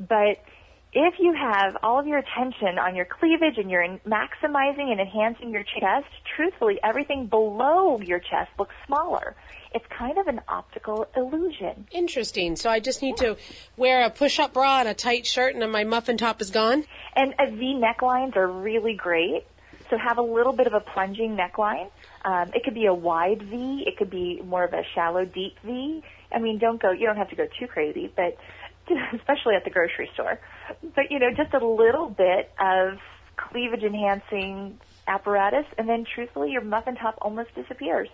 But 0.00 0.42
if 0.92 1.14
you 1.18 1.34
have 1.34 1.76
all 1.82 1.98
of 1.98 2.06
your 2.06 2.18
attention 2.18 2.78
on 2.78 2.94
your 2.94 3.06
cleavage 3.06 3.56
and 3.56 3.70
you're 3.70 3.82
in 3.82 3.98
maximizing 4.06 4.90
and 4.90 5.00
enhancing 5.00 5.50
your 5.50 5.62
chest, 5.62 6.06
truthfully, 6.36 6.78
everything 6.84 7.26
below 7.26 7.98
your 8.00 8.18
chest 8.18 8.50
looks 8.58 8.74
smaller. 8.86 9.34
It's 9.74 9.86
kind 9.98 10.18
of 10.18 10.26
an 10.26 10.42
optical 10.48 11.08
illusion. 11.16 11.86
Interesting. 11.92 12.56
So 12.56 12.68
I 12.68 12.78
just 12.78 13.00
need 13.00 13.16
to 13.18 13.38
wear 13.78 14.04
a 14.04 14.10
push-up 14.10 14.52
bra 14.52 14.80
and 14.80 14.88
a 14.88 14.94
tight 14.94 15.24
shirt, 15.24 15.54
and 15.54 15.62
then 15.62 15.70
my 15.70 15.84
muffin 15.84 16.18
top 16.18 16.42
is 16.42 16.50
gone. 16.50 16.84
And 17.16 17.32
uh, 17.38 17.46
V 17.46 17.80
necklines 17.82 18.36
are 18.36 18.46
really 18.46 18.94
great. 18.94 19.44
So 19.88 19.96
have 19.96 20.18
a 20.18 20.22
little 20.22 20.52
bit 20.52 20.66
of 20.66 20.74
a 20.74 20.80
plunging 20.80 21.36
neckline. 21.36 21.90
Um, 22.24 22.50
it 22.54 22.64
could 22.64 22.74
be 22.74 22.86
a 22.86 22.94
wide 22.94 23.42
V. 23.42 23.84
It 23.86 23.96
could 23.96 24.10
be 24.10 24.42
more 24.44 24.64
of 24.64 24.72
a 24.74 24.82
shallow, 24.94 25.24
deep 25.24 25.56
V. 25.64 26.02
I 26.34 26.38
mean, 26.38 26.58
don't 26.58 26.80
go. 26.80 26.92
You 26.92 27.06
don't 27.06 27.16
have 27.16 27.30
to 27.30 27.36
go 27.36 27.46
too 27.58 27.66
crazy, 27.66 28.10
but 28.14 28.36
especially 29.14 29.54
at 29.54 29.64
the 29.64 29.70
grocery 29.70 30.10
store. 30.14 30.38
But 30.94 31.10
you 31.10 31.18
know, 31.18 31.30
just 31.36 31.54
a 31.54 31.64
little 31.64 32.08
bit 32.08 32.50
of 32.60 32.98
cleavage 33.36 33.82
enhancing 33.82 34.80
apparatus, 35.06 35.66
and 35.78 35.88
then 35.88 36.04
truthfully, 36.14 36.50
your 36.50 36.62
muffin 36.62 36.96
top 36.96 37.18
almost 37.20 37.54
disappears. 37.54 38.08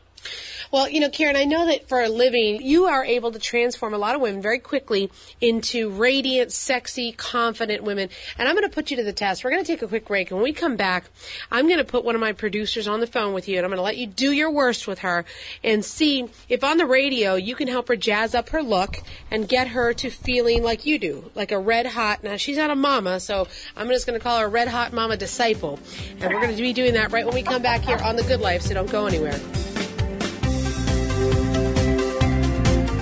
Well, 0.70 0.87
you 0.87 1.00
know, 1.00 1.09
Karen, 1.09 1.35
I 1.35 1.44
know 1.44 1.66
that 1.66 1.88
for 1.88 2.02
a 2.02 2.11
living, 2.11 2.61
you 2.61 2.85
are 2.87 3.02
able 3.02 3.33
to 3.33 3.38
transform 3.38 3.94
a 3.94 3.98
lot 3.98 4.14
of 4.14 4.20
women 4.20 4.42
very 4.42 4.59
quickly 4.59 5.11
into 5.40 5.88
radiant, 5.88 6.52
sexy, 6.52 7.12
confident 7.12 7.85
women. 7.85 8.11
And 8.37 8.46
I'm 8.46 8.54
going 8.54 8.68
to 8.68 8.74
put 8.74 8.90
you 8.90 8.98
to 8.98 9.02
the 9.02 9.14
test. 9.14 9.44
We're 9.44 9.50
going 9.50 9.64
to 9.64 9.66
take 9.66 9.81
a 9.81 9.88
quick 9.88 10.07
break. 10.07 10.31
And 10.31 10.38
when 10.38 10.44
we 10.44 10.52
come 10.52 10.76
back, 10.76 11.09
I'm 11.50 11.68
going 11.68 11.78
to 11.78 11.85
put 11.85 12.04
one 12.04 12.14
of 12.14 12.20
my 12.20 12.33
producers 12.33 12.87
on 12.87 13.00
the 13.00 13.07
phone 13.07 13.33
with 13.33 13.48
you, 13.48 13.57
and 13.57 13.64
I'm 13.64 13.70
going 13.70 13.78
to 13.78 13.83
let 13.83 13.96
you 13.96 14.07
do 14.07 14.31
your 14.31 14.50
worst 14.50 14.87
with 14.87 14.98
her 14.98 15.24
and 15.64 15.83
see 15.83 16.28
if 16.50 16.62
on 16.62 16.76
the 16.76 16.87
radio 16.87 17.35
you 17.35 17.54
can 17.54 17.68
help 17.68 17.88
her 17.88 17.96
jazz 17.96 18.35
up 18.35 18.50
her 18.50 18.62
look 18.62 18.98
and 19.31 19.48
get 19.48 19.68
her 19.68 19.94
to 19.94 20.11
feeling 20.11 20.62
like 20.62 20.85
you 20.85 20.98
do, 20.98 21.31
like 21.35 21.50
a 21.50 21.59
red 21.59 21.87
hot. 21.87 22.22
Now, 22.22 22.37
she's 22.37 22.59
not 22.59 22.70
a 22.70 22.76
mama, 22.76 23.20
so 23.20 23.48
I'm 23.74 23.88
just 23.88 24.07
going 24.07 24.18
to 24.18 24.22
call 24.22 24.38
her 24.38 24.44
a 24.44 24.48
red 24.48 24.68
hot 24.68 24.92
mama 24.92 25.16
disciple. 25.16 25.78
And 26.20 26.33
we're 26.33 26.40
going 26.40 26.54
to 26.54 26.62
be 26.62 26.74
doing 26.74 26.92
that 26.92 27.11
right 27.11 27.24
when 27.24 27.35
we 27.35 27.42
come 27.42 27.62
back 27.62 27.81
here 27.81 27.96
on 28.04 28.16
The 28.16 28.22
Good 28.24 28.40
Life, 28.40 28.62
so 28.62 28.74
don't 28.74 28.90
go 28.90 29.07
anywhere. 29.07 29.40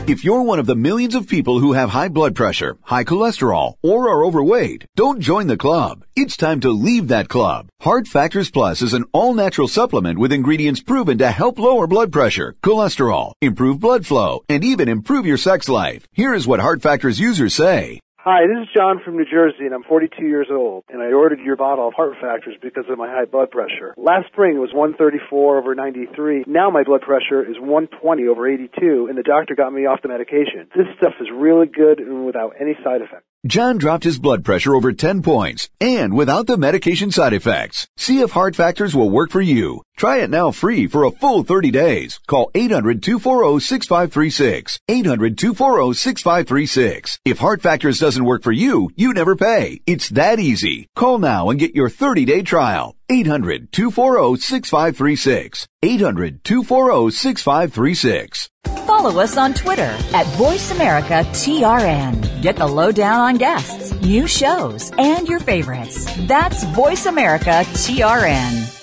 If 0.09 0.23
you're 0.23 0.43
one 0.43 0.61
of 0.61 0.67
the 0.67 0.77
millions 0.77 1.17
of 1.17 1.27
people 1.27 1.59
who 1.59 1.73
have 1.73 1.91
high 1.91 2.07
blood 2.07 2.37
pressure, 2.37 2.77
high 2.83 3.03
cholesterol, 3.03 3.75
or 3.83 4.09
are 4.09 4.25
overweight, 4.25 4.87
don't 4.95 5.21
join 5.21 5.49
the 5.49 5.57
club. 5.57 6.05
It's 6.15 6.37
time 6.37 6.61
to 6.61 6.71
leave 6.71 7.09
that 7.09 7.29
club. 7.29 7.67
Heart 7.81 8.07
Factors 8.07 8.49
Plus 8.49 8.83
is 8.83 8.95
an 8.95 9.07
all-natural 9.13 9.67
supplement 9.67 10.21
with 10.21 10.31
ingredients 10.31 10.81
proven 10.81 11.19
to 11.19 11.33
help 11.33 11.59
lower 11.59 11.89
blood 11.89 12.13
pressure, 12.13 12.55
cholesterol, 12.63 13.33
improve 13.43 13.81
blood 13.81 14.07
flow, 14.07 14.45
and 14.49 14.63
even 14.63 14.89
improve 14.89 15.27
your 15.27 15.39
sex 15.39 15.69
life. 15.69 16.07
Here 16.13 16.35
is 16.35 16.47
what 16.47 16.61
Heart 16.61 16.83
Factors 16.83 17.19
users 17.19 17.55
say. 17.55 17.99
Hi, 18.27 18.43
this 18.49 18.67
is 18.67 18.75
John 18.75 18.99
from 19.05 19.17
New 19.17 19.25
Jersey, 19.25 19.67
and 19.67 19.73
I'm 19.73 19.85
42 19.85 20.27
years 20.27 20.49
old, 20.51 20.83
and 20.89 21.01
I 21.01 21.13
ordered 21.13 21.39
your 21.39 21.55
bottle 21.55 21.87
of 21.87 21.95
Heart 21.95 22.15
Factors 22.21 22.57
because 22.61 22.83
of 22.91 22.99
my 22.99 23.07
high 23.07 23.25
blood 23.25 23.53
pressure. 23.53 23.95
Last 23.97 24.27
spring 24.33 24.57
it 24.57 24.59
was 24.59 24.75
134 24.75 25.59
over 25.59 25.77
93. 25.77 26.43
Now 26.49 26.69
my 26.69 26.83
blood 26.83 27.03
pressure 27.03 27.49
is 27.49 27.55
120 27.61 28.27
over 28.27 28.51
82, 28.51 29.07
and 29.09 29.17
the 29.17 29.23
doctor 29.23 29.55
got 29.55 29.73
me 29.73 29.87
off 29.87 30.03
the 30.03 30.09
medication. 30.09 30.67
This 30.75 30.89
stuff 30.99 31.15
is 31.21 31.29
really 31.33 31.69
good 31.69 32.01
and 32.01 32.27
without 32.27 32.55
any 32.59 32.75
side 32.83 33.01
effects. 33.01 33.23
John 33.47 33.79
dropped 33.79 34.03
his 34.03 34.19
blood 34.19 34.45
pressure 34.45 34.75
over 34.75 34.93
10 34.93 35.23
points 35.23 35.71
and 35.81 36.13
without 36.13 36.49
the 36.49 36.57
medication 36.57 37.13
side 37.13 37.33
effects. 37.33 37.87
See 37.97 38.23
if 38.23 38.33
Heart 38.33 38.57
Factors 38.57 38.93
will 38.93 39.09
work 39.09 39.31
for 39.31 39.41
you. 39.41 39.83
Try 39.97 40.19
it 40.19 40.29
now 40.29 40.51
free 40.51 40.87
for 40.87 41.05
a 41.05 41.11
full 41.11 41.43
30 41.43 41.71
days. 41.71 42.21
Call 42.27 42.51
800-240-6536. 42.55 44.79
800-240-6536. 44.89 47.19
If 47.25 47.39
Heart 47.39 47.63
Factors 47.63 47.99
doesn't 47.99 48.27
work 48.27 48.43
for 48.43 48.53
you, 48.53 48.91
you 48.95 49.15
never 49.15 49.35
pay. 49.37 49.81
It's 49.87 50.11
that 50.11 50.39
easy. 50.39 50.91
Call 50.95 51.17
now 51.17 51.49
and 51.49 51.59
get 51.59 51.75
your 51.75 51.89
30-day 51.89 52.43
trial. 52.43 52.95
800-240-6536. 53.11 55.67
800-240-6536. 55.83 58.49
Follow 58.85 59.21
us 59.21 59.39
on 59.39 59.55
Twitter 59.55 59.97
at 60.13 60.27
VoiceAmericaTRN. 60.37 62.43
Get 62.43 62.57
the 62.57 62.67
lowdown 62.67 63.21
on 63.21 63.37
guests, 63.37 63.95
new 64.03 64.27
shows, 64.27 64.93
and 64.99 65.27
your 65.27 65.41
favorites. 65.41 66.05
That's 66.27 66.67
VoiceAmericaTRN. 66.67 68.76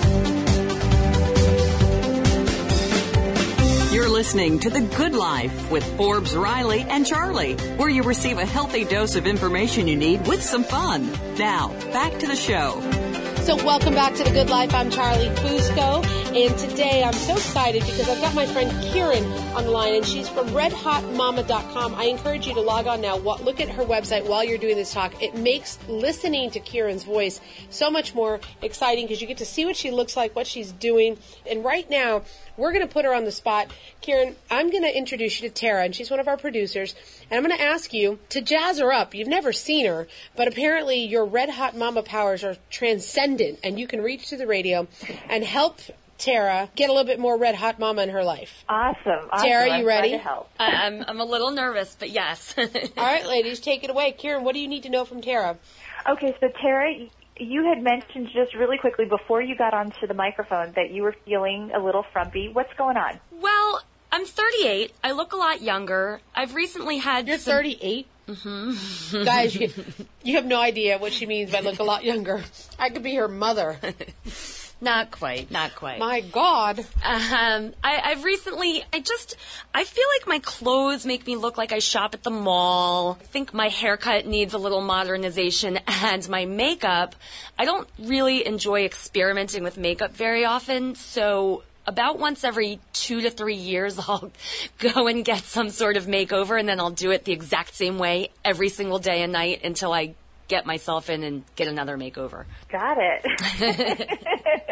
Listening 4.23 4.57
to 4.57 4.69
The 4.69 4.79
Good 4.79 5.13
Life 5.15 5.69
with 5.69 5.83
Forbes 5.97 6.33
Riley 6.33 6.85
and 6.87 7.05
Charlie, 7.05 7.55
where 7.75 7.89
you 7.89 8.03
receive 8.03 8.37
a 8.37 8.45
healthy 8.45 8.85
dose 8.85 9.17
of 9.17 9.27
information 9.27 9.85
you 9.85 9.97
need 9.97 10.25
with 10.27 10.41
some 10.41 10.63
fun. 10.63 11.11
Now, 11.37 11.77
back 11.91 12.19
to 12.19 12.27
the 12.27 12.35
show. 12.37 12.79
So, 13.41 13.57
welcome 13.65 13.93
back 13.93 14.15
to 14.15 14.23
The 14.23 14.31
Good 14.31 14.49
Life. 14.49 14.73
I'm 14.73 14.89
Charlie 14.89 15.27
Fusco, 15.27 16.22
and 16.35 16.57
today 16.57 17.03
I'm 17.03 17.13
so 17.13 17.33
excited 17.33 17.83
because 17.83 18.09
I've 18.09 18.19
got 18.19 18.33
my 18.33 18.47
friend 18.47 18.71
Kirin 18.85 19.55
on 19.55 19.65
the 19.65 19.69
line, 19.69 19.93
and 19.93 20.03
she's 20.03 20.27
from 20.27 20.47
redhautemama.com. 20.47 21.93
I 21.93 22.05
encourage 22.05 22.47
you 22.47 22.55
to 22.55 22.61
log 22.61 22.87
on 22.87 23.01
now. 23.01 23.17
Look 23.17 23.59
at 23.59 23.69
her 23.69 23.83
website 23.83 24.27
while 24.27 24.43
you're 24.43 24.57
doing 24.57 24.75
this 24.75 24.91
talk. 24.91 25.21
It 25.21 25.35
makes 25.35 25.77
listening 25.87 26.49
to 26.51 26.59
Kirin's 26.59 27.03
voice 27.03 27.39
so 27.69 27.91
much 27.91 28.15
more 28.15 28.39
exciting 28.63 29.05
because 29.05 29.21
you 29.21 29.27
get 29.27 29.37
to 29.37 29.45
see 29.45 29.63
what 29.65 29.75
she 29.75 29.91
looks 29.91 30.17
like, 30.17 30.35
what 30.35 30.47
she's 30.47 30.71
doing. 30.71 31.19
And 31.47 31.63
right 31.63 31.87
now, 31.87 32.23
we're 32.57 32.73
going 32.73 32.87
to 32.87 32.91
put 32.91 33.05
her 33.05 33.13
on 33.13 33.25
the 33.25 33.31
spot. 33.31 33.67
Kirin, 34.01 34.33
I'm 34.49 34.71
going 34.71 34.83
to 34.83 34.97
introduce 34.97 35.39
you 35.39 35.47
to 35.47 35.53
Tara, 35.53 35.83
and 35.83 35.95
she's 35.95 36.09
one 36.09 36.19
of 36.19 36.27
our 36.27 36.37
producers. 36.37 36.95
And 37.29 37.37
I'm 37.37 37.45
going 37.45 37.55
to 37.55 37.63
ask 37.63 37.93
you 37.93 38.17
to 38.29 38.41
jazz 38.41 38.79
her 38.79 38.91
up. 38.91 39.13
You've 39.13 39.27
never 39.27 39.53
seen 39.53 39.85
her, 39.85 40.07
but 40.35 40.47
apparently 40.47 41.05
your 41.05 41.25
red 41.25 41.49
hot 41.49 41.77
mama 41.77 42.01
powers 42.01 42.43
are 42.43 42.57
transcendent, 42.71 43.59
and 43.63 43.79
you 43.79 43.85
can 43.85 44.01
reach 44.01 44.29
to 44.29 44.37
the 44.37 44.47
radio 44.47 44.87
and 45.29 45.43
help 45.43 45.79
Tara 46.17 46.69
get 46.75 46.89
a 46.89 46.93
little 46.93 47.05
bit 47.07 47.19
more 47.19 47.37
Red 47.37 47.55
Haute 47.55 47.79
Mama 47.79 48.03
in 48.03 48.09
her 48.09 48.23
life. 48.23 48.63
Awesome. 48.69 49.29
awesome. 49.31 49.47
Tara, 49.47 49.69
I'm 49.69 49.81
you 49.81 49.87
ready? 49.87 50.11
to 50.11 50.17
help. 50.17 50.49
I'm, 50.59 51.03
I'm 51.07 51.19
a 51.19 51.25
little 51.25 51.51
nervous, 51.51 51.95
but 51.97 52.09
yes. 52.09 52.53
All 52.57 52.67
right, 52.97 53.25
ladies, 53.25 53.59
take 53.59 53.83
it 53.83 53.89
away. 53.89 54.15
Kirin, 54.17 54.43
what 54.43 54.53
do 54.53 54.59
you 54.59 54.67
need 54.67 54.83
to 54.83 54.89
know 54.89 55.05
from 55.05 55.21
Tara? 55.21 55.57
Okay, 56.09 56.35
so 56.39 56.47
Tara, 56.61 56.93
you 57.37 57.65
had 57.65 57.81
mentioned 57.83 58.29
just 58.33 58.53
really 58.55 58.77
quickly 58.77 59.05
before 59.05 59.41
you 59.41 59.55
got 59.55 59.73
onto 59.73 60.07
the 60.07 60.13
microphone 60.13 60.73
that 60.75 60.91
you 60.91 61.03
were 61.03 61.15
feeling 61.25 61.71
a 61.75 61.79
little 61.79 62.05
frumpy. 62.13 62.49
What's 62.51 62.73
going 62.77 62.97
on? 62.97 63.19
well, 63.31 63.81
I'm 64.11 64.25
38. 64.25 64.93
I 65.03 65.11
look 65.13 65.33
a 65.33 65.37
lot 65.37 65.61
younger. 65.63 66.21
I've 66.35 66.53
recently 66.53 66.99
had. 66.99 67.27
You're 67.27 67.39
some- 67.39 67.53
38? 67.53 68.05
Mm-hmm. 68.27 69.23
Guys, 69.25 69.55
you, 69.55 69.69
you 70.23 70.35
have 70.35 70.45
no 70.45 70.61
idea 70.61 70.97
what 70.97 71.11
she 71.13 71.25
means 71.25 71.51
by 71.51 71.59
look 71.61 71.79
a 71.79 71.83
lot 71.83 72.03
younger. 72.03 72.43
I 72.79 72.89
could 72.89 73.03
be 73.03 73.15
her 73.15 73.27
mother. 73.27 73.77
Not 74.83 75.11
quite, 75.11 75.49
not 75.49 75.75
quite. 75.75 75.97
My 75.97 76.19
God. 76.19 76.79
Um, 76.79 77.73
I, 77.81 78.01
I've 78.03 78.25
recently, 78.25 78.83
I 78.91 78.99
just, 78.99 79.37
I 79.73 79.85
feel 79.85 80.03
like 80.19 80.27
my 80.27 80.39
clothes 80.39 81.05
make 81.05 81.25
me 81.25 81.37
look 81.37 81.57
like 81.57 81.71
I 81.71 81.79
shop 81.79 82.13
at 82.13 82.23
the 82.23 82.29
mall. 82.29 83.17
I 83.21 83.23
think 83.23 83.53
my 83.53 83.69
haircut 83.69 84.25
needs 84.25 84.53
a 84.53 84.57
little 84.57 84.81
modernization 84.81 85.79
and 85.87 86.27
my 86.27 86.43
makeup, 86.43 87.15
I 87.57 87.63
don't 87.63 87.87
really 87.97 88.45
enjoy 88.45 88.83
experimenting 88.83 89.63
with 89.63 89.77
makeup 89.77 90.11
very 90.11 90.43
often, 90.43 90.95
so 90.95 91.63
about 91.87 92.19
once 92.19 92.43
every 92.43 92.81
two 92.91 93.21
to 93.21 93.29
three 93.29 93.55
years, 93.55 93.97
I'll 94.07 94.31
go 94.79 95.07
and 95.07 95.23
get 95.23 95.43
some 95.43 95.69
sort 95.69 95.95
of 95.95 96.07
makeover 96.07 96.59
and 96.59 96.67
then 96.67 96.81
I'll 96.81 96.91
do 96.91 97.11
it 97.11 97.23
the 97.23 97.31
exact 97.31 97.73
same 97.73 97.97
way 97.97 98.31
every 98.43 98.67
single 98.67 98.99
day 98.99 99.23
and 99.23 99.31
night 99.31 99.63
until 99.63 99.93
I 99.93 100.15
get 100.53 100.67
myself 100.67 101.09
in 101.09 101.23
and 101.23 101.43
get 101.55 101.67
another 101.67 101.97
makeover. 101.97 102.45
Got 102.71 102.97
it. 102.99 104.19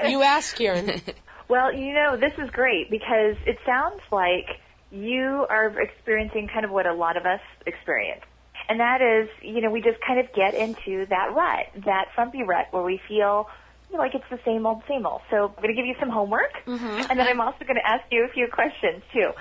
You 0.09 0.23
ask, 0.23 0.57
Kirin. 0.57 0.99
well, 1.47 1.71
you 1.71 1.93
know, 1.93 2.17
this 2.17 2.33
is 2.39 2.49
great 2.49 2.89
because 2.89 3.35
it 3.45 3.57
sounds 3.67 4.01
like 4.11 4.47
you 4.89 5.45
are 5.47 5.79
experiencing 5.79 6.49
kind 6.51 6.65
of 6.65 6.71
what 6.71 6.87
a 6.87 6.93
lot 6.93 7.17
of 7.17 7.25
us 7.27 7.39
experience. 7.67 8.21
And 8.67 8.79
that 8.79 8.99
is, 9.01 9.29
you 9.43 9.61
know, 9.61 9.69
we 9.69 9.81
just 9.81 9.99
kind 10.05 10.19
of 10.19 10.33
get 10.33 10.55
into 10.55 11.05
that 11.07 11.35
rut, 11.35 11.67
that 11.85 12.05
frumpy 12.15 12.41
rut 12.41 12.67
where 12.71 12.81
we 12.81 12.99
feel 13.07 13.47
you 13.91 13.97
know, 13.97 14.03
like 14.03 14.15
it's 14.15 14.25
the 14.31 14.39
same 14.43 14.65
old, 14.65 14.81
same 14.87 15.05
old. 15.05 15.21
So 15.29 15.49
I'm 15.49 15.61
going 15.61 15.69
to 15.69 15.75
give 15.75 15.85
you 15.85 15.95
some 15.99 16.09
homework, 16.09 16.53
mm-hmm. 16.65 17.11
and 17.11 17.19
then 17.19 17.27
I'm 17.27 17.41
also 17.41 17.63
going 17.63 17.75
to 17.75 17.87
ask 17.87 18.03
you 18.09 18.25
a 18.25 18.33
few 18.33 18.47
questions 18.51 19.03
too. 19.13 19.31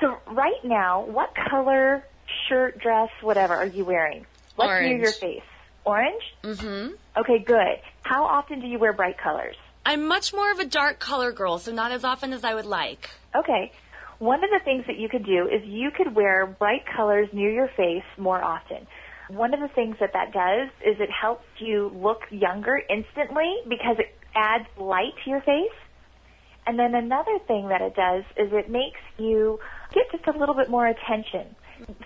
So 0.00 0.16
right 0.30 0.64
now, 0.64 1.04
what 1.04 1.34
color 1.50 2.04
shirt, 2.48 2.78
dress, 2.80 3.10
whatever 3.20 3.54
are 3.54 3.66
you 3.66 3.84
wearing? 3.84 4.24
What's 4.54 4.68
near 4.68 4.78
Orange. 4.78 5.02
your 5.02 5.12
face? 5.12 5.42
Orange? 5.86 6.22
Mm-hmm. 6.42 6.94
Okay, 7.16 7.38
good. 7.38 7.80
How 8.02 8.24
often 8.24 8.60
do 8.60 8.66
you 8.66 8.78
wear 8.78 8.92
bright 8.92 9.16
colors? 9.18 9.56
I'm 9.86 10.08
much 10.08 10.34
more 10.34 10.50
of 10.50 10.58
a 10.58 10.64
dark 10.64 10.98
color 10.98 11.30
girl, 11.30 11.58
so 11.58 11.72
not 11.72 11.92
as 11.92 12.02
often 12.02 12.32
as 12.32 12.42
I 12.42 12.54
would 12.54 12.66
like. 12.66 13.08
Okay. 13.34 13.72
One 14.18 14.42
of 14.42 14.50
the 14.50 14.60
things 14.64 14.84
that 14.88 14.98
you 14.98 15.08
could 15.08 15.24
do 15.24 15.46
is 15.46 15.62
you 15.64 15.90
could 15.96 16.14
wear 16.14 16.46
bright 16.46 16.84
colors 16.96 17.28
near 17.32 17.52
your 17.52 17.68
face 17.76 18.02
more 18.18 18.42
often. 18.42 18.86
One 19.28 19.54
of 19.54 19.60
the 19.60 19.68
things 19.68 19.96
that 20.00 20.12
that 20.14 20.32
does 20.32 20.68
is 20.84 21.00
it 21.00 21.10
helps 21.10 21.44
you 21.58 21.92
look 21.94 22.22
younger 22.30 22.82
instantly 22.90 23.58
because 23.68 23.96
it 23.98 24.14
adds 24.34 24.66
light 24.78 25.12
to 25.24 25.30
your 25.30 25.40
face. 25.42 25.76
And 26.66 26.78
then 26.78 26.94
another 26.94 27.38
thing 27.46 27.68
that 27.68 27.80
it 27.80 27.94
does 27.94 28.24
is 28.36 28.52
it 28.52 28.68
makes 28.68 28.98
you 29.18 29.60
get 29.92 30.10
just 30.10 30.26
a 30.26 30.36
little 30.36 30.54
bit 30.54 30.68
more 30.68 30.86
attention. 30.86 31.54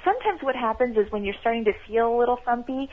Sometimes 0.05 0.43
what 0.43 0.57
happens 0.57 0.97
is 0.97 1.11
when 1.13 1.25
you're 1.25 1.39
starting 1.41 1.65
to 1.65 1.73
feel 1.87 2.15
a 2.15 2.19
little 2.19 2.39
frumpy, 2.43 2.91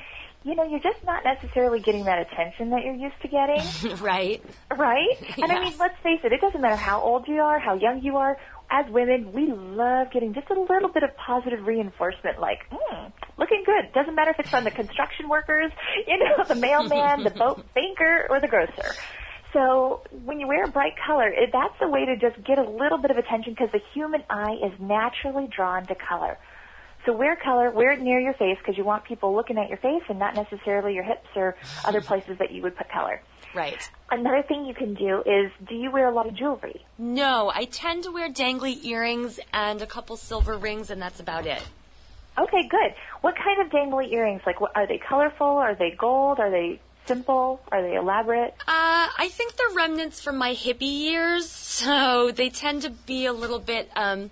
you 0.47 0.55
know, 0.55 0.63
you're 0.63 0.79
just 0.79 1.03
not 1.05 1.25
necessarily 1.25 1.81
getting 1.81 2.05
that 2.05 2.19
attention 2.19 2.69
that 2.69 2.85
you're 2.85 2.95
used 2.95 3.21
to 3.21 3.27
getting. 3.27 3.61
right. 4.01 4.41
Right? 4.75 5.37
And 5.37 5.51
I 5.51 5.61
mean, 5.61 5.73
let's 5.77 5.99
face 6.01 6.21
it, 6.23 6.31
it 6.31 6.39
doesn't 6.39 6.61
matter 6.61 6.77
how 6.77 7.01
old 7.01 7.27
you 7.27 7.41
are, 7.41 7.59
how 7.59 7.75
young 7.75 8.01
you 8.01 8.15
are. 8.15 8.37
As 8.69 8.89
women, 8.89 9.33
we 9.33 9.47
love 9.51 10.11
getting 10.11 10.33
just 10.33 10.49
a 10.49 10.59
little 10.59 10.89
bit 10.89 11.03
of 11.03 11.15
positive 11.17 11.65
reinforcement 11.67 12.39
like, 12.39 12.59
hmm, 12.71 13.07
looking 13.37 13.63
good. 13.65 13.93
Doesn't 13.93 14.15
matter 14.15 14.31
if 14.31 14.39
it's 14.39 14.49
from 14.49 14.63
the 14.63 14.71
construction 14.71 15.27
workers, 15.27 15.71
you 16.07 16.17
know, 16.17 16.43
the 16.45 16.55
mailman, 16.55 17.23
the 17.23 17.29
boat 17.29 17.65
banker, 17.75 18.27
or 18.29 18.39
the 18.39 18.47
grocer. 18.47 18.95
So 19.51 20.01
when 20.23 20.39
you 20.39 20.47
wear 20.47 20.63
a 20.63 20.71
bright 20.71 20.93
color, 21.05 21.27
it, 21.27 21.49
that's 21.51 21.75
a 21.81 21.89
way 21.89 22.05
to 22.05 22.15
just 22.15 22.41
get 22.45 22.57
a 22.57 22.69
little 22.69 22.97
bit 22.97 23.11
of 23.11 23.17
attention 23.17 23.53
because 23.53 23.71
the 23.71 23.81
human 23.93 24.23
eye 24.29 24.55
is 24.63 24.73
naturally 24.79 25.47
drawn 25.53 25.85
to 25.87 25.95
color. 25.95 26.37
So 27.07 27.13
wear 27.13 27.37
color, 27.37 27.71
wear 27.71 27.93
it 27.93 28.01
near 28.01 28.19
your 28.19 28.33
face 28.33 28.57
because 28.57 28.77
you 28.77 28.83
want 28.83 29.05
people 29.05 29.33
looking 29.33 29.57
at 29.57 29.69
your 29.69 29.77
face 29.77 30.03
and 30.09 30.19
not 30.19 30.35
necessarily 30.35 30.93
your 30.93 31.05
hips 31.05 31.29
or 31.37 31.55
other 31.85 32.01
places 32.11 32.37
that 32.39 32.51
you 32.51 32.61
would 32.63 32.75
put 32.75 32.89
color. 32.89 33.21
Right. 33.55 33.89
Another 34.11 34.43
thing 34.43 34.65
you 34.65 34.73
can 34.73 34.93
do 34.93 35.23
is, 35.25 35.49
do 35.69 35.73
you 35.73 35.89
wear 35.89 36.09
a 36.09 36.13
lot 36.13 36.27
of 36.27 36.35
jewelry? 36.35 36.85
No, 36.97 37.49
I 37.55 37.63
tend 37.63 38.03
to 38.03 38.11
wear 38.11 38.29
dangly 38.29 38.83
earrings 38.83 39.39
and 39.53 39.81
a 39.81 39.85
couple 39.85 40.17
silver 40.17 40.57
rings, 40.57 40.89
and 40.89 41.01
that's 41.01 41.21
about 41.21 41.45
it. 41.45 41.63
Okay, 42.37 42.67
good. 42.67 42.93
What 43.21 43.35
kind 43.37 43.61
of 43.61 43.71
dangly 43.71 44.11
earrings? 44.11 44.41
Like, 44.45 44.59
what, 44.59 44.75
are 44.75 44.85
they 44.85 44.97
colorful? 44.97 45.47
Are 45.47 45.75
they 45.75 45.91
gold? 45.91 46.41
Are 46.41 46.51
they 46.51 46.81
simple? 47.05 47.61
Are 47.71 47.81
they 47.81 47.95
elaborate? 47.95 48.53
Uh, 48.67 49.07
I 49.17 49.29
think 49.31 49.55
they're 49.55 49.75
remnants 49.75 50.21
from 50.21 50.37
my 50.37 50.53
hippie 50.53 50.81
years, 50.81 51.49
so 51.77 52.31
they 52.31 52.49
tend 52.49 52.81
to 52.81 52.89
be 52.89 53.25
a 53.25 53.33
little 53.33 53.59
bit, 53.59 53.89
um, 53.95 54.29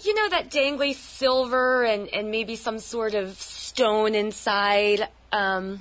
you 0.00 0.14
know, 0.14 0.28
that 0.30 0.50
dangly 0.50 0.94
silver 0.94 1.84
and, 1.84 2.08
and 2.08 2.30
maybe 2.30 2.56
some 2.56 2.78
sort 2.78 3.14
of 3.14 3.40
stone 3.40 4.14
inside. 4.14 5.08
Um, 5.32 5.80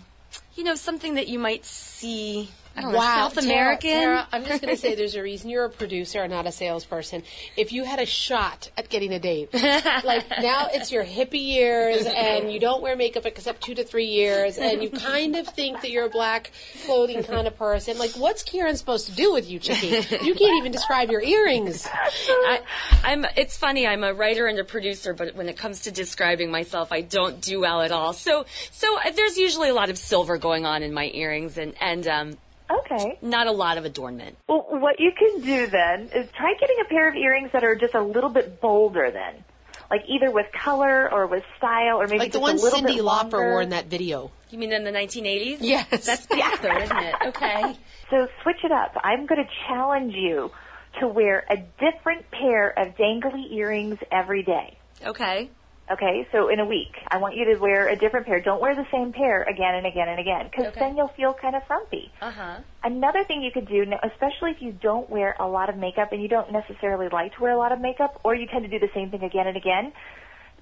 you 0.56 0.64
know, 0.64 0.76
something 0.76 1.16
that 1.16 1.28
you 1.28 1.40
might 1.40 1.66
see. 1.66 2.50
I 2.78 2.82
don't 2.82 2.92
know, 2.92 2.98
Wow, 2.98 3.30
South 3.30 3.44
American. 3.44 3.90
Tara, 3.90 4.16
Tara, 4.16 4.28
I'm 4.32 4.46
just 4.46 4.62
going 4.62 4.76
to 4.76 4.80
say 4.80 4.96
there's 4.96 5.16
a 5.16 5.24
reason 5.24 5.50
you're 5.50 5.66
a 5.66 5.70
producer 5.70 6.22
and 6.22 6.32
not 6.32 6.46
a 6.46 6.52
salesperson. 6.52 7.24
If 7.56 7.74
you 7.74 7.84
had 7.84 8.00
a 8.00 8.06
shot 8.06 8.70
at 8.78 8.90
getting 8.90 9.14
a 9.14 9.20
date, 9.20 9.54
like 9.54 10.30
now 10.42 10.68
it's 10.72 10.92
your 10.92 11.04
hippie 11.04 11.44
years 11.44 12.06
and 12.06 12.52
you 12.52 12.60
don't 12.60 12.82
wear 12.82 12.96
makeup 12.96 13.26
except 13.26 13.62
two 13.64 13.76
to 13.76 13.84
three 13.84 14.06
years 14.06 14.58
and 14.58 14.84
you 14.84 14.90
kind 14.90 15.36
of 15.36 15.48
think 15.48 15.82
that 15.82 15.92
you're 15.92 16.06
a 16.06 16.10
black 16.10 16.52
clothing 16.86 17.24
kind 17.24 17.48
of 17.48 17.58
person. 17.58 17.98
Like, 17.98 18.12
what's 18.12 18.44
Kirin 18.44 18.78
supposed 18.78 19.08
to 19.08 19.12
do 19.14 19.34
with 19.34 19.50
you, 19.50 19.60
Chicky? 19.60 19.88
You 19.88 20.36
can't 20.36 20.58
even 20.58 20.72
describe 20.72 21.10
your 21.10 21.22
earrings. 21.22 21.88
I, 21.92 22.62
I'm. 23.04 23.26
It's 23.36 23.58
funny. 23.58 23.88
I'm 23.88 24.04
a 24.04 24.14
writer 24.14 24.48
and 24.48 24.60
a 24.60 24.64
producer, 24.64 25.14
but 25.14 25.36
when 25.36 25.50
it 25.50 25.58
comes 25.58 25.82
to 25.82 25.92
describing 25.92 26.52
myself, 26.52 26.92
I 26.92 27.02
don't 27.02 27.42
do 27.42 27.62
well 27.62 27.82
at 27.82 27.92
all. 27.92 28.14
So, 28.14 28.46
so 28.72 28.98
uh, 29.00 29.12
there's 29.12 29.38
usually 29.38 29.70
a 29.70 29.74
lot 29.74 29.90
of 29.90 29.98
silver 29.98 30.38
going 30.38 30.66
on 30.66 30.84
in 30.84 30.94
my 30.94 31.10
earrings, 31.14 31.58
and 31.58 31.74
and 31.80 32.08
um, 32.08 32.38
Okay. 32.70 33.18
not 33.22 33.48
a 33.48 33.52
lot 33.52 33.78
of 33.78 33.86
adornment. 33.86 34.38
Well, 34.48 34.66
what 34.70 35.00
you 35.00 35.12
can 35.18 35.42
do 35.42 35.68
then 35.68 36.10
is 36.14 36.30
try 36.32 36.54
getting 36.60 36.78
a 36.82 36.86
pair 36.86 37.10
of 37.10 37.16
earrings 37.16 37.52
that 37.54 37.64
are 37.64 37.76
just 37.76 37.94
a 37.94 38.02
little 38.02 38.30
bit 38.30 38.60
bolder 38.62 39.12
then. 39.12 39.44
Like 39.90 40.02
either 40.08 40.32
with 40.32 40.48
color 40.52 41.10
or 41.12 41.28
with 41.28 41.44
style 41.58 42.02
or 42.02 42.08
maybe 42.08 42.20
Like 42.20 42.32
the 42.34 42.40
just 42.40 42.42
one 42.42 42.58
a 42.58 42.62
little 42.62 42.82
Cyndi 42.82 43.00
Lauper 43.00 43.52
wore 43.52 43.62
in 43.62 43.70
that 43.70 43.86
video. 43.86 44.32
You 44.50 44.58
mean 44.58 44.74
in 44.74 44.84
the 44.84 44.92
1980s? 44.92 45.58
Yes. 45.62 46.06
That's 46.06 46.26
the 46.26 46.36
back 46.36 46.64
isn't 46.84 46.98
it? 46.98 47.16
Okay. 47.28 47.78
So 48.10 48.28
switch 48.44 48.64
it 48.64 48.72
up. 48.72 48.98
I'm 49.02 49.26
going 49.26 49.44
to 49.44 49.50
challenge 49.68 50.14
you 50.14 50.52
to 51.00 51.08
wear 51.08 51.46
a 51.50 51.58
different 51.58 52.30
pair 52.32 52.70
of 52.78 52.96
dangly 52.96 53.52
earrings 53.54 53.98
every 54.12 54.44
day. 54.44 54.78
Okay. 55.06 55.50
Okay, 55.90 56.28
so 56.34 56.50
in 56.50 56.60
a 56.60 56.66
week, 56.66 56.98
I 57.08 57.18
want 57.18 57.36
you 57.36 57.46
to 57.46 57.56
wear 57.60 57.88
a 57.88 57.96
different 57.96 58.26
pair. 58.26 58.42
Don't 58.42 58.62
wear 58.62 58.76
the 58.76 58.86
same 58.92 59.14
pair 59.14 59.44
again 59.44 59.74
and 59.74 59.86
again 59.86 60.10
and 60.10 60.20
again, 60.20 60.48
because 60.52 60.68
Okay. 60.68 60.80
then 60.82 60.98
you'll 60.98 61.08
feel 61.08 61.34
kind 61.34 61.56
of 61.56 61.64
frumpy. 61.66 62.12
Uh 62.22 62.32
huh. 62.32 62.58
Another 62.84 63.24
thing 63.24 63.42
you 63.42 63.52
could 63.52 63.70
do, 63.70 63.86
especially 64.04 64.52
if 64.52 64.62
you 64.62 64.74
don't 64.74 65.10
wear 65.10 65.36
a 65.40 65.48
lot 65.48 65.70
of 65.70 65.78
makeup 65.78 66.12
and 66.12 66.22
you 66.22 66.28
don't 66.28 66.52
necessarily 66.52 67.08
like 67.10 67.36
to 67.36 67.42
wear 67.42 67.54
a 67.54 67.58
lot 67.58 67.72
of 67.72 67.80
makeup, 67.80 68.20
or 68.26 68.36
you 68.36 68.48
tend 68.48 68.64
to 68.66 68.70
do 68.70 68.80
the 68.80 68.92
same 68.94 69.10
thing 69.12 69.24
again 69.24 69.48
and 69.48 69.56
again, 69.56 69.94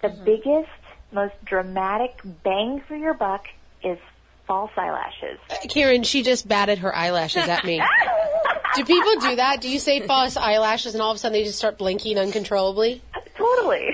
the 0.03 0.09
biggest, 0.09 0.69
most 1.11 1.33
dramatic 1.43 2.19
bang 2.43 2.83
for 2.87 2.95
your 2.95 3.15
buck 3.15 3.45
is 3.83 3.97
false 4.45 4.71
eyelashes. 4.77 5.39
Kirin, 5.69 6.05
she 6.05 6.21
just 6.21 6.47
batted 6.47 6.79
her 6.79 6.95
eyelashes 6.95 7.47
at 7.47 7.63
me. 7.65 7.81
do 8.75 8.85
people 8.85 9.15
do 9.21 9.35
that? 9.37 9.59
Do 9.59 9.69
you 9.69 9.79
say 9.79 10.01
false 10.07 10.37
eyelashes 10.37 10.93
and 10.93 11.01
all 11.01 11.09
of 11.09 11.15
a 11.15 11.19
sudden 11.19 11.33
they 11.33 11.43
just 11.43 11.57
start 11.57 11.79
blinking 11.79 12.19
uncontrollably? 12.19 13.01
totally. 13.35 13.89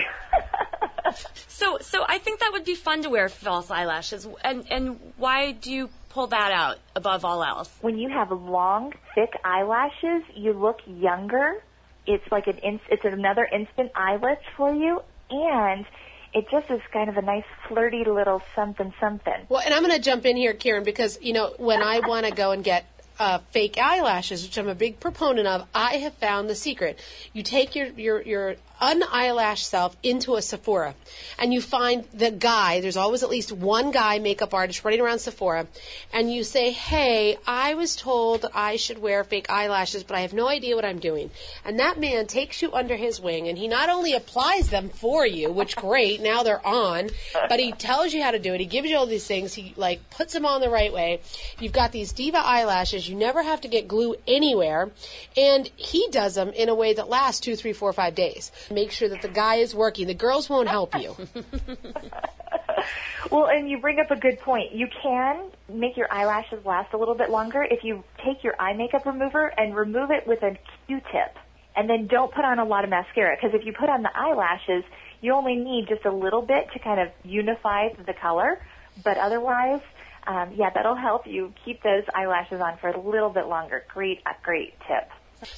So, 1.62 1.78
so 1.80 2.04
I 2.08 2.18
think 2.18 2.40
that 2.40 2.50
would 2.50 2.64
be 2.64 2.74
fun 2.74 3.04
to 3.04 3.08
wear 3.08 3.28
false 3.28 3.70
eyelashes. 3.70 4.26
And 4.42 4.66
and 4.68 4.98
why 5.16 5.52
do 5.52 5.70
you 5.70 5.90
pull 6.08 6.26
that 6.28 6.50
out 6.50 6.78
above 6.96 7.24
all 7.24 7.44
else? 7.44 7.70
When 7.80 7.98
you 7.98 8.08
have 8.08 8.32
long, 8.32 8.92
thick 9.14 9.32
eyelashes, 9.44 10.24
you 10.34 10.54
look 10.54 10.80
younger. 10.86 11.62
It's 12.04 12.24
like 12.32 12.48
an 12.48 12.58
in, 12.58 12.80
it's 12.90 13.04
another 13.04 13.44
instant 13.44 13.92
eye 13.94 14.16
lift 14.16 14.42
for 14.56 14.74
you, 14.74 15.02
and 15.30 15.86
it 16.34 16.50
just 16.50 16.68
is 16.68 16.80
kind 16.92 17.08
of 17.08 17.16
a 17.16 17.22
nice 17.22 17.44
flirty 17.68 18.04
little 18.04 18.42
something 18.56 18.92
something. 18.98 19.46
Well, 19.48 19.62
and 19.64 19.72
I'm 19.72 19.84
going 19.84 19.94
to 19.94 20.02
jump 20.02 20.26
in 20.26 20.36
here, 20.36 20.54
Kirin, 20.54 20.84
because 20.84 21.16
you 21.22 21.32
know 21.32 21.54
when 21.58 21.80
I 21.80 22.00
want 22.00 22.26
to 22.26 22.32
go 22.32 22.50
and 22.50 22.64
get 22.64 22.86
uh, 23.20 23.38
fake 23.52 23.78
eyelashes, 23.78 24.42
which 24.42 24.58
I'm 24.58 24.68
a 24.68 24.74
big 24.74 24.98
proponent 24.98 25.46
of, 25.46 25.68
I 25.72 25.98
have 25.98 26.14
found 26.14 26.50
the 26.50 26.56
secret. 26.56 26.98
You 27.32 27.44
take 27.44 27.76
your 27.76 27.86
your 27.86 28.20
your 28.22 28.56
uneyelash 28.82 29.58
self 29.58 29.96
into 30.02 30.34
a 30.34 30.42
Sephora, 30.42 30.94
and 31.38 31.54
you 31.54 31.60
find 31.60 32.04
the 32.12 32.32
guy. 32.32 32.80
There's 32.80 32.96
always 32.96 33.22
at 33.22 33.30
least 33.30 33.52
one 33.52 33.92
guy 33.92 34.18
makeup 34.18 34.52
artist 34.52 34.84
running 34.84 35.00
around 35.00 35.20
Sephora, 35.20 35.68
and 36.12 36.32
you 36.32 36.42
say, 36.42 36.72
"Hey, 36.72 37.38
I 37.46 37.74
was 37.74 37.94
told 37.94 38.44
I 38.52 38.74
should 38.76 38.98
wear 38.98 39.22
fake 39.22 39.48
eyelashes, 39.48 40.02
but 40.02 40.16
I 40.16 40.22
have 40.22 40.32
no 40.32 40.48
idea 40.48 40.74
what 40.74 40.84
I'm 40.84 40.98
doing." 40.98 41.30
And 41.64 41.78
that 41.78 42.00
man 42.00 42.26
takes 42.26 42.60
you 42.60 42.72
under 42.72 42.96
his 42.96 43.20
wing, 43.20 43.46
and 43.46 43.56
he 43.56 43.68
not 43.68 43.88
only 43.88 44.14
applies 44.14 44.68
them 44.68 44.90
for 44.90 45.24
you, 45.24 45.52
which 45.52 45.76
great, 45.76 46.20
now 46.20 46.42
they're 46.42 46.66
on, 46.66 47.10
but 47.48 47.60
he 47.60 47.70
tells 47.70 48.12
you 48.12 48.20
how 48.22 48.32
to 48.32 48.40
do 48.40 48.52
it. 48.52 48.60
He 48.60 48.66
gives 48.66 48.90
you 48.90 48.96
all 48.96 49.06
these 49.06 49.26
things. 49.26 49.54
He 49.54 49.74
like 49.76 50.10
puts 50.10 50.32
them 50.32 50.44
on 50.44 50.60
the 50.60 50.70
right 50.70 50.92
way. 50.92 51.20
You've 51.60 51.72
got 51.72 51.92
these 51.92 52.12
diva 52.12 52.38
eyelashes. 52.38 53.08
You 53.08 53.14
never 53.14 53.44
have 53.44 53.60
to 53.60 53.68
get 53.68 53.86
glue 53.86 54.16
anywhere, 54.26 54.90
and 55.36 55.70
he 55.76 56.08
does 56.10 56.34
them 56.34 56.50
in 56.50 56.68
a 56.68 56.74
way 56.74 56.94
that 56.94 57.08
lasts 57.08 57.40
two, 57.40 57.54
three, 57.54 57.72
four, 57.72 57.92
five 57.92 58.16
days 58.16 58.50
make 58.72 58.90
sure 58.90 59.08
that 59.08 59.22
the 59.22 59.28
guy 59.28 59.56
is 59.56 59.74
working. 59.74 60.06
The 60.06 60.14
girls 60.14 60.48
won't 60.48 60.68
help 60.68 60.94
you. 60.94 61.14
well, 63.30 63.46
and 63.46 63.68
you 63.68 63.78
bring 63.78 63.98
up 63.98 64.10
a 64.10 64.16
good 64.16 64.38
point. 64.40 64.72
You 64.72 64.88
can 65.02 65.50
make 65.72 65.96
your 65.96 66.12
eyelashes 66.12 66.64
last 66.64 66.92
a 66.92 66.98
little 66.98 67.14
bit 67.14 67.30
longer 67.30 67.62
if 67.62 67.84
you 67.84 68.04
take 68.24 68.42
your 68.42 68.60
eye 68.60 68.74
makeup 68.74 69.06
remover 69.06 69.46
and 69.46 69.74
remove 69.74 70.10
it 70.10 70.26
with 70.26 70.42
a 70.42 70.56
Q-tip. 70.86 71.36
And 71.74 71.88
then 71.88 72.06
don't 72.06 72.32
put 72.32 72.44
on 72.44 72.58
a 72.58 72.64
lot 72.64 72.84
of 72.84 72.90
mascara 72.90 73.36
because 73.36 73.58
if 73.58 73.64
you 73.64 73.72
put 73.72 73.88
on 73.88 74.02
the 74.02 74.10
eyelashes, 74.14 74.84
you 75.22 75.32
only 75.32 75.54
need 75.54 75.86
just 75.88 76.04
a 76.04 76.12
little 76.12 76.42
bit 76.42 76.68
to 76.72 76.78
kind 76.78 77.00
of 77.00 77.08
unify 77.24 77.88
the 78.06 78.12
color. 78.12 78.60
But 79.02 79.16
otherwise, 79.16 79.80
um, 80.26 80.52
yeah, 80.54 80.70
that'll 80.70 80.96
help 80.96 81.26
you 81.26 81.52
keep 81.64 81.82
those 81.82 82.04
eyelashes 82.14 82.60
on 82.60 82.76
for 82.78 82.90
a 82.90 83.00
little 83.00 83.30
bit 83.30 83.46
longer. 83.46 83.84
Great, 83.92 84.20
a 84.26 84.34
great 84.42 84.74
tip. 84.86 85.08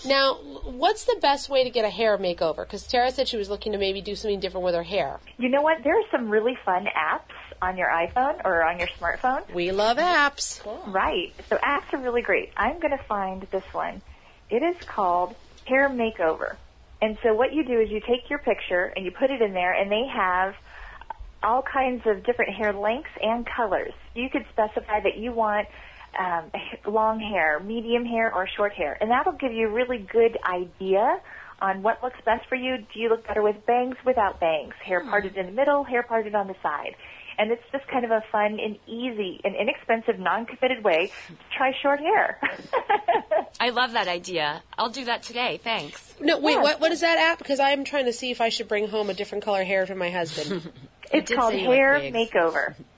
Now, 0.04 0.34
what's 0.34 1.04
the 1.04 1.16
best 1.20 1.48
way 1.48 1.64
to 1.64 1.70
get 1.70 1.84
a 1.84 1.90
hair 1.90 2.16
makeover? 2.18 2.58
Because 2.58 2.86
Tara 2.86 3.10
said 3.10 3.28
she 3.28 3.36
was 3.36 3.48
looking 3.50 3.72
to 3.72 3.78
maybe 3.78 4.00
do 4.00 4.14
something 4.14 4.40
different 4.40 4.64
with 4.64 4.74
her 4.74 4.82
hair. 4.82 5.20
You 5.38 5.48
know 5.48 5.62
what? 5.62 5.82
There 5.84 5.98
are 5.98 6.04
some 6.10 6.30
really 6.30 6.56
fun 6.64 6.86
apps 6.86 7.34
on 7.60 7.76
your 7.76 7.88
iPhone 7.88 8.44
or 8.44 8.62
on 8.62 8.78
your 8.78 8.88
smartphone. 8.88 9.52
We 9.54 9.72
love 9.72 9.98
apps. 9.98 10.60
Cool. 10.60 10.82
Right. 10.86 11.32
So 11.48 11.56
apps 11.56 11.92
are 11.92 11.98
really 11.98 12.22
great. 12.22 12.50
I'm 12.56 12.78
going 12.80 12.96
to 12.96 13.04
find 13.04 13.42
this 13.50 13.64
one. 13.72 14.02
It 14.50 14.62
is 14.62 14.76
called 14.86 15.34
Hair 15.66 15.90
Makeover. 15.90 16.56
And 17.00 17.18
so 17.22 17.34
what 17.34 17.52
you 17.52 17.64
do 17.64 17.80
is 17.80 17.90
you 17.90 18.00
take 18.00 18.30
your 18.30 18.38
picture 18.38 18.92
and 18.96 19.04
you 19.04 19.10
put 19.10 19.30
it 19.30 19.42
in 19.42 19.52
there 19.52 19.72
and 19.72 19.90
they 19.90 20.06
have 20.06 20.54
all 21.42 21.62
kinds 21.62 22.06
of 22.06 22.24
different 22.24 22.54
hair 22.54 22.72
lengths 22.72 23.10
and 23.22 23.46
colors. 23.46 23.92
You 24.14 24.30
could 24.30 24.46
specify 24.50 25.00
that 25.00 25.16
you 25.18 25.32
want 25.32 25.68
um, 26.18 26.50
long 26.86 27.20
hair, 27.20 27.60
medium 27.60 28.04
hair, 28.04 28.34
or 28.34 28.48
short 28.56 28.72
hair. 28.72 28.96
And 29.00 29.10
that'll 29.10 29.32
give 29.32 29.52
you 29.52 29.68
a 29.68 29.70
really 29.70 29.98
good 29.98 30.38
idea 30.44 31.20
on 31.60 31.82
what 31.82 32.02
looks 32.02 32.18
best 32.24 32.46
for 32.48 32.56
you. 32.56 32.78
Do 32.78 33.00
you 33.00 33.08
look 33.08 33.26
better 33.26 33.42
with 33.42 33.64
bangs, 33.66 33.96
without 34.04 34.40
bangs? 34.40 34.74
Hair 34.84 35.02
hmm. 35.02 35.10
parted 35.10 35.36
in 35.36 35.46
the 35.46 35.52
middle, 35.52 35.84
hair 35.84 36.02
parted 36.02 36.34
on 36.34 36.46
the 36.46 36.56
side. 36.62 36.96
And 37.36 37.50
it's 37.50 37.62
just 37.72 37.86
kind 37.88 38.04
of 38.04 38.12
a 38.12 38.22
fun 38.30 38.60
and 38.60 38.78
easy 38.86 39.40
and 39.42 39.56
inexpensive, 39.56 40.20
non-committed 40.20 40.84
way 40.84 41.10
to 41.26 41.56
try 41.56 41.72
short 41.82 41.98
hair. 41.98 42.38
I 43.60 43.70
love 43.70 43.92
that 43.92 44.06
idea. 44.06 44.62
I'll 44.78 44.90
do 44.90 45.06
that 45.06 45.24
today. 45.24 45.58
Thanks. 45.62 46.14
No, 46.20 46.38
wait, 46.38 46.60
what, 46.60 46.80
what 46.80 46.92
is 46.92 47.00
that 47.00 47.18
app? 47.18 47.38
Because 47.38 47.58
I'm 47.58 47.82
trying 47.82 48.04
to 48.04 48.12
see 48.12 48.30
if 48.30 48.40
I 48.40 48.50
should 48.50 48.68
bring 48.68 48.86
home 48.86 49.10
a 49.10 49.14
different 49.14 49.42
color 49.42 49.64
hair 49.64 49.84
for 49.84 49.96
my 49.96 50.10
husband. 50.10 50.70
it's 51.12 51.32
called 51.32 51.54
Hair 51.54 52.02
Makeover 52.12 52.76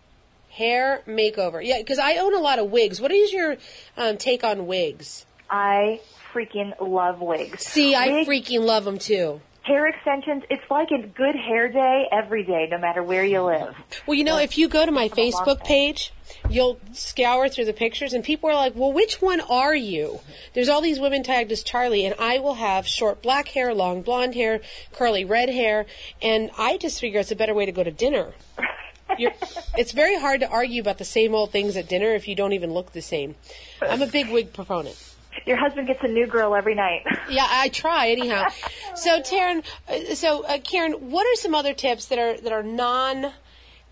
hair 0.57 1.03
makeover. 1.07 1.65
Yeah, 1.65 1.79
because 1.79 1.99
I 1.99 2.17
own 2.17 2.35
a 2.35 2.41
lot 2.41 2.59
of 2.59 2.71
wigs. 2.71 3.01
What 3.01 3.13
is 3.13 3.33
your 3.33 3.57
um, 3.97 4.17
take 4.17 4.43
on 4.43 4.67
wigs? 4.67 5.27
I 5.51 6.01
freaking 6.33 6.73
love 6.81 7.21
wigs. 7.21 7.63
See, 7.63 7.95
I 7.95 8.25
freaking 8.25 8.61
love 8.61 8.85
them 8.85 8.99
too. 8.99 9.41
Hair 9.63 9.89
extensions, 9.89 10.45
it's 10.49 10.63
like 10.71 10.89
a 10.93 11.05
good 11.05 11.35
hair 11.35 11.69
day 11.69 12.07
every 12.13 12.45
day, 12.45 12.69
no 12.71 12.79
matter 12.79 13.03
where 13.03 13.25
you 13.25 13.43
live. 13.43 13.75
Well, 14.07 14.15
you 14.15 14.23
know, 14.23 14.39
if 14.39 14.57
you 14.57 14.69
go 14.69 14.87
to 14.87 14.93
my 14.93 15.09
Facebook 15.09 15.65
page, 15.65 16.13
you'll 16.49 16.79
scour 16.93 17.49
through 17.49 17.65
the 17.65 17.73
pictures 17.73 18.13
and 18.13 18.23
people 18.23 18.49
are 18.49 18.55
like, 18.55 18.77
well, 18.77 18.93
which 18.93 19.21
one 19.21 19.41
are 19.41 19.75
you? 19.75 20.21
There's 20.55 20.69
all 20.69 20.81
these 20.81 21.01
women 21.01 21.25
tagged 21.25 21.51
as 21.51 21.65
Charlie 21.65 22.07
and 22.07 22.15
I 22.17 22.39
will 22.39 22.55
have 22.55 22.87
short 22.87 23.23
black 23.23 23.49
hair, 23.49 23.75
long 23.75 24.03
blonde 24.03 24.37
hair, 24.37 24.61
curly 24.93 25.25
red 25.25 25.49
hair, 25.49 25.87
and 26.23 26.51
I 26.57 26.77
just 26.77 27.01
figure 27.01 27.19
it's 27.19 27.33
a 27.33 27.37
better 27.37 27.55
way 27.55 27.67
to 27.67 27.73
go 27.73 27.83
to 27.83 27.91
dinner. 27.91 28.35
You're, 29.19 29.33
it's 29.77 29.93
very 29.93 30.19
hard 30.19 30.41
to 30.41 30.49
argue 30.49 30.81
about 30.81 30.99
the 30.99 31.05
same 31.05 31.35
old 31.35 31.51
things 31.53 31.77
at 31.77 31.89
dinner 31.89 32.11
if 32.11 32.29
you 32.29 32.35
don't 32.35 32.53
even 32.53 32.73
look 32.73 32.93
the 32.93 33.03
same. 33.03 33.35
I'm 33.81 34.03
a 34.03 34.07
big 34.07 34.31
wig 34.31 34.53
proponent. 34.53 34.97
Your 35.45 35.57
husband 35.59 35.87
gets 35.87 36.01
a 36.03 36.09
new 36.09 36.27
girl 36.27 36.55
every 36.55 36.75
night. 36.75 37.03
yeah, 37.29 37.47
I 37.49 37.69
try 37.69 38.11
anyhow. 38.11 38.49
So, 38.97 39.21
Taryn, 39.21 39.63
uh, 39.89 40.15
so 40.15 40.43
uh, 40.47 40.57
Kirin, 40.57 40.99
what 40.99 41.27
are 41.27 41.37
some 41.37 41.55
other 41.55 41.75
tips 41.75 42.07
that 42.07 42.19
are 42.19 42.41
that 42.41 42.51
are 42.51 42.63
non 42.63 43.27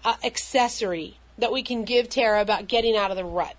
uh, 0.03 0.15
accessory 0.25 1.19
that 1.37 1.53
we 1.53 1.63
can 1.63 1.85
give 1.85 2.09
Tara 2.09 2.41
about 2.41 2.69
getting 2.69 2.97
out 2.97 3.11
of 3.11 3.19
the 3.19 3.25
rut? 3.25 3.55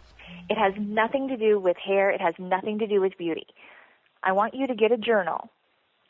It 0.49 0.57
has 0.57 0.73
nothing 0.79 1.27
to 1.27 1.37
do 1.37 1.59
with 1.59 1.77
hair. 1.77 2.09
It 2.09 2.19
has 2.21 2.33
nothing 2.39 2.79
to 2.79 2.87
do 2.87 2.99
with 2.99 3.15
beauty. 3.19 3.45
I 4.23 4.31
want 4.31 4.55
you 4.55 4.65
to 4.65 4.73
get 4.73 4.91
a 4.91 4.97
journal, 4.97 5.51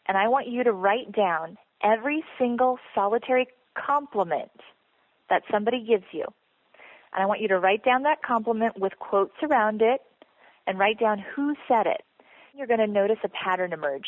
and 0.07 0.17
I 0.17 0.29
want 0.29 0.47
you 0.47 0.63
to 0.63 0.71
write 0.71 1.11
down 1.11 1.57
every 1.83 2.23
single 2.39 2.79
solitary 2.95 3.47
compliment 3.75 4.51
that 5.29 5.43
somebody 5.51 5.83
gives 5.85 6.05
you. 6.11 6.25
And 7.13 7.23
I 7.23 7.25
want 7.25 7.41
you 7.41 7.47
to 7.49 7.59
write 7.59 7.83
down 7.83 8.03
that 8.03 8.21
compliment 8.23 8.79
with 8.79 8.93
quotes 8.99 9.35
around 9.41 9.81
it 9.81 10.01
and 10.67 10.77
write 10.77 10.99
down 10.99 11.23
who 11.35 11.55
said 11.67 11.87
it. 11.87 12.03
You're 12.53 12.67
going 12.67 12.79
to 12.79 12.87
notice 12.87 13.17
a 13.23 13.29
pattern 13.29 13.73
emerge. 13.73 14.07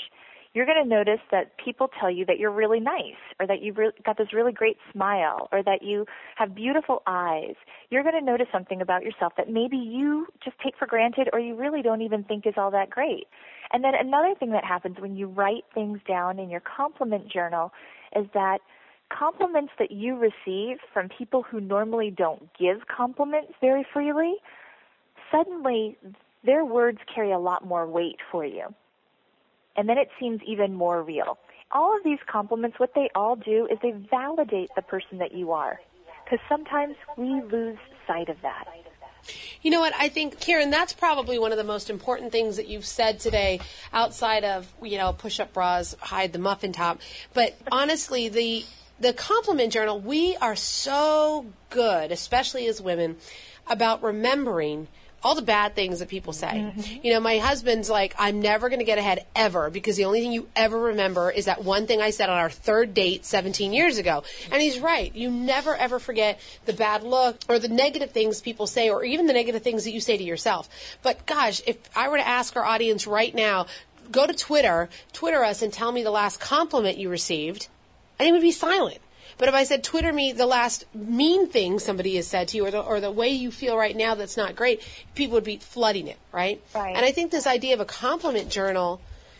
You're 0.53 0.65
going 0.65 0.82
to 0.82 0.89
notice 0.89 1.20
that 1.30 1.57
people 1.63 1.89
tell 1.99 2.09
you 2.09 2.26
that 2.26 2.39
you're 2.39 2.51
really 2.51 2.80
nice 2.80 3.20
or 3.39 3.45
that 3.45 3.61
you've 3.61 3.78
got 4.03 4.18
this 4.18 4.34
really 4.34 4.51
great 4.51 4.78
smile 4.91 5.49
or 5.51 5.61
that 5.61 5.84
you 5.84 6.05
have 6.36 6.55
beautiful 6.55 7.03
eyes. 7.05 7.53
You're 7.89 8.01
going 8.01 8.15
to 8.15 8.26
notice 8.26 8.47
something 8.51 8.82
about 8.82 9.03
yourself 9.03 9.34
that 9.38 9.51
maybe 9.51 9.78
you 9.78 10.28
just 10.43 10.57
take 10.63 10.76
for 10.78 10.88
granted 10.88 11.30
or 11.32 11.39
you 11.39 11.55
really 11.55 11.82
don't 11.82 12.01
even 12.01 12.24
think 12.24 12.47
is 12.47 12.55
all 12.57 12.72
that 12.72 12.89
great. 12.89 13.28
And 13.72 13.84
then 13.84 13.93
another 13.93 14.34
thing 14.39 14.51
that 14.51 14.63
happens 14.63 14.97
when 14.99 15.15
you 15.15 15.28
write 15.28 15.65
things 15.74 15.99
down 16.07 16.39
in 16.39 16.49
your 16.49 16.61
compliment 16.61 17.32
journal 17.32 17.72
is 18.15 18.26
that 18.34 18.59
compliments 19.10 19.72
that 19.80 19.91
you 19.91 20.16
receive 20.16 20.78
from 20.93 21.10
people 21.10 21.43
who 21.43 21.60
normally 21.60 22.12
don't 22.12 22.49
give 22.58 22.88
compliments 22.88 23.53
very 23.62 23.86
freely, 23.93 24.36
suddenly 25.32 25.97
their 26.43 26.66
words 26.66 26.99
carry 27.14 27.32
a 27.32 27.39
lot 27.39 27.66
more 27.66 27.88
weight 27.88 28.20
for 28.32 28.45
you. 28.45 28.74
And 29.76 29.88
then 29.88 29.97
it 29.97 30.10
seems 30.20 30.41
even 30.45 30.74
more 30.74 31.03
real. 31.03 31.38
All 31.72 31.95
of 31.95 32.03
these 32.03 32.20
compliments, 32.32 32.80
what 32.80 32.93
they 32.95 33.10
all 33.14 33.36
do 33.36 33.68
is 33.72 33.78
they 33.82 33.91
validate 34.10 34.70
the 34.76 34.82
person 34.82 35.18
that 35.20 35.34
you 35.34 35.51
are. 35.51 35.80
Because 36.24 36.39
sometimes 36.49 36.95
we 37.18 37.41
lose 37.51 37.78
sight 38.08 38.30
of 38.30 38.38
that. 38.41 38.66
You 39.62 39.72
know 39.72 39.82
what? 39.82 39.93
I 39.97 40.10
think, 40.10 40.39
Kirin, 40.39 40.72
that's 40.72 40.93
probably 40.93 41.38
one 41.38 41.51
of 41.51 41.58
the 41.58 41.64
most 41.64 41.89
important 41.89 42.32
things 42.32 42.55
that 42.58 42.68
you've 42.68 42.86
said 42.86 43.20
today 43.20 43.60
outside 43.91 44.43
of, 44.43 44.72
you 44.82 44.97
know, 44.97 45.14
push 45.14 45.39
up 45.39 45.53
bras, 45.53 45.95
hide 45.99 46.34
the 46.34 46.39
muffin 46.39 46.72
top. 46.72 46.99
But 47.34 47.58
honestly, 47.72 48.30
the 48.30 48.66
the 49.00 49.14
compliment 49.14 49.72
journal, 49.72 50.00
we 50.00 50.36
are 50.38 50.56
so 50.56 51.45
good, 51.70 52.12
especially 52.12 52.68
as 52.68 52.82
women, 52.82 53.18
about 53.68 54.04
remembering 54.04 54.88
all 55.24 55.36
the 55.36 55.41
bad 55.41 55.76
things 55.76 56.00
that 56.00 56.08
people 56.08 56.32
say. 56.32 56.48
Mm-hmm. 56.48 57.06
You 57.06 57.14
know, 57.14 57.20
my 57.20 57.39
husband's 57.39 57.89
like, 57.89 58.16
I'm 58.18 58.39
never 58.39 58.70
going 58.70 58.80
to 58.80 58.86
get 58.86 58.98
ahead 58.98 59.26
ever 59.36 59.70
because 59.70 59.98
the 59.98 60.06
only 60.06 60.22
thing 60.22 60.32
you 60.32 60.48
ever 60.56 60.80
remember 60.80 61.32
is 61.32 61.45
that 61.45 61.64
one 61.64 61.88
thing 61.88 62.02
I 62.02 62.12
said 62.12 62.30
on 62.30 62.38
our 62.38 62.50
third 62.50 62.93
date 62.93 63.26
17 63.26 63.74
years 63.74 63.98
ago. 63.98 64.24
And 64.52 64.62
he's 64.62 64.80
right. 64.80 65.14
You 65.16 65.32
never 65.32 65.76
ever 65.76 66.00
forget 66.00 66.39
the 66.66 66.74
bad 66.74 67.04
look 67.04 67.39
or 67.50 67.60
the 67.60 67.68
negative 67.68 68.12
things 68.12 68.41
people 68.41 68.68
say 68.68 68.89
or 68.89 69.04
even 69.04 69.26
the 69.26 69.34
negative 69.34 69.64
things 69.64 69.86
that 69.86 69.91
you 69.91 70.02
say 70.02 70.18
to 70.18 70.24
yourself. 70.24 70.70
But 71.02 71.26
gosh, 71.26 71.62
if 71.66 71.78
I 71.95 72.10
were 72.10 72.18
to 72.18 72.28
ask 72.28 72.56
our 72.56 72.66
audience 72.66 73.08
right 73.08 73.34
now, 73.34 73.66
go 74.12 74.28
to 74.28 74.34
Twitter, 74.34 74.88
Twitter 75.14 75.43
us 75.43 75.62
and 75.62 75.74
tell 75.74 75.91
me 75.91 76.04
the 76.04 76.12
last 76.12 76.39
compliment 76.39 76.98
you 76.98 77.10
received 77.10 77.68
and 78.20 78.26
he 78.26 78.32
would 78.32 78.41
be 78.41 78.51
silent. 78.51 78.99
But 79.38 79.49
if 79.49 79.53
I 79.53 79.65
said, 79.65 79.84
Twitter 79.84 80.11
me 80.11 80.32
the 80.32 80.47
last 80.47 80.86
mean 80.95 81.47
thing 81.47 81.80
somebody 81.80 82.15
has 82.15 82.28
said 82.28 82.47
to 82.49 82.57
you 82.57 82.65
or 82.65 82.72
the, 82.72 82.80
or 82.80 82.99
the 82.99 83.11
way 83.11 83.30
you 83.30 83.51
feel 83.51 83.78
right 83.78 83.95
now 83.95 84.15
that's 84.15 84.36
not 84.36 84.55
great, 84.55 84.82
people 85.13 85.36
would 85.36 85.43
be 85.43 85.57
flooding 85.57 86.07
it, 86.07 86.18
right? 86.32 86.61
Right. 86.74 86.95
And 86.95 87.05
I 87.05 87.11
think 87.11 87.32
this 87.32 87.45
idea 87.45 87.76
of 87.76 87.80
a 87.80 87.86
compliment 87.86 88.49
journal 88.49 88.99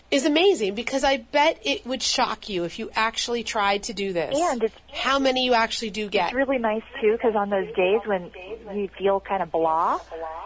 is 0.10 0.26
amazing 0.26 0.76
because 0.76 1.04
I 1.04 1.18
bet 1.18 1.60
it 1.64 1.86
would 1.86 2.02
shock 2.02 2.48
you 2.48 2.64
if 2.64 2.80
you 2.80 2.90
actually 2.94 3.44
tried 3.44 3.84
to 3.84 3.94
do 3.94 4.14
this. 4.14 4.38
And 4.40 4.64
it's 4.64 4.76
how 4.94 5.20
many 5.20 5.46
you 5.46 5.54
actually 5.54 5.90
do 5.90 6.08
get. 6.10 6.28
It's 6.28 6.36
really 6.36 6.60
nice 6.60 6.84
too 7.02 7.14
because 7.14 7.36
on 7.36 7.50
those 7.50 7.68
days 7.76 8.00
when 8.06 8.32
you 8.74 8.90
feel 8.98 9.20
kind 9.20 9.42
of 9.42 9.52
blah, 9.52 10.00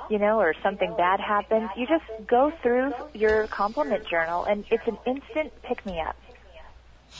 you 0.10 0.18
know, 0.18 0.40
or 0.40 0.56
something 0.64 0.96
bad 0.98 1.20
happens, 1.20 1.70
you 1.76 1.86
just 1.86 2.06
go 2.26 2.52
through 2.64 2.94
your 3.14 3.48
compliment 3.48 4.08
journal 4.08 4.46
and 4.46 4.66
it's 4.72 4.88
an 4.88 4.98
instant 5.06 5.52
pick 5.62 5.86
me 5.86 6.00
up. 6.00 6.16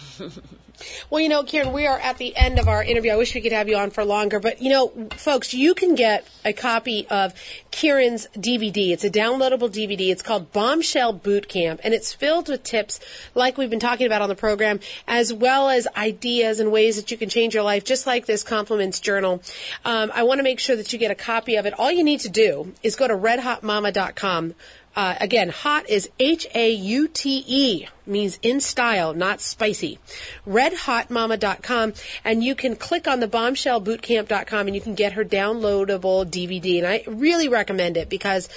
well, 1.10 1.22
you 1.22 1.30
know, 1.30 1.44
Kirin, 1.44 1.74
we 1.74 1.88
are 1.88 2.00
at 2.00 2.18
the 2.18 2.36
end 2.36 2.60
of 2.60 2.68
our 2.68 2.84
interview. 2.84 3.12
I 3.12 3.16
wish 3.16 3.34
we 3.36 3.42
could 3.42 3.52
have 3.52 3.70
you 3.70 3.78
on 3.78 3.92
for 3.92 4.04
longer, 4.04 4.40
but 4.40 4.62
you 4.62 4.70
know, 4.70 4.92
folks, 5.12 5.54
you 5.54 5.74
can 5.74 5.96
get 5.96 6.28
a 6.44 6.54
copy 6.54 7.08
of 7.10 7.34
Kirin's 7.72 8.28
DVD. 8.36 8.92
It's 8.92 9.04
a 9.04 9.10
downloadable 9.10 9.70
DVD. 9.70 10.12
It's 10.12 10.22
called 10.22 10.52
Bombshell 10.52 11.14
Boot 11.14 11.48
Camp, 11.48 11.82
and 11.84 11.94
it's 11.94 12.14
filled 12.14 12.50
with 12.50 12.64
tips 12.64 13.00
like 13.36 13.58
we've 13.58 13.70
been 13.70 13.80
talking 13.80 14.06
about 14.06 14.22
on 14.22 14.30
the 14.30 14.36
program, 14.36 14.80
as 15.08 15.34
well 15.34 15.70
as 15.70 15.88
ideas 15.96 16.60
and 16.60 16.72
ways 16.72 16.96
that 16.96 17.12
you 17.12 17.18
can 17.18 17.30
change 17.30 17.54
your 17.54 17.64
life, 17.64 17.84
just 17.84 18.08
like 18.08 18.26
this 18.26 18.44
compliments 18.44 19.00
journal. 19.00 19.42
Um, 19.86 20.12
I 20.14 20.24
want 20.24 20.40
to 20.40 20.44
make 20.44 20.60
sure 20.60 20.76
that 20.76 20.92
you 20.94 21.00
get 21.00 21.12
a 21.12 21.16
copy 21.16 21.56
of 21.56 21.66
it. 21.66 21.74
All 21.80 21.92
you 21.92 22.04
need 22.04 22.22
to 22.22 22.30
do 22.30 22.74
is 22.84 22.96
go 22.96 23.08
to 23.08 23.16
redhautemama.com 23.16 24.56
uh, 24.96 25.16
again, 25.22 25.50
hot 25.50 25.90
is 25.90 26.10
H 26.20 26.48
A 26.54 26.72
U 26.72 27.08
T 27.08 27.44
E, 27.48 27.88
means 28.06 28.40
in 28.42 28.60
style, 28.60 29.14
not 29.14 29.40
spicy. 29.40 30.00
RedHauteMama.com, 30.46 31.94
and 32.26 32.44
you 32.44 32.56
can 32.56 32.76
click 32.76 33.08
on 33.08 33.20
the 33.20 33.28
bombshellbootcamp.com 33.28 34.68
and 34.68 34.76
you 34.76 34.82
can 34.82 34.96
get 34.96 35.14
her 35.14 35.24
downloadable 35.24 36.26
DVD. 36.26 36.80
And 36.80 36.88
I 36.88 37.04
really 37.08 37.48
recommend 37.48 37.96
it 37.96 38.10
because 38.10 38.50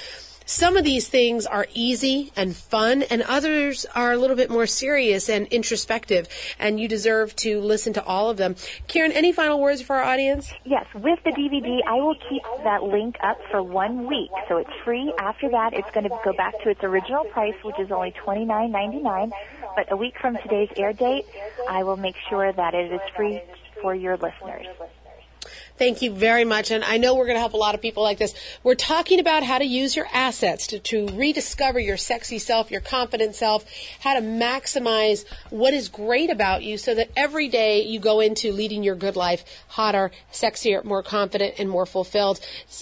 some 0.46 0.76
of 0.76 0.84
these 0.84 1.08
things 1.08 1.46
are 1.46 1.66
easy 1.74 2.32
and 2.36 2.54
fun, 2.54 3.02
and 3.02 3.22
others 3.22 3.86
are 3.94 4.12
a 4.12 4.16
little 4.16 4.36
bit 4.36 4.50
more 4.50 4.66
serious 4.66 5.28
and 5.28 5.46
introspective, 5.48 6.28
and 6.58 6.78
you 6.78 6.88
deserve 6.88 7.34
to 7.36 7.60
listen 7.60 7.92
to 7.94 8.04
all 8.04 8.30
of 8.30 8.36
them. 8.36 8.54
Kirin, 8.88 9.12
any 9.14 9.32
final 9.32 9.60
words 9.60 9.80
for 9.82 9.96
our 9.96 10.02
audience? 10.02 10.52
Yes, 10.64 10.86
with 10.94 11.18
the 11.24 11.30
DVD, 11.30 11.80
I 11.86 11.94
will 11.94 12.16
keep 12.28 12.42
that 12.64 12.82
link 12.82 13.16
up 13.22 13.38
for 13.50 13.62
one 13.62 14.06
week, 14.06 14.30
so 14.48 14.58
it's 14.58 14.70
free. 14.84 15.12
After 15.18 15.48
that, 15.50 15.72
it's 15.72 15.90
going 15.92 16.04
to 16.04 16.18
go 16.24 16.32
back 16.32 16.60
to 16.62 16.70
its 16.70 16.82
original 16.82 17.24
price, 17.24 17.54
which 17.62 17.78
is 17.78 17.90
only 17.90 18.12
twenty 18.12 18.44
nine 18.44 18.70
ninety 18.70 19.00
nine. 19.00 19.32
But 19.76 19.90
a 19.90 19.96
week 19.96 20.14
from 20.20 20.36
today's 20.36 20.68
air 20.76 20.92
date, 20.92 21.24
I 21.68 21.82
will 21.82 21.96
make 21.96 22.16
sure 22.28 22.52
that 22.52 22.74
it 22.74 22.92
is 22.92 23.00
free 23.16 23.42
for 23.80 23.94
your 23.94 24.16
listeners. 24.16 24.66
Thank 25.76 26.02
you 26.02 26.12
very 26.12 26.44
much. 26.44 26.70
And 26.70 26.84
I 26.84 26.98
know 26.98 27.16
we're 27.16 27.24
going 27.26 27.34
to 27.34 27.40
help 27.40 27.54
a 27.54 27.58
lot 27.58 27.74
of 27.74 27.82
people 27.82 28.02
like 28.02 28.18
this. 28.18 28.32
We're 28.62 28.76
talking 28.76 29.18
about 29.18 29.42
how 29.42 29.58
to 29.58 29.64
use 29.64 29.96
your 29.96 30.06
assets 30.12 30.68
to, 30.68 30.78
to 30.78 31.08
rediscover 31.08 31.80
your 31.80 31.96
sexy 31.96 32.38
self, 32.38 32.70
your 32.70 32.80
confident 32.80 33.34
self, 33.34 33.64
how 34.00 34.14
to 34.14 34.20
maximize 34.20 35.24
what 35.50 35.74
is 35.74 35.88
great 35.88 36.30
about 36.30 36.62
you 36.62 36.78
so 36.78 36.94
that 36.94 37.10
every 37.16 37.48
day 37.48 37.82
you 37.82 37.98
go 37.98 38.20
into 38.20 38.52
leading 38.52 38.84
your 38.84 38.94
good 38.94 39.16
life 39.16 39.44
hotter, 39.68 40.12
sexier, 40.32 40.84
more 40.84 41.02
confident, 41.02 41.54
and 41.58 41.68
more 41.68 41.86
fulfilled. 41.86 42.38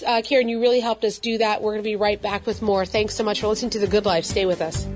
Uh, 0.06 0.20
Kirin, 0.20 0.50
you 0.50 0.60
really 0.60 0.80
helped 0.80 1.04
us 1.04 1.18
do 1.18 1.38
that. 1.38 1.62
We're 1.62 1.72
going 1.72 1.82
to 1.82 1.88
be 1.88 1.96
right 1.96 2.20
back 2.20 2.46
with 2.46 2.60
more. 2.60 2.84
Thanks 2.84 3.14
so 3.14 3.24
much 3.24 3.40
for 3.40 3.46
listening 3.46 3.70
to 3.70 3.78
The 3.78 3.86
Good 3.86 4.04
Life. 4.04 4.26
Stay 4.26 4.44
with 4.44 4.60
us. 4.60 4.86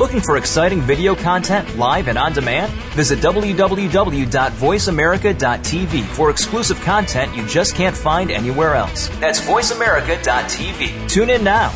Looking 0.00 0.20
for 0.20 0.36
exciting 0.36 0.80
video 0.80 1.14
content 1.14 1.78
live 1.78 2.08
and 2.08 2.18
on 2.18 2.32
demand? 2.32 2.72
Visit 2.94 3.20
www.voiceamerica.tv 3.20 6.04
for 6.06 6.30
exclusive 6.30 6.80
content 6.80 7.36
you 7.36 7.46
just 7.46 7.76
can't 7.76 7.96
find 7.96 8.32
anywhere 8.32 8.74
else. 8.74 9.06
That's 9.20 9.40
voiceamerica.tv. 9.40 11.08
Tune 11.08 11.30
in 11.30 11.44
now. 11.44 11.72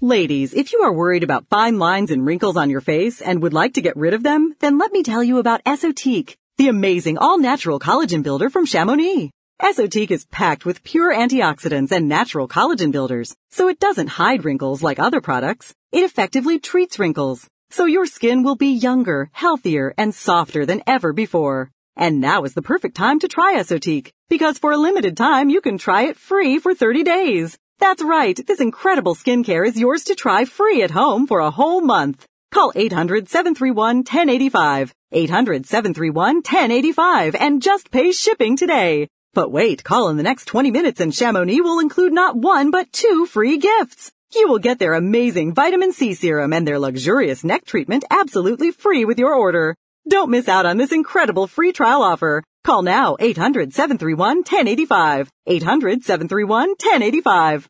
Ladies, 0.00 0.52
if 0.52 0.72
you 0.72 0.80
are 0.80 0.92
worried 0.92 1.22
about 1.22 1.46
fine 1.48 1.78
lines 1.78 2.10
and 2.10 2.26
wrinkles 2.26 2.56
on 2.56 2.70
your 2.70 2.80
face 2.80 3.20
and 3.20 3.40
would 3.42 3.54
like 3.54 3.74
to 3.74 3.82
get 3.82 3.96
rid 3.96 4.14
of 4.14 4.24
them, 4.24 4.56
then 4.58 4.76
let 4.76 4.90
me 4.90 5.04
tell 5.04 5.22
you 5.22 5.38
about 5.38 5.62
Esotique, 5.62 6.34
the 6.56 6.66
amazing 6.66 7.18
all-natural 7.18 7.78
collagen 7.78 8.24
builder 8.24 8.50
from 8.50 8.66
Chamonix. 8.66 9.30
Esotique 9.60 10.12
is 10.12 10.24
packed 10.26 10.64
with 10.64 10.84
pure 10.84 11.12
antioxidants 11.12 11.90
and 11.90 12.08
natural 12.08 12.46
collagen 12.46 12.92
builders, 12.92 13.34
so 13.50 13.66
it 13.66 13.80
doesn't 13.80 14.06
hide 14.06 14.44
wrinkles 14.44 14.84
like 14.84 15.00
other 15.00 15.20
products. 15.20 15.74
It 15.90 16.04
effectively 16.04 16.60
treats 16.60 17.00
wrinkles, 17.00 17.48
so 17.68 17.84
your 17.84 18.06
skin 18.06 18.44
will 18.44 18.54
be 18.54 18.68
younger, 18.68 19.30
healthier, 19.32 19.92
and 19.98 20.14
softer 20.14 20.64
than 20.64 20.84
ever 20.86 21.12
before. 21.12 21.72
And 21.96 22.20
now 22.20 22.44
is 22.44 22.54
the 22.54 22.62
perfect 22.62 22.96
time 22.96 23.18
to 23.18 23.26
try 23.26 23.56
Esotique, 23.56 24.12
because 24.28 24.58
for 24.58 24.70
a 24.70 24.78
limited 24.78 25.16
time 25.16 25.50
you 25.50 25.60
can 25.60 25.76
try 25.76 26.02
it 26.02 26.16
free 26.16 26.60
for 26.60 26.72
30 26.72 27.02
days. 27.02 27.58
That's 27.80 28.02
right, 28.02 28.38
this 28.46 28.60
incredible 28.60 29.16
skincare 29.16 29.66
is 29.66 29.76
yours 29.76 30.04
to 30.04 30.14
try 30.14 30.44
free 30.44 30.84
at 30.84 30.92
home 30.92 31.26
for 31.26 31.40
a 31.40 31.50
whole 31.50 31.80
month. 31.80 32.24
Call 32.52 32.72
800-731-1085, 32.74 34.92
800-731-1085, 35.12 37.34
and 37.38 37.60
just 37.60 37.90
pay 37.90 38.12
shipping 38.12 38.56
today. 38.56 39.08
But 39.34 39.52
wait, 39.52 39.84
call 39.84 40.08
in 40.08 40.16
the 40.16 40.22
next 40.22 40.46
20 40.46 40.70
minutes 40.70 41.00
and 41.00 41.14
Chamonix 41.14 41.60
will 41.60 41.80
include 41.80 42.12
not 42.12 42.36
one 42.36 42.70
but 42.70 42.92
two 42.92 43.26
free 43.26 43.58
gifts. 43.58 44.10
You 44.34 44.48
will 44.48 44.58
get 44.58 44.78
their 44.78 44.94
amazing 44.94 45.54
vitamin 45.54 45.92
C 45.92 46.14
serum 46.14 46.52
and 46.52 46.66
their 46.66 46.78
luxurious 46.78 47.44
neck 47.44 47.64
treatment 47.64 48.04
absolutely 48.10 48.70
free 48.72 49.04
with 49.04 49.18
your 49.18 49.34
order. 49.34 49.74
Don't 50.08 50.30
miss 50.30 50.48
out 50.48 50.66
on 50.66 50.76
this 50.76 50.92
incredible 50.92 51.46
free 51.46 51.72
trial 51.72 52.02
offer. 52.02 52.42
Call 52.64 52.82
now 52.82 53.16
800-731-1085. 53.20 55.28
800-731-1085. 55.48 57.66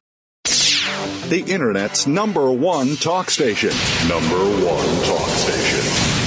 The 1.29 1.45
Internet's 1.47 2.07
number 2.07 2.51
one 2.51 2.97
talk 2.97 3.29
station. 3.31 3.71
Number 4.09 4.39
one 4.65 5.05
talk 5.05 5.29
station. 5.29 5.81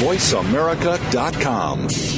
VoiceAmerica.com. 0.05 2.10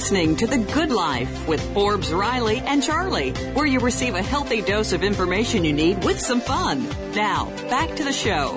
listening 0.00 0.34
to 0.34 0.46
The 0.46 0.56
Good 0.56 0.90
Life 0.90 1.46
with 1.46 1.60
Forbes 1.74 2.10
Riley 2.10 2.60
and 2.60 2.82
Charlie, 2.82 3.32
where 3.52 3.66
you 3.66 3.80
receive 3.80 4.14
a 4.14 4.22
healthy 4.22 4.62
dose 4.62 4.94
of 4.94 5.04
information 5.04 5.62
you 5.62 5.74
need 5.74 6.02
with 6.04 6.18
some 6.18 6.40
fun. 6.40 6.88
Now, 7.14 7.50
back 7.68 7.94
to 7.96 8.04
the 8.04 8.10
show. 8.10 8.56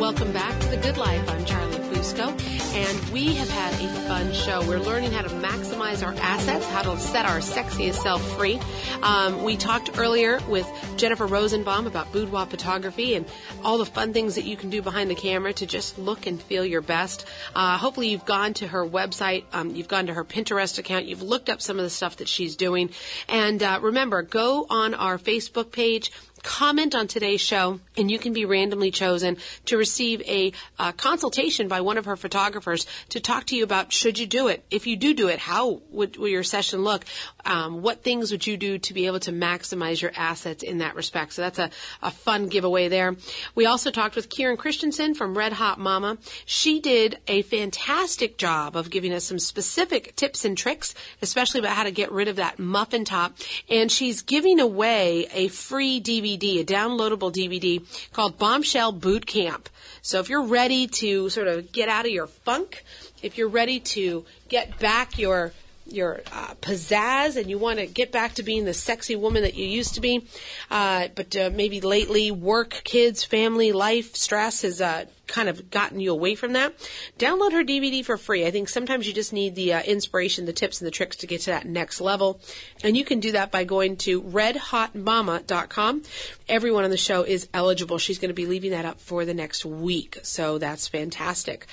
Welcome 0.00 0.32
back 0.32 0.58
to 0.58 0.66
The 0.66 0.76
Good 0.76 0.96
Life. 0.96 1.30
I'm 1.30 1.44
Charlie 1.44 1.76
Fusco, 1.76 2.36
and 2.72 3.10
we 3.10 3.34
have 3.34 3.48
had 3.50 3.72
a 3.74 3.88
fun 4.06 4.32
show. 4.32 4.66
We're 4.66 4.78
learning 4.78 5.10
how 5.10 5.22
to 5.22 5.28
maximize 5.28 6.06
our 6.06 6.14
assets, 6.14 6.64
how 6.66 6.82
to 6.82 6.98
set 7.00 7.26
our 7.26 7.38
sexiest 7.38 7.94
self 7.94 8.22
free. 8.36 8.60
Um, 9.02 9.42
we 9.42 9.56
talked 9.56 9.98
earlier 9.98 10.38
with 10.48 10.68
Jennifer 10.96 11.26
Rozenbaum 11.26 11.86
about 11.86 12.12
boudoir 12.12 12.46
photography 12.46 13.14
and 13.14 13.26
all 13.64 13.78
the 13.78 13.86
fun 13.86 14.12
things 14.12 14.36
that 14.36 14.44
you 14.44 14.56
can 14.56 14.70
do 14.70 14.82
behind 14.82 15.10
the 15.10 15.14
camera 15.16 15.52
to 15.54 15.66
just 15.66 15.98
look 15.98 16.26
and 16.26 16.40
feel 16.40 16.64
your 16.64 16.80
best. 16.80 17.26
Uh, 17.54 17.76
hopefully, 17.76 18.08
you've 18.08 18.24
gone 18.24 18.54
to 18.54 18.68
her 18.68 18.86
website, 18.86 19.44
um, 19.52 19.74
you've 19.74 19.88
gone 19.88 20.06
to 20.06 20.14
her 20.14 20.24
Pinterest 20.24 20.78
account, 20.78 21.06
you've 21.06 21.22
looked 21.22 21.50
up 21.50 21.60
some 21.60 21.78
of 21.78 21.84
the 21.84 21.90
stuff 21.90 22.18
that 22.18 22.28
she's 22.28 22.54
doing. 22.54 22.90
And 23.28 23.62
uh, 23.62 23.80
remember, 23.82 24.22
go 24.22 24.66
on 24.70 24.94
our 24.94 25.18
Facebook 25.18 25.72
page 25.72 26.12
comment 26.42 26.94
on 26.94 27.06
today's 27.06 27.40
show 27.40 27.80
and 27.96 28.10
you 28.10 28.18
can 28.18 28.32
be 28.32 28.44
randomly 28.44 28.90
chosen 28.90 29.36
to 29.66 29.76
receive 29.76 30.22
a 30.22 30.52
uh, 30.78 30.92
consultation 30.92 31.68
by 31.68 31.80
one 31.80 31.98
of 31.98 32.06
her 32.06 32.16
photographers 32.16 32.86
to 33.10 33.20
talk 33.20 33.44
to 33.46 33.56
you 33.56 33.64
about 33.64 33.92
should 33.92 34.18
you 34.18 34.26
do 34.26 34.48
it. 34.48 34.64
If 34.70 34.86
you 34.86 34.96
do 34.96 35.14
do 35.14 35.28
it 35.28 35.38
how 35.38 35.82
would, 35.90 36.16
will 36.16 36.28
your 36.28 36.42
session 36.42 36.82
look? 36.82 37.04
Um, 37.44 37.82
what 37.82 38.02
things 38.02 38.30
would 38.30 38.46
you 38.46 38.56
do 38.56 38.78
to 38.78 38.94
be 38.94 39.06
able 39.06 39.20
to 39.20 39.32
maximize 39.32 40.00
your 40.00 40.12
assets 40.16 40.62
in 40.62 40.78
that 40.78 40.94
respect? 40.94 41.34
So 41.34 41.42
that's 41.42 41.58
a, 41.58 41.70
a 42.02 42.10
fun 42.10 42.48
giveaway 42.48 42.88
there. 42.88 43.16
We 43.54 43.66
also 43.66 43.90
talked 43.90 44.16
with 44.16 44.28
Kirin 44.28 44.58
Christianson 44.58 45.14
from 45.14 45.36
Red 45.36 45.52
Haute 45.54 45.78
Mama. 45.78 46.18
She 46.44 46.80
did 46.80 47.18
a 47.26 47.42
fantastic 47.42 48.38
job 48.38 48.76
of 48.76 48.90
giving 48.90 49.12
us 49.12 49.24
some 49.24 49.38
specific 49.38 50.16
tips 50.16 50.44
and 50.44 50.56
tricks 50.56 50.94
especially 51.22 51.60
about 51.60 51.76
how 51.76 51.84
to 51.84 51.90
get 51.90 52.10
rid 52.12 52.28
of 52.28 52.36
that 52.36 52.58
muffin 52.58 53.04
top. 53.04 53.34
And 53.68 53.90
she's 53.90 54.22
giving 54.22 54.60
away 54.60 55.26
a 55.32 55.48
free 55.48 56.00
dvd 56.00 56.29
DVD, 56.38 56.60
a 56.60 56.64
downloadable 56.64 57.32
DVD 57.32 57.82
called 58.12 58.38
Bombshell 58.38 58.92
Boot 58.92 59.26
Camp. 59.26 59.68
So 60.02 60.20
if 60.20 60.28
you're 60.28 60.42
ready 60.42 60.86
to 60.86 61.28
sort 61.28 61.48
of 61.48 61.72
get 61.72 61.88
out 61.88 62.06
of 62.06 62.12
your 62.12 62.26
funk, 62.26 62.84
if 63.22 63.36
you're 63.36 63.48
ready 63.48 63.80
to 63.80 64.24
get 64.48 64.78
back 64.78 65.18
your 65.18 65.52
your 65.86 66.20
uh, 66.32 66.54
pizzazz 66.60 67.36
and 67.36 67.50
you 67.50 67.58
want 67.58 67.78
to 67.80 67.86
get 67.86 68.12
back 68.12 68.34
to 68.34 68.42
being 68.42 68.64
the 68.64 68.74
sexy 68.74 69.16
woman 69.16 69.42
that 69.42 69.54
you 69.54 69.66
used 69.66 69.94
to 69.94 70.00
be, 70.00 70.24
uh, 70.70 71.08
but 71.14 71.34
uh, 71.36 71.50
maybe 71.52 71.80
lately 71.80 72.30
work, 72.30 72.80
kids, 72.84 73.24
family, 73.24 73.72
life, 73.72 74.14
stress 74.14 74.62
has 74.62 74.80
uh, 74.80 75.04
kind 75.30 75.48
of 75.48 75.70
gotten 75.70 76.00
you 76.00 76.12
away 76.12 76.34
from 76.34 76.52
that, 76.52 76.74
download 77.18 77.52
her 77.52 77.64
DVD 77.64 78.04
for 78.04 78.18
free. 78.18 78.44
I 78.44 78.50
think 78.50 78.68
sometimes 78.68 79.06
you 79.06 79.14
just 79.14 79.32
need 79.32 79.54
the 79.54 79.74
uh, 79.74 79.82
inspiration, 79.82 80.44
the 80.44 80.52
tips, 80.52 80.80
and 80.80 80.86
the 80.86 80.90
tricks 80.90 81.16
to 81.18 81.26
get 81.26 81.42
to 81.42 81.50
that 81.50 81.66
next 81.66 82.00
level. 82.00 82.40
And 82.84 82.96
you 82.96 83.04
can 83.04 83.20
do 83.20 83.32
that 83.32 83.50
by 83.50 83.64
going 83.64 83.96
to 83.98 84.22
redhautemama.com. 84.22 86.02
Everyone 86.48 86.84
on 86.84 86.90
the 86.90 86.96
show 86.96 87.22
is 87.22 87.48
eligible. 87.54 87.98
She's 87.98 88.18
going 88.18 88.30
to 88.30 88.34
be 88.34 88.46
leaving 88.46 88.72
that 88.72 88.84
up 88.84 89.00
for 89.00 89.24
the 89.24 89.34
next 89.34 89.64
week. 89.64 90.18
So 90.22 90.58
that's 90.58 90.88
fantastic. 90.88 91.66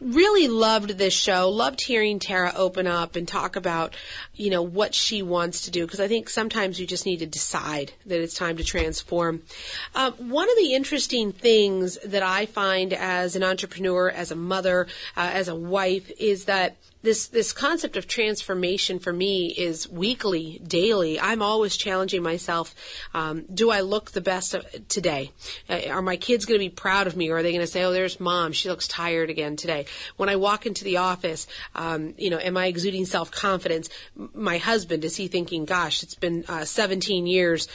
Really 0.00 0.48
loved 0.48 0.98
this 0.98 1.14
show. 1.14 1.48
Loved 1.50 1.80
hearing 1.82 2.18
Tara 2.18 2.52
open 2.56 2.86
up 2.86 3.16
and 3.16 3.28
talk 3.28 3.56
about, 3.56 3.94
you 4.34 4.50
know, 4.50 4.62
what 4.62 4.94
she 4.94 5.22
wants 5.22 5.62
to 5.62 5.70
do. 5.70 5.86
Because 5.86 6.00
I 6.00 6.08
think 6.08 6.28
sometimes 6.28 6.80
you 6.80 6.86
just 6.86 7.06
need 7.06 7.18
to 7.18 7.26
decide 7.26 7.92
that 8.06 8.20
it's 8.20 8.34
time 8.34 8.56
to 8.56 8.64
transform. 8.64 9.42
Um, 9.94 10.12
one 10.14 10.50
of 10.50 10.56
the 10.56 10.74
interesting 10.74 11.32
things 11.32 11.98
that 12.04 12.22
I 12.22 12.46
find 12.46 12.92
as 13.04 13.36
an 13.36 13.42
entrepreneur, 13.42 14.08
as 14.08 14.30
a 14.30 14.34
mother, 14.34 14.86
uh, 15.14 15.30
as 15.34 15.48
a 15.48 15.54
wife, 15.54 16.10
is 16.18 16.46
that 16.46 16.74
this 17.02 17.26
this 17.26 17.52
concept 17.52 17.98
of 17.98 18.08
transformation 18.08 18.98
for 18.98 19.12
me 19.12 19.48
is 19.48 19.86
weekly, 19.86 20.58
daily. 20.66 21.20
I'm 21.20 21.42
always 21.42 21.76
challenging 21.76 22.22
myself. 22.22 22.74
Um, 23.12 23.44
do 23.52 23.70
I 23.70 23.82
look 23.82 24.12
the 24.12 24.22
best 24.22 24.56
today? 24.88 25.32
Uh, 25.68 25.80
are 25.90 26.00
my 26.00 26.16
kids 26.16 26.46
going 26.46 26.58
to 26.58 26.64
be 26.64 26.70
proud 26.70 27.06
of 27.06 27.14
me, 27.14 27.28
or 27.28 27.36
are 27.36 27.42
they 27.42 27.52
going 27.52 27.60
to 27.60 27.70
say, 27.70 27.84
"Oh, 27.84 27.92
there's 27.92 28.18
mom. 28.20 28.52
She 28.52 28.70
looks 28.70 28.88
tired 28.88 29.28
again 29.28 29.56
today." 29.56 29.84
When 30.16 30.30
I 30.30 30.36
walk 30.36 30.64
into 30.64 30.82
the 30.82 30.96
office, 30.96 31.46
um, 31.74 32.14
you 32.16 32.30
know, 32.30 32.38
am 32.38 32.56
I 32.56 32.68
exuding 32.68 33.04
self 33.04 33.30
confidence? 33.30 33.90
My 34.32 34.56
husband 34.56 35.04
is 35.04 35.14
he 35.14 35.28
thinking, 35.28 35.66
"Gosh, 35.66 36.02
it's 36.02 36.14
been 36.14 36.46
uh, 36.48 36.64
17 36.64 37.26
years. 37.26 37.68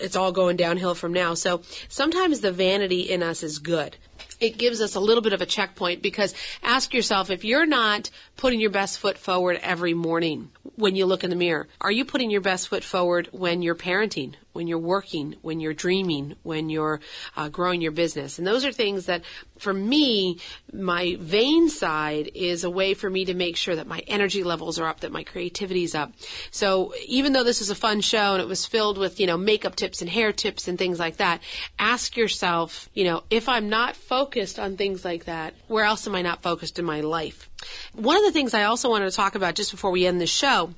It's 0.00 0.14
all 0.14 0.30
going 0.30 0.56
downhill 0.56 0.94
from 0.94 1.12
now." 1.12 1.34
So 1.34 1.62
sometimes 1.88 2.38
the 2.38 2.52
vanity 2.52 3.00
in 3.00 3.24
us 3.24 3.42
is 3.42 3.58
good 3.58 3.96
it 4.40 4.58
gives 4.58 4.80
us 4.80 4.94
a 4.94 5.00
little 5.00 5.22
bit 5.22 5.32
of 5.32 5.40
a 5.40 5.46
checkpoint 5.46 6.02
because 6.02 6.34
ask 6.62 6.92
yourself 6.92 7.30
if 7.30 7.44
you're 7.44 7.66
not 7.66 8.10
putting 8.36 8.60
your 8.60 8.70
best 8.70 8.98
foot 8.98 9.18
forward 9.18 9.58
every 9.62 9.94
morning 9.94 10.50
when 10.76 10.94
you 10.94 11.06
look 11.06 11.24
in 11.24 11.30
the 11.30 11.36
mirror, 11.36 11.66
are 11.80 11.90
you 11.90 12.04
putting 12.04 12.30
your 12.30 12.40
best 12.40 12.68
foot 12.68 12.84
forward 12.84 13.28
when 13.32 13.62
you're 13.62 13.74
parenting, 13.74 14.34
when 14.52 14.66
you're 14.66 14.78
working, 14.78 15.36
when 15.42 15.60
you're 15.60 15.74
dreaming, 15.74 16.34
when 16.42 16.68
you're 16.68 17.00
uh, 17.36 17.48
growing 17.48 17.80
your 17.80 17.92
business. 17.92 18.38
And 18.38 18.46
those 18.46 18.64
are 18.64 18.72
things 18.72 19.06
that, 19.06 19.22
for 19.58 19.72
me, 19.72 20.38
my 20.72 21.16
vain 21.20 21.68
side 21.68 22.30
is 22.34 22.64
a 22.64 22.70
way 22.70 22.94
for 22.94 23.08
me 23.08 23.26
to 23.26 23.34
make 23.34 23.56
sure 23.56 23.76
that 23.76 23.86
my 23.86 24.00
energy 24.06 24.42
levels 24.42 24.78
are 24.78 24.86
up, 24.86 25.00
that 25.00 25.12
my 25.12 25.24
creativity 25.24 25.84
is 25.84 25.94
up. 25.94 26.12
So 26.50 26.94
even 27.06 27.32
though 27.32 27.44
this 27.44 27.60
is 27.60 27.70
a 27.70 27.74
fun 27.74 28.00
show 28.00 28.32
and 28.32 28.42
it 28.42 28.48
was 28.48 28.66
filled 28.66 28.98
with, 28.98 29.20
you 29.20 29.26
know, 29.26 29.36
makeup 29.36 29.76
tips 29.76 30.00
and 30.00 30.10
hair 30.10 30.32
tips 30.32 30.68
and 30.68 30.78
things 30.78 30.98
like 30.98 31.18
that, 31.18 31.42
ask 31.78 32.16
yourself, 32.16 32.88
you 32.94 33.04
know, 33.04 33.24
if 33.30 33.48
I'm 33.48 33.68
not 33.68 33.94
focused 33.94 34.58
on 34.58 34.76
things 34.76 35.04
like 35.04 35.26
that, 35.26 35.54
where 35.68 35.84
else 35.84 36.06
am 36.06 36.14
I 36.14 36.22
not 36.22 36.42
focused 36.42 36.78
in 36.78 36.84
my 36.84 37.02
life? 37.02 37.48
One 37.92 38.16
of 38.16 38.24
the 38.24 38.32
things 38.32 38.54
I 38.54 38.64
also 38.64 38.90
wanted 38.90 39.10
to 39.10 39.16
talk 39.16 39.34
about 39.34 39.54
just 39.54 39.70
before 39.70 39.90
we 39.90 40.06
end 40.06 40.20
the 40.20 40.26
show 40.26 40.74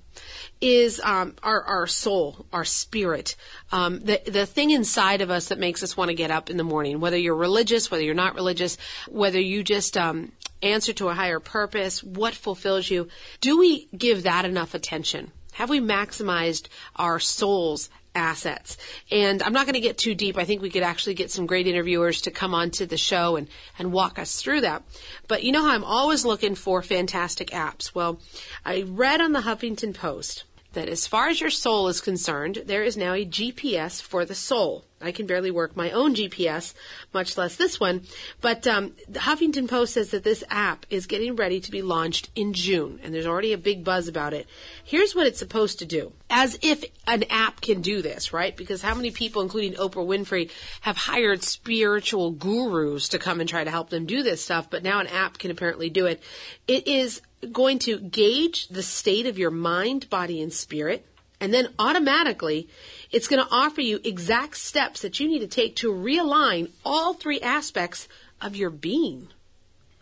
is 0.61 1.01
um, 1.05 1.35
our 1.43 1.63
our 1.63 1.87
soul, 1.87 2.47
our 2.53 2.65
spirit, 2.65 3.37
um, 3.73 4.01
the 4.01 4.21
the 4.27 4.47
thing 4.47 4.71
inside 4.71 5.21
of 5.21 5.31
us 5.31 5.49
that 5.49 5.59
makes 5.59 5.83
us 5.83 5.97
want 5.97 6.09
to 6.09 6.15
get 6.15 6.31
up 6.31 6.51
in 6.51 6.57
the 6.57 6.65
morning. 6.65 7.01
Whether 7.01 7.17
you're 7.17 7.35
religious, 7.35 7.91
whether 7.91 8.03
you're 8.03 8.15
not 8.15 8.35
religious, 8.35 8.77
whether 9.09 9.41
you 9.41 9.63
just 9.63 9.97
um, 9.97 10.33
answer 10.63 10.93
to 10.95 11.09
a 11.09 11.15
higher 11.15 11.41
purpose, 11.41 12.03
what 12.03 12.35
fulfills 12.35 12.91
you. 12.91 13.09
Do 13.41 13.59
we 13.59 13.87
give 13.97 14.25
that 14.25 14.45
enough 14.45 14.75
attention? 14.75 15.33
Have 15.53 15.71
we 15.71 15.81
maximized 15.81 16.69
our 16.97 17.19
souls 17.19 17.91
assets. 18.19 18.77
And 19.11 19.43
I'm 19.43 19.55
not 19.55 19.65
going 19.65 19.75
to 19.75 19.81
get 19.81 19.97
too 19.97 20.15
deep. 20.15 20.37
I 20.37 20.45
think 20.45 20.61
we 20.61 20.71
could 20.71 20.83
actually 20.83 21.15
get 21.15 21.31
some 21.31 21.47
great 21.47 21.67
interviewers 21.67 22.21
to 22.23 22.31
come 22.31 22.55
onto 22.55 22.85
the 22.85 22.99
show 22.99 23.37
and, 23.37 23.49
and 23.79 23.93
walk 23.93 24.19
us 24.19 24.43
through 24.43 24.61
that. 24.63 24.83
But 25.29 25.45
you 25.45 25.53
know 25.53 25.63
how 25.63 25.71
I'm 25.71 25.85
always 25.85 26.25
looking 26.25 26.55
for 26.55 26.83
fantastic 26.83 27.51
apps. 27.51 27.95
Well, 27.95 28.21
I 28.65 28.83
read 28.83 29.21
on 29.21 29.33
the 29.33 29.41
Huffington 29.41 29.95
Post 29.95 30.45
that 30.73 30.89
as 30.89 31.07
far 31.07 31.29
as 31.29 31.41
your 31.41 31.51
soul 31.51 31.89
is 31.89 32.01
concerned, 32.01 32.63
there 32.67 32.85
is 32.85 32.97
now 32.97 33.15
a 33.15 33.25
GPS 33.25 34.03
for 34.03 34.25
the 34.25 34.35
soul. 34.35 34.85
I 35.01 35.13
can 35.13 35.27
barely 35.27 35.51
work 35.51 35.77
my 35.77 35.93
own 35.93 36.15
GPS, 36.15 36.75
much 37.15 37.37
less 37.37 37.57
this 37.57 37.79
one. 37.79 38.03
But 38.41 38.67
um, 38.67 38.95
the 39.09 39.21
Huffington 39.21 39.69
Post 39.69 39.95
says 39.95 40.11
that 40.11 40.25
this 40.25 40.43
app 40.51 40.87
is 40.91 41.07
getting 41.07 41.37
ready 41.37 41.61
to 41.61 41.71
be 41.71 41.83
launched 41.83 42.31
in 42.35 42.53
June, 42.53 42.99
and 43.03 43.15
there's 43.15 43.27
already 43.27 43.53
a 43.53 43.59
big 43.59 43.85
buzz 43.85 44.09
about 44.09 44.35
it. 44.35 44.49
Here's 44.83 45.15
what 45.15 45.27
it's 45.27 45.39
supposed 45.39 45.79
to 45.79 45.87
do. 45.87 46.13
As 46.29 46.59
if 46.63 46.85
an 47.07 47.25
app 47.31 47.61
can 47.61 47.81
do 47.81 48.03
this, 48.03 48.33
right? 48.33 48.57
Because 48.57 48.83
how 48.83 48.95
many 48.95 49.11
people, 49.11 49.41
including 49.41 49.75
Oprah 49.75 50.07
Winfrey, 50.07 50.51
have 50.81 50.97
hired 50.97 51.43
spiritual 51.45 52.33
gurus 52.33 53.09
to 53.11 53.19
come 53.19 53.41
and 53.41 53.49
try 53.49 53.63
to 53.63 53.71
help 53.71 53.91
them 53.91 54.05
do 54.05 54.23
this 54.23 54.45
stuff, 54.45 54.69
but 54.69 54.83
now 54.83 54.99
an 54.99 55.07
app 55.07 55.39
can 55.39 55.51
apparently 55.51 55.91
do 55.91 56.07
it. 56.07 56.21
It 56.67 56.89
is 56.89 57.23
going 57.53 57.79
to 57.81 57.99
gauge 57.99 58.69
the 58.69 58.83
state 58.83 59.27
of 59.27 59.39
your 59.39 59.51
mind, 59.51 60.11
body, 60.11 60.41
and 60.41 60.53
spirit. 60.53 61.07
And 61.41 61.55
then 61.55 61.69
automatically, 61.79 62.69
it's 63.13 63.29
going 63.29 63.45
to 63.45 63.53
offer 63.53 63.81
you 63.81 64.01
exact 64.03 64.57
steps 64.57 65.03
that 65.03 65.21
you 65.21 65.29
need 65.29 65.41
to 65.41 65.47
take 65.47 65.77
to 65.77 65.93
realign 65.93 66.71
all 66.85 67.15
three 67.15 67.41
aspects 67.41 68.09
of 68.41 68.57
your 68.57 68.71
being. 68.71 69.29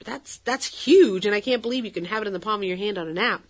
That's 0.07 0.39
that's 0.39 0.67
huge, 0.67 1.27
and 1.27 1.35
I 1.35 1.41
can't 1.41 1.61
believe 1.61 1.85
you 1.85 1.91
can 1.91 2.05
have 2.05 2.23
it 2.23 2.29
in 2.29 2.33
the 2.33 2.41
palm 2.41 2.61
of 2.61 2.65
your 2.65 2.77
hand 2.77 2.97
on 2.97 3.09
an 3.09 3.19
app. 3.19 3.43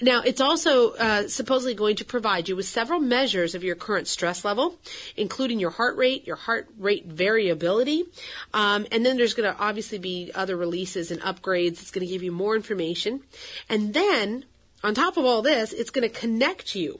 Now, 0.00 0.22
it's 0.22 0.40
also 0.40 0.92
uh, 0.94 1.28
supposedly 1.28 1.74
going 1.74 1.96
to 1.96 2.04
provide 2.04 2.48
you 2.48 2.56
with 2.56 2.66
several 2.66 2.98
measures 2.98 3.54
of 3.54 3.62
your 3.62 3.76
current 3.76 4.08
stress 4.08 4.44
level, 4.44 4.76
including 5.16 5.60
your 5.60 5.70
heart 5.70 5.96
rate, 5.96 6.26
your 6.26 6.36
heart 6.36 6.68
rate 6.76 7.06
variability, 7.06 8.04
um, 8.52 8.84
and 8.90 9.06
then 9.06 9.16
there's 9.16 9.34
going 9.34 9.50
to 9.50 9.58
obviously 9.58 9.98
be 9.98 10.32
other 10.34 10.56
releases 10.56 11.12
and 11.12 11.20
upgrades. 11.20 11.80
It's 11.80 11.92
going 11.92 12.04
to 12.06 12.12
give 12.12 12.24
you 12.24 12.32
more 12.32 12.56
information, 12.56 13.20
and 13.68 13.94
then 13.94 14.44
on 14.82 14.94
top 14.94 15.16
of 15.16 15.24
all 15.24 15.40
this, 15.40 15.72
it's 15.72 15.90
going 15.90 16.08
to 16.08 16.20
connect 16.20 16.74
you 16.74 16.98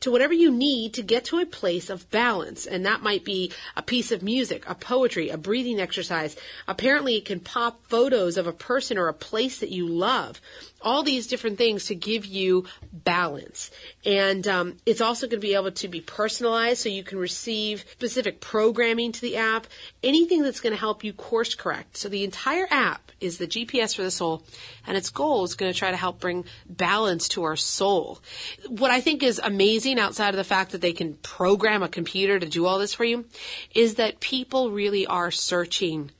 to 0.00 0.10
whatever 0.10 0.32
you 0.32 0.50
need 0.50 0.94
to 0.94 1.02
get 1.02 1.24
to 1.26 1.38
a 1.38 1.46
place 1.46 1.90
of 1.90 2.10
balance. 2.10 2.66
And 2.66 2.84
that 2.86 3.02
might 3.02 3.24
be 3.24 3.52
a 3.76 3.82
piece 3.82 4.10
of 4.10 4.22
music, 4.22 4.64
a 4.68 4.74
poetry, 4.74 5.28
a 5.28 5.36
breathing 5.36 5.80
exercise. 5.80 6.36
Apparently, 6.66 7.16
it 7.16 7.24
can 7.24 7.40
pop 7.40 7.80
photos 7.88 8.36
of 8.36 8.46
a 8.46 8.52
person 8.52 8.98
or 8.98 9.08
a 9.08 9.14
place 9.14 9.58
that 9.58 9.70
you 9.70 9.86
love 9.86 10.40
all 10.82 11.02
these 11.02 11.26
different 11.26 11.58
things 11.58 11.86
to 11.86 11.94
give 11.94 12.24
you 12.24 12.64
balance. 12.92 13.70
And 14.04 14.46
um, 14.46 14.76
it's 14.86 15.00
also 15.00 15.26
going 15.26 15.40
to 15.40 15.46
be 15.46 15.54
able 15.54 15.72
to 15.72 15.88
be 15.88 16.00
personalized 16.00 16.82
so 16.82 16.88
you 16.88 17.04
can 17.04 17.18
receive 17.18 17.84
specific 17.92 18.40
programming 18.40 19.12
to 19.12 19.20
the 19.20 19.36
app, 19.36 19.66
anything 20.02 20.42
that's 20.42 20.60
going 20.60 20.72
to 20.72 20.80
help 20.80 21.04
you 21.04 21.12
course 21.12 21.54
correct. 21.54 21.96
So 21.96 22.08
the 22.08 22.24
entire 22.24 22.66
app 22.70 23.12
is 23.20 23.38
the 23.38 23.46
GPS 23.46 23.94
for 23.94 24.02
the 24.02 24.10
soul, 24.10 24.42
and 24.86 24.96
its 24.96 25.10
goal 25.10 25.44
is 25.44 25.54
going 25.54 25.72
to 25.72 25.78
try 25.78 25.90
to 25.90 25.96
help 25.96 26.20
bring 26.20 26.44
balance 26.68 27.28
to 27.28 27.42
our 27.44 27.56
soul. 27.56 28.20
What 28.68 28.90
I 28.90 29.00
think 29.00 29.22
is 29.22 29.40
amazing 29.42 29.98
outside 29.98 30.30
of 30.30 30.36
the 30.36 30.44
fact 30.44 30.72
that 30.72 30.80
they 30.80 30.92
can 30.92 31.14
program 31.14 31.82
a 31.82 31.88
computer 31.88 32.38
to 32.38 32.48
do 32.48 32.66
all 32.66 32.78
this 32.78 32.94
for 32.94 33.04
you 33.04 33.26
is 33.74 33.96
that 33.96 34.20
people 34.20 34.70
really 34.70 35.06
are 35.06 35.30
searching 35.30 36.10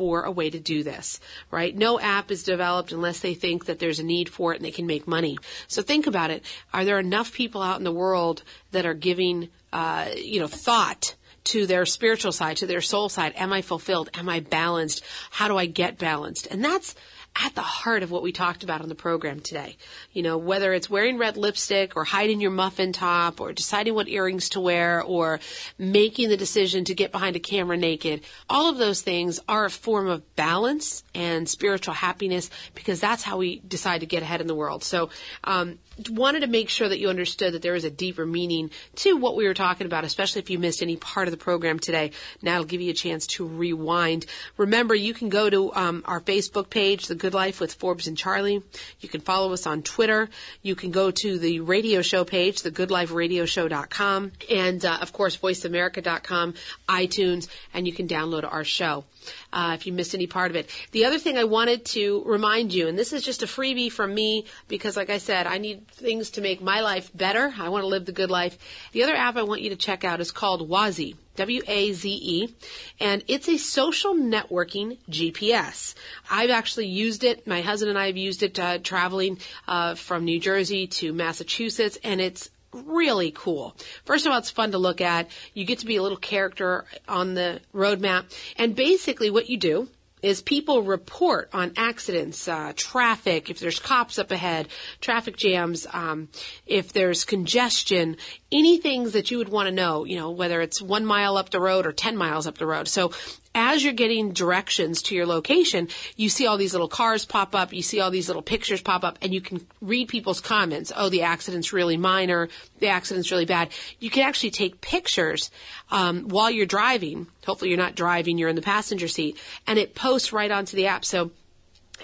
for 0.00 0.22
a 0.22 0.30
way 0.30 0.48
to 0.48 0.58
do 0.58 0.82
this, 0.82 1.20
right? 1.50 1.76
No 1.76 2.00
app 2.00 2.30
is 2.30 2.42
developed 2.42 2.90
unless 2.90 3.20
they 3.20 3.34
think 3.34 3.66
that 3.66 3.80
there's 3.80 3.98
a 3.98 4.02
need 4.02 4.30
for 4.30 4.54
it 4.54 4.56
and 4.56 4.64
they 4.64 4.70
can 4.70 4.86
make 4.86 5.06
money. 5.06 5.36
So 5.68 5.82
think 5.82 6.06
about 6.06 6.30
it. 6.30 6.42
Are 6.72 6.86
there 6.86 6.98
enough 6.98 7.34
people 7.34 7.60
out 7.60 7.76
in 7.76 7.84
the 7.84 7.92
world 7.92 8.42
that 8.70 8.86
are 8.86 8.94
giving, 8.94 9.50
uh, 9.74 10.06
you 10.16 10.40
know, 10.40 10.46
thought 10.46 11.16
to 11.44 11.66
their 11.66 11.84
spiritual 11.84 12.32
side, 12.32 12.56
to 12.56 12.66
their 12.66 12.80
soul 12.80 13.10
side? 13.10 13.34
Am 13.36 13.52
I 13.52 13.60
fulfilled? 13.60 14.08
Am 14.14 14.26
I 14.26 14.40
balanced? 14.40 15.04
How 15.32 15.48
do 15.48 15.58
I 15.58 15.66
get 15.66 15.98
balanced? 15.98 16.46
And 16.46 16.64
that's, 16.64 16.94
at 17.36 17.54
the 17.54 17.60
heart 17.62 18.02
of 18.02 18.10
what 18.10 18.22
we 18.22 18.32
talked 18.32 18.64
about 18.64 18.80
on 18.80 18.88
the 18.88 18.94
program 18.94 19.40
today. 19.40 19.76
You 20.12 20.22
know, 20.22 20.36
whether 20.36 20.72
it's 20.72 20.90
wearing 20.90 21.16
red 21.16 21.36
lipstick 21.36 21.96
or 21.96 22.04
hiding 22.04 22.40
your 22.40 22.50
muffin 22.50 22.92
top 22.92 23.40
or 23.40 23.52
deciding 23.52 23.94
what 23.94 24.08
earrings 24.08 24.48
to 24.50 24.60
wear 24.60 25.02
or 25.02 25.40
making 25.78 26.28
the 26.28 26.36
decision 26.36 26.84
to 26.84 26.94
get 26.94 27.12
behind 27.12 27.36
a 27.36 27.40
camera 27.40 27.76
naked, 27.76 28.22
all 28.48 28.68
of 28.68 28.78
those 28.78 29.00
things 29.00 29.40
are 29.48 29.64
a 29.64 29.70
form 29.70 30.08
of 30.08 30.34
balance 30.36 31.04
and 31.14 31.48
spiritual 31.48 31.94
happiness 31.94 32.50
because 32.74 33.00
that's 33.00 33.22
how 33.22 33.38
we 33.38 33.60
decide 33.60 34.00
to 34.00 34.06
get 34.06 34.22
ahead 34.22 34.40
in 34.40 34.46
the 34.46 34.54
world. 34.54 34.82
So, 34.82 35.10
um, 35.44 35.78
wanted 36.08 36.40
to 36.40 36.46
make 36.46 36.68
sure 36.68 36.88
that 36.88 36.98
you 36.98 37.08
understood 37.08 37.52
that 37.52 37.62
there 37.62 37.74
is 37.74 37.84
a 37.84 37.90
deeper 37.90 38.24
meaning 38.24 38.70
to 38.96 39.16
what 39.16 39.36
we 39.36 39.46
were 39.46 39.54
talking 39.54 39.86
about, 39.86 40.04
especially 40.04 40.40
if 40.40 40.48
you 40.48 40.58
missed 40.58 40.82
any 40.82 40.96
part 40.96 41.28
of 41.28 41.32
the 41.32 41.38
program 41.38 41.78
today. 41.78 42.12
Now 42.42 42.54
it'll 42.54 42.64
give 42.64 42.80
you 42.80 42.90
a 42.90 42.94
chance 42.94 43.26
to 43.28 43.46
rewind. 43.46 44.26
Remember, 44.56 44.94
you 44.94 45.12
can 45.12 45.28
go 45.28 45.50
to 45.50 45.74
um, 45.74 46.02
our 46.06 46.20
Facebook 46.20 46.70
page, 46.70 47.06
The 47.06 47.14
Good 47.20 47.34
Life 47.34 47.60
with 47.60 47.74
Forbes 47.74 48.06
and 48.06 48.16
Charlie. 48.16 48.62
You 49.00 49.08
can 49.08 49.20
follow 49.20 49.52
us 49.52 49.66
on 49.66 49.82
Twitter. 49.82 50.28
You 50.62 50.74
can 50.74 50.90
go 50.90 51.10
to 51.10 51.38
the 51.38 51.60
radio 51.60 52.02
show 52.02 52.24
page, 52.24 52.62
thegoodliferadioshow.com, 52.62 54.32
and 54.50 54.84
uh, 54.84 54.98
of 55.00 55.12
course, 55.12 55.36
voiceamerica.com, 55.36 56.54
iTunes, 56.88 57.48
and 57.74 57.86
you 57.86 57.92
can 57.92 58.08
download 58.08 58.50
our 58.50 58.64
show 58.64 59.04
uh, 59.52 59.72
if 59.74 59.86
you 59.86 59.92
missed 59.92 60.14
any 60.14 60.26
part 60.26 60.50
of 60.50 60.56
it. 60.56 60.70
The 60.92 61.04
other 61.04 61.18
thing 61.18 61.38
I 61.38 61.44
wanted 61.44 61.84
to 61.86 62.22
remind 62.24 62.72
you, 62.72 62.88
and 62.88 62.98
this 62.98 63.12
is 63.12 63.22
just 63.22 63.42
a 63.42 63.46
freebie 63.46 63.92
from 63.92 64.14
me 64.14 64.46
because, 64.68 64.96
like 64.96 65.10
I 65.10 65.18
said, 65.18 65.46
I 65.46 65.58
need 65.58 65.88
things 65.88 66.30
to 66.30 66.40
make 66.40 66.62
my 66.62 66.80
life 66.80 67.10
better. 67.14 67.52
I 67.58 67.68
want 67.68 67.82
to 67.82 67.88
live 67.88 68.06
the 68.06 68.12
good 68.12 68.30
life. 68.30 68.58
The 68.92 69.02
other 69.02 69.14
app 69.14 69.36
I 69.36 69.42
want 69.42 69.62
you 69.62 69.70
to 69.70 69.76
check 69.76 70.04
out 70.04 70.20
is 70.20 70.30
called 70.30 70.68
Waze. 70.68 71.16
W-A-Z-E, 71.36 72.54
and 72.98 73.24
it's 73.26 73.48
a 73.48 73.56
social 73.56 74.14
networking 74.14 74.98
GPS. 75.08 75.94
I've 76.30 76.50
actually 76.50 76.88
used 76.88 77.24
it. 77.24 77.46
My 77.46 77.62
husband 77.62 77.88
and 77.88 77.98
I 77.98 78.06
have 78.06 78.16
used 78.18 78.42
it 78.42 78.58
uh, 78.58 78.78
traveling 78.78 79.38
uh, 79.66 79.94
from 79.94 80.24
New 80.24 80.38
Jersey 80.38 80.86
to 80.88 81.14
Massachusetts, 81.14 81.98
and 82.04 82.20
it's 82.20 82.50
really 82.72 83.30
cool. 83.30 83.76
First 84.04 84.26
of 84.26 84.32
all, 84.32 84.38
it's 84.38 84.50
fun 84.50 84.72
to 84.72 84.78
look 84.78 85.00
at. 85.00 85.28
You 85.54 85.64
get 85.64 85.80
to 85.80 85.86
be 85.86 85.96
a 85.96 86.02
little 86.02 86.18
character 86.18 86.84
on 87.08 87.34
the 87.34 87.60
roadmap. 87.74 88.24
and 88.56 88.74
basically 88.74 89.30
what 89.30 89.48
you 89.48 89.56
do 89.56 89.88
is 90.22 90.42
people 90.42 90.82
report 90.82 91.48
on 91.52 91.72
accidents, 91.76 92.46
uh, 92.46 92.72
traffic, 92.76 93.50
if 93.50 93.58
there's 93.58 93.78
cops 93.78 94.18
up 94.18 94.30
ahead, 94.30 94.68
traffic 95.00 95.36
jams, 95.36 95.86
um, 95.92 96.28
if 96.66 96.92
there's 96.92 97.24
congestion, 97.24 98.16
any 98.52 98.78
things 98.78 99.12
that 99.12 99.30
you 99.30 99.38
would 99.38 99.48
want 99.48 99.66
to 99.66 99.72
know, 99.72 100.04
you 100.04 100.16
know, 100.16 100.30
whether 100.30 100.60
it's 100.60 100.82
one 100.82 101.06
mile 101.06 101.36
up 101.36 101.50
the 101.50 101.60
road 101.60 101.86
or 101.86 101.92
10 101.92 102.16
miles 102.16 102.46
up 102.46 102.58
the 102.58 102.66
road. 102.66 102.88
So 102.88 103.12
as 103.54 103.82
you're 103.82 103.92
getting 103.92 104.32
directions 104.32 105.02
to 105.02 105.14
your 105.14 105.26
location, 105.26 105.88
you 106.16 106.28
see 106.28 106.46
all 106.46 106.56
these 106.56 106.72
little 106.72 106.88
cars 106.88 107.24
pop 107.24 107.54
up, 107.54 107.72
you 107.72 107.82
see 107.82 108.00
all 108.00 108.10
these 108.10 108.28
little 108.28 108.42
pictures 108.42 108.80
pop 108.80 109.02
up, 109.02 109.18
and 109.22 109.34
you 109.34 109.40
can 109.40 109.66
read 109.80 110.08
people's 110.08 110.40
comments. 110.40 110.92
Oh, 110.94 111.08
the 111.08 111.22
accident's 111.22 111.72
really 111.72 111.96
minor, 111.96 112.48
the 112.78 112.88
accident's 112.88 113.30
really 113.30 113.46
bad. 113.46 113.70
You 113.98 114.10
can 114.10 114.22
actually 114.22 114.52
take 114.52 114.80
pictures 114.80 115.50
um, 115.90 116.28
while 116.28 116.50
you're 116.50 116.66
driving. 116.66 117.26
Hopefully, 117.44 117.70
you're 117.70 117.78
not 117.78 117.96
driving; 117.96 118.38
you're 118.38 118.48
in 118.48 118.56
the 118.56 118.62
passenger 118.62 119.08
seat, 119.08 119.36
and 119.66 119.78
it 119.78 119.94
posts 119.94 120.32
right 120.32 120.50
onto 120.50 120.76
the 120.76 120.86
app. 120.86 121.04
So 121.04 121.32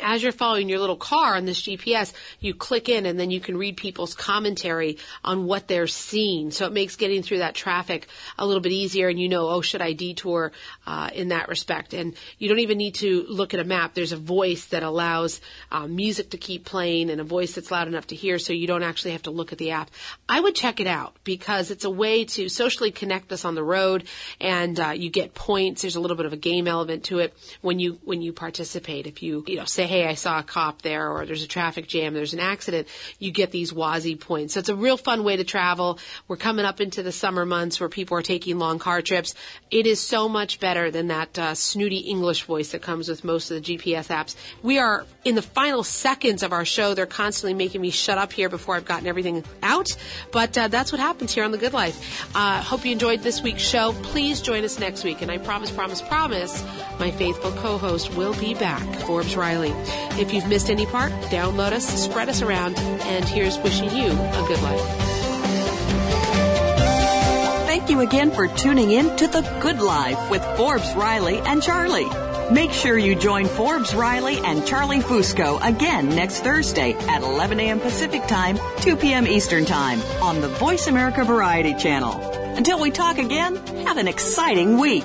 as 0.03 0.23
you're 0.23 0.33
following 0.33 0.69
your 0.69 0.79
little 0.79 0.97
car 0.97 1.35
on 1.35 1.45
this 1.45 1.63
GPS, 1.63 2.13
you 2.41 2.55
click 2.55 2.89
in 2.89 3.07
and 3.07 3.19
then 3.19 3.31
you 3.31 3.41
can 3.41 3.57
read 3.57 3.77
people's 3.77 4.15
commentary 4.15 4.99
on 5.25 5.47
what 5.47 5.69
they're 5.69 5.87
seeing. 5.87 6.51
So 6.51 6.67
it 6.67 6.73
makes 6.73 6.97
getting 6.97 7.23
through 7.23 7.39
that 7.39 7.55
traffic 7.55 8.09
a 8.39 8.47
little 8.47 8.61
bit 8.61 8.73
easier 8.73 9.09
and 9.09 9.21
you 9.21 9.29
know, 9.29 9.49
oh, 9.49 9.61
should 9.61 9.83
I 9.83 9.93
detour 9.93 10.53
uh, 10.87 11.11
in 11.15 11.29
that 11.29 11.49
respect? 11.49 11.95
And 11.95 12.15
you 12.39 12.49
don't 12.49 12.59
even 12.59 12.79
need 12.79 12.97
to 12.97 13.25
look 13.29 13.55
at 13.55 13.61
a 13.61 13.65
map. 13.65 13.95
There's 13.95 14.13
a 14.13 14.17
voice 14.17 14.67
that 14.67 14.83
allows 14.83 15.41
uh, 15.71 15.87
music 15.87 16.31
to 16.31 16.39
keep 16.39 16.65
playing 16.65 17.11
and 17.11 17.21
a 17.21 17.25
voice 17.25 17.55
that's 17.55 17.71
loud 17.71 17.89
enough 17.89 18.09
to 18.09 18.15
hear 18.15 18.39
so 18.39 18.53
you 18.53 18.67
don't 18.67 18.83
actually 18.83 19.13
have 19.13 19.23
to 19.23 19.31
look 19.31 19.53
at 19.53 19.59
the 19.59 19.71
app. 19.71 19.91
I 20.29 20.41
would 20.41 20.55
check 20.55 20.81
it 20.81 20.87
out 20.87 21.15
because 21.25 21.71
it's 21.71 21.85
a 21.85 21.91
way 21.91 22.25
to 22.25 22.49
socially 22.49 22.91
connect 22.91 23.33
us 23.33 23.45
on 23.45 23.55
the 23.55 23.65
road 23.65 24.05
and 24.41 24.79
uh, 24.79 24.91
you 24.91 25.11
get 25.11 25.35
points. 25.35 25.83
There's 25.83 25.97
a 25.97 26.01
little 26.01 26.17
bit 26.17 26.27
of 26.27 26.33
a 26.33 26.37
game 26.37 26.67
element 26.69 27.05
to 27.05 27.19
it 27.19 27.37
when 27.61 27.79
you, 27.79 27.99
when 28.05 28.23
you 28.23 28.33
participate. 28.33 29.07
If 29.07 29.23
you, 29.23 29.45
you 29.47 29.57
know, 29.57 29.65
say, 29.87 29.93
hey, 29.93 30.07
I 30.07 30.15
saw 30.15 30.39
a 30.39 30.43
cop 30.43 30.83
there 30.83 31.11
or 31.11 31.27
there's 31.27 31.43
a 31.43 31.49
traffic 31.49 31.87
jam, 31.87 32.15
there's 32.15 32.35
an 32.35 32.41
accident, 32.41 32.89
you 33.19 33.31
get 33.31 33.51
these 33.51 33.73
Waze 33.73 34.19
points. 34.19 34.55
So 34.55 34.61
it's 34.61 34.69
a 34.69 34.77
real 34.77 34.97
fun 34.97 35.25
way 35.25 35.37
to 35.37 35.45
travel. 35.45 35.99
We're 36.29 36.37
coming 36.37 36.65
up 36.65 36.81
into 36.81 37.03
the 37.03 37.13
summer 37.13 37.47
months 37.47 37.81
where 37.81 37.89
people 37.89 38.17
are 38.17 38.23
taking 38.23 38.59
long 38.59 38.79
car 38.79 39.03
trips. 39.03 39.35
It 39.71 39.87
is 39.87 40.01
so 40.01 40.29
much 40.29 40.61
better 40.61 40.91
than 40.91 41.09
that 41.09 41.39
uh, 41.39 41.55
snooty 41.55 41.99
English 41.99 42.43
voice 42.45 42.73
that 42.73 42.83
comes 42.83 43.09
with 43.09 43.25
most 43.25 43.51
of 43.51 43.63
the 43.63 43.77
GPS 43.77 44.09
apps. 44.09 44.37
We 44.63 44.79
are 44.79 45.07
in 45.25 45.35
the 45.35 45.43
final 45.43 45.83
seconds 45.83 46.43
of 46.43 46.53
our 46.53 46.65
show. 46.65 46.95
They're 46.95 47.07
constantly 47.07 47.55
making 47.55 47.81
me 47.81 47.91
shut 47.91 48.19
up 48.19 48.33
here 48.33 48.49
before 48.49 48.77
I've 48.77 48.85
gotten 48.85 49.07
everything 49.07 49.45
out. 49.63 49.97
But 50.33 50.57
uh, 50.57 50.69
that's 50.69 50.93
what 50.93 51.01
happens 51.01 51.35
here 51.35 51.45
on 51.45 51.51
The 51.51 51.59
Good 51.59 51.73
Life. 51.73 52.31
Uh, 52.35 52.63
hope 52.63 52.85
you 52.85 52.93
enjoyed 52.93 53.23
this 53.23 53.43
week's 53.43 53.63
show. 53.63 53.93
Please 54.03 54.41
join 54.41 54.65
us 54.65 54.79
next 54.79 55.05
week. 55.05 55.23
And 55.23 55.31
I 55.31 55.39
promise, 55.39 55.71
promise, 55.71 56.01
promise, 56.01 56.65
my 56.99 57.11
faithful 57.11 57.53
co-host 57.53 58.15
will 58.15 58.35
be 58.35 58.55
back, 58.55 58.85
Forbes 59.01 59.37
Riley. 59.37 59.76
If 60.19 60.33
you've 60.33 60.49
missed 60.49 60.71
any 60.71 60.87
part, 60.87 61.13
download 61.31 61.73
us, 61.73 61.87
spread 61.87 62.29
us 62.29 62.43
around, 62.43 62.79
and 62.79 63.25
here's 63.25 63.59
wishing 63.59 63.91
you 63.91 64.11
a 64.11 64.45
good 64.49 64.63
life. 64.63 65.07
Thank 67.67 67.91
you 67.91 68.01
again 68.01 68.31
for 68.31 68.49
tuning 68.49 68.91
in 68.91 69.15
to 69.17 69.27
The 69.27 69.43
Good 69.61 69.81
Life 69.81 70.31
with 70.31 70.43
Forbes 70.57 70.95
Riley 70.95 71.39
and 71.41 71.63
Charlie. 71.63 72.09
Make 72.51 72.73
sure 72.73 72.97
you 72.97 73.15
join 73.15 73.47
Forbes 73.47 73.95
Riley 73.95 74.39
and 74.39 74.67
Charlie 74.67 75.01
Fusco 75.01 75.59
again 75.63 76.09
next 76.09 76.41
Thursday 76.41 76.95
at 76.95 77.23
11 77.23 77.61
a.m. 77.61 77.81
Pacific 77.81 78.27
Time, 78.27 78.59
2 78.81 78.97
p.m. 78.97 79.27
Eastern 79.27 79.65
Time 79.65 80.01
on 80.23 80.41
the 80.41 80.49
Voice 80.49 80.87
America 80.87 81.25
Variety 81.25 81.75
Channel. 81.75 82.21
Until 82.57 82.81
we 82.81 82.91
talk 82.91 83.19
again, 83.19 83.57
have 83.85 83.99
an 83.99 84.09
exciting 84.09 84.79
week. 84.79 85.05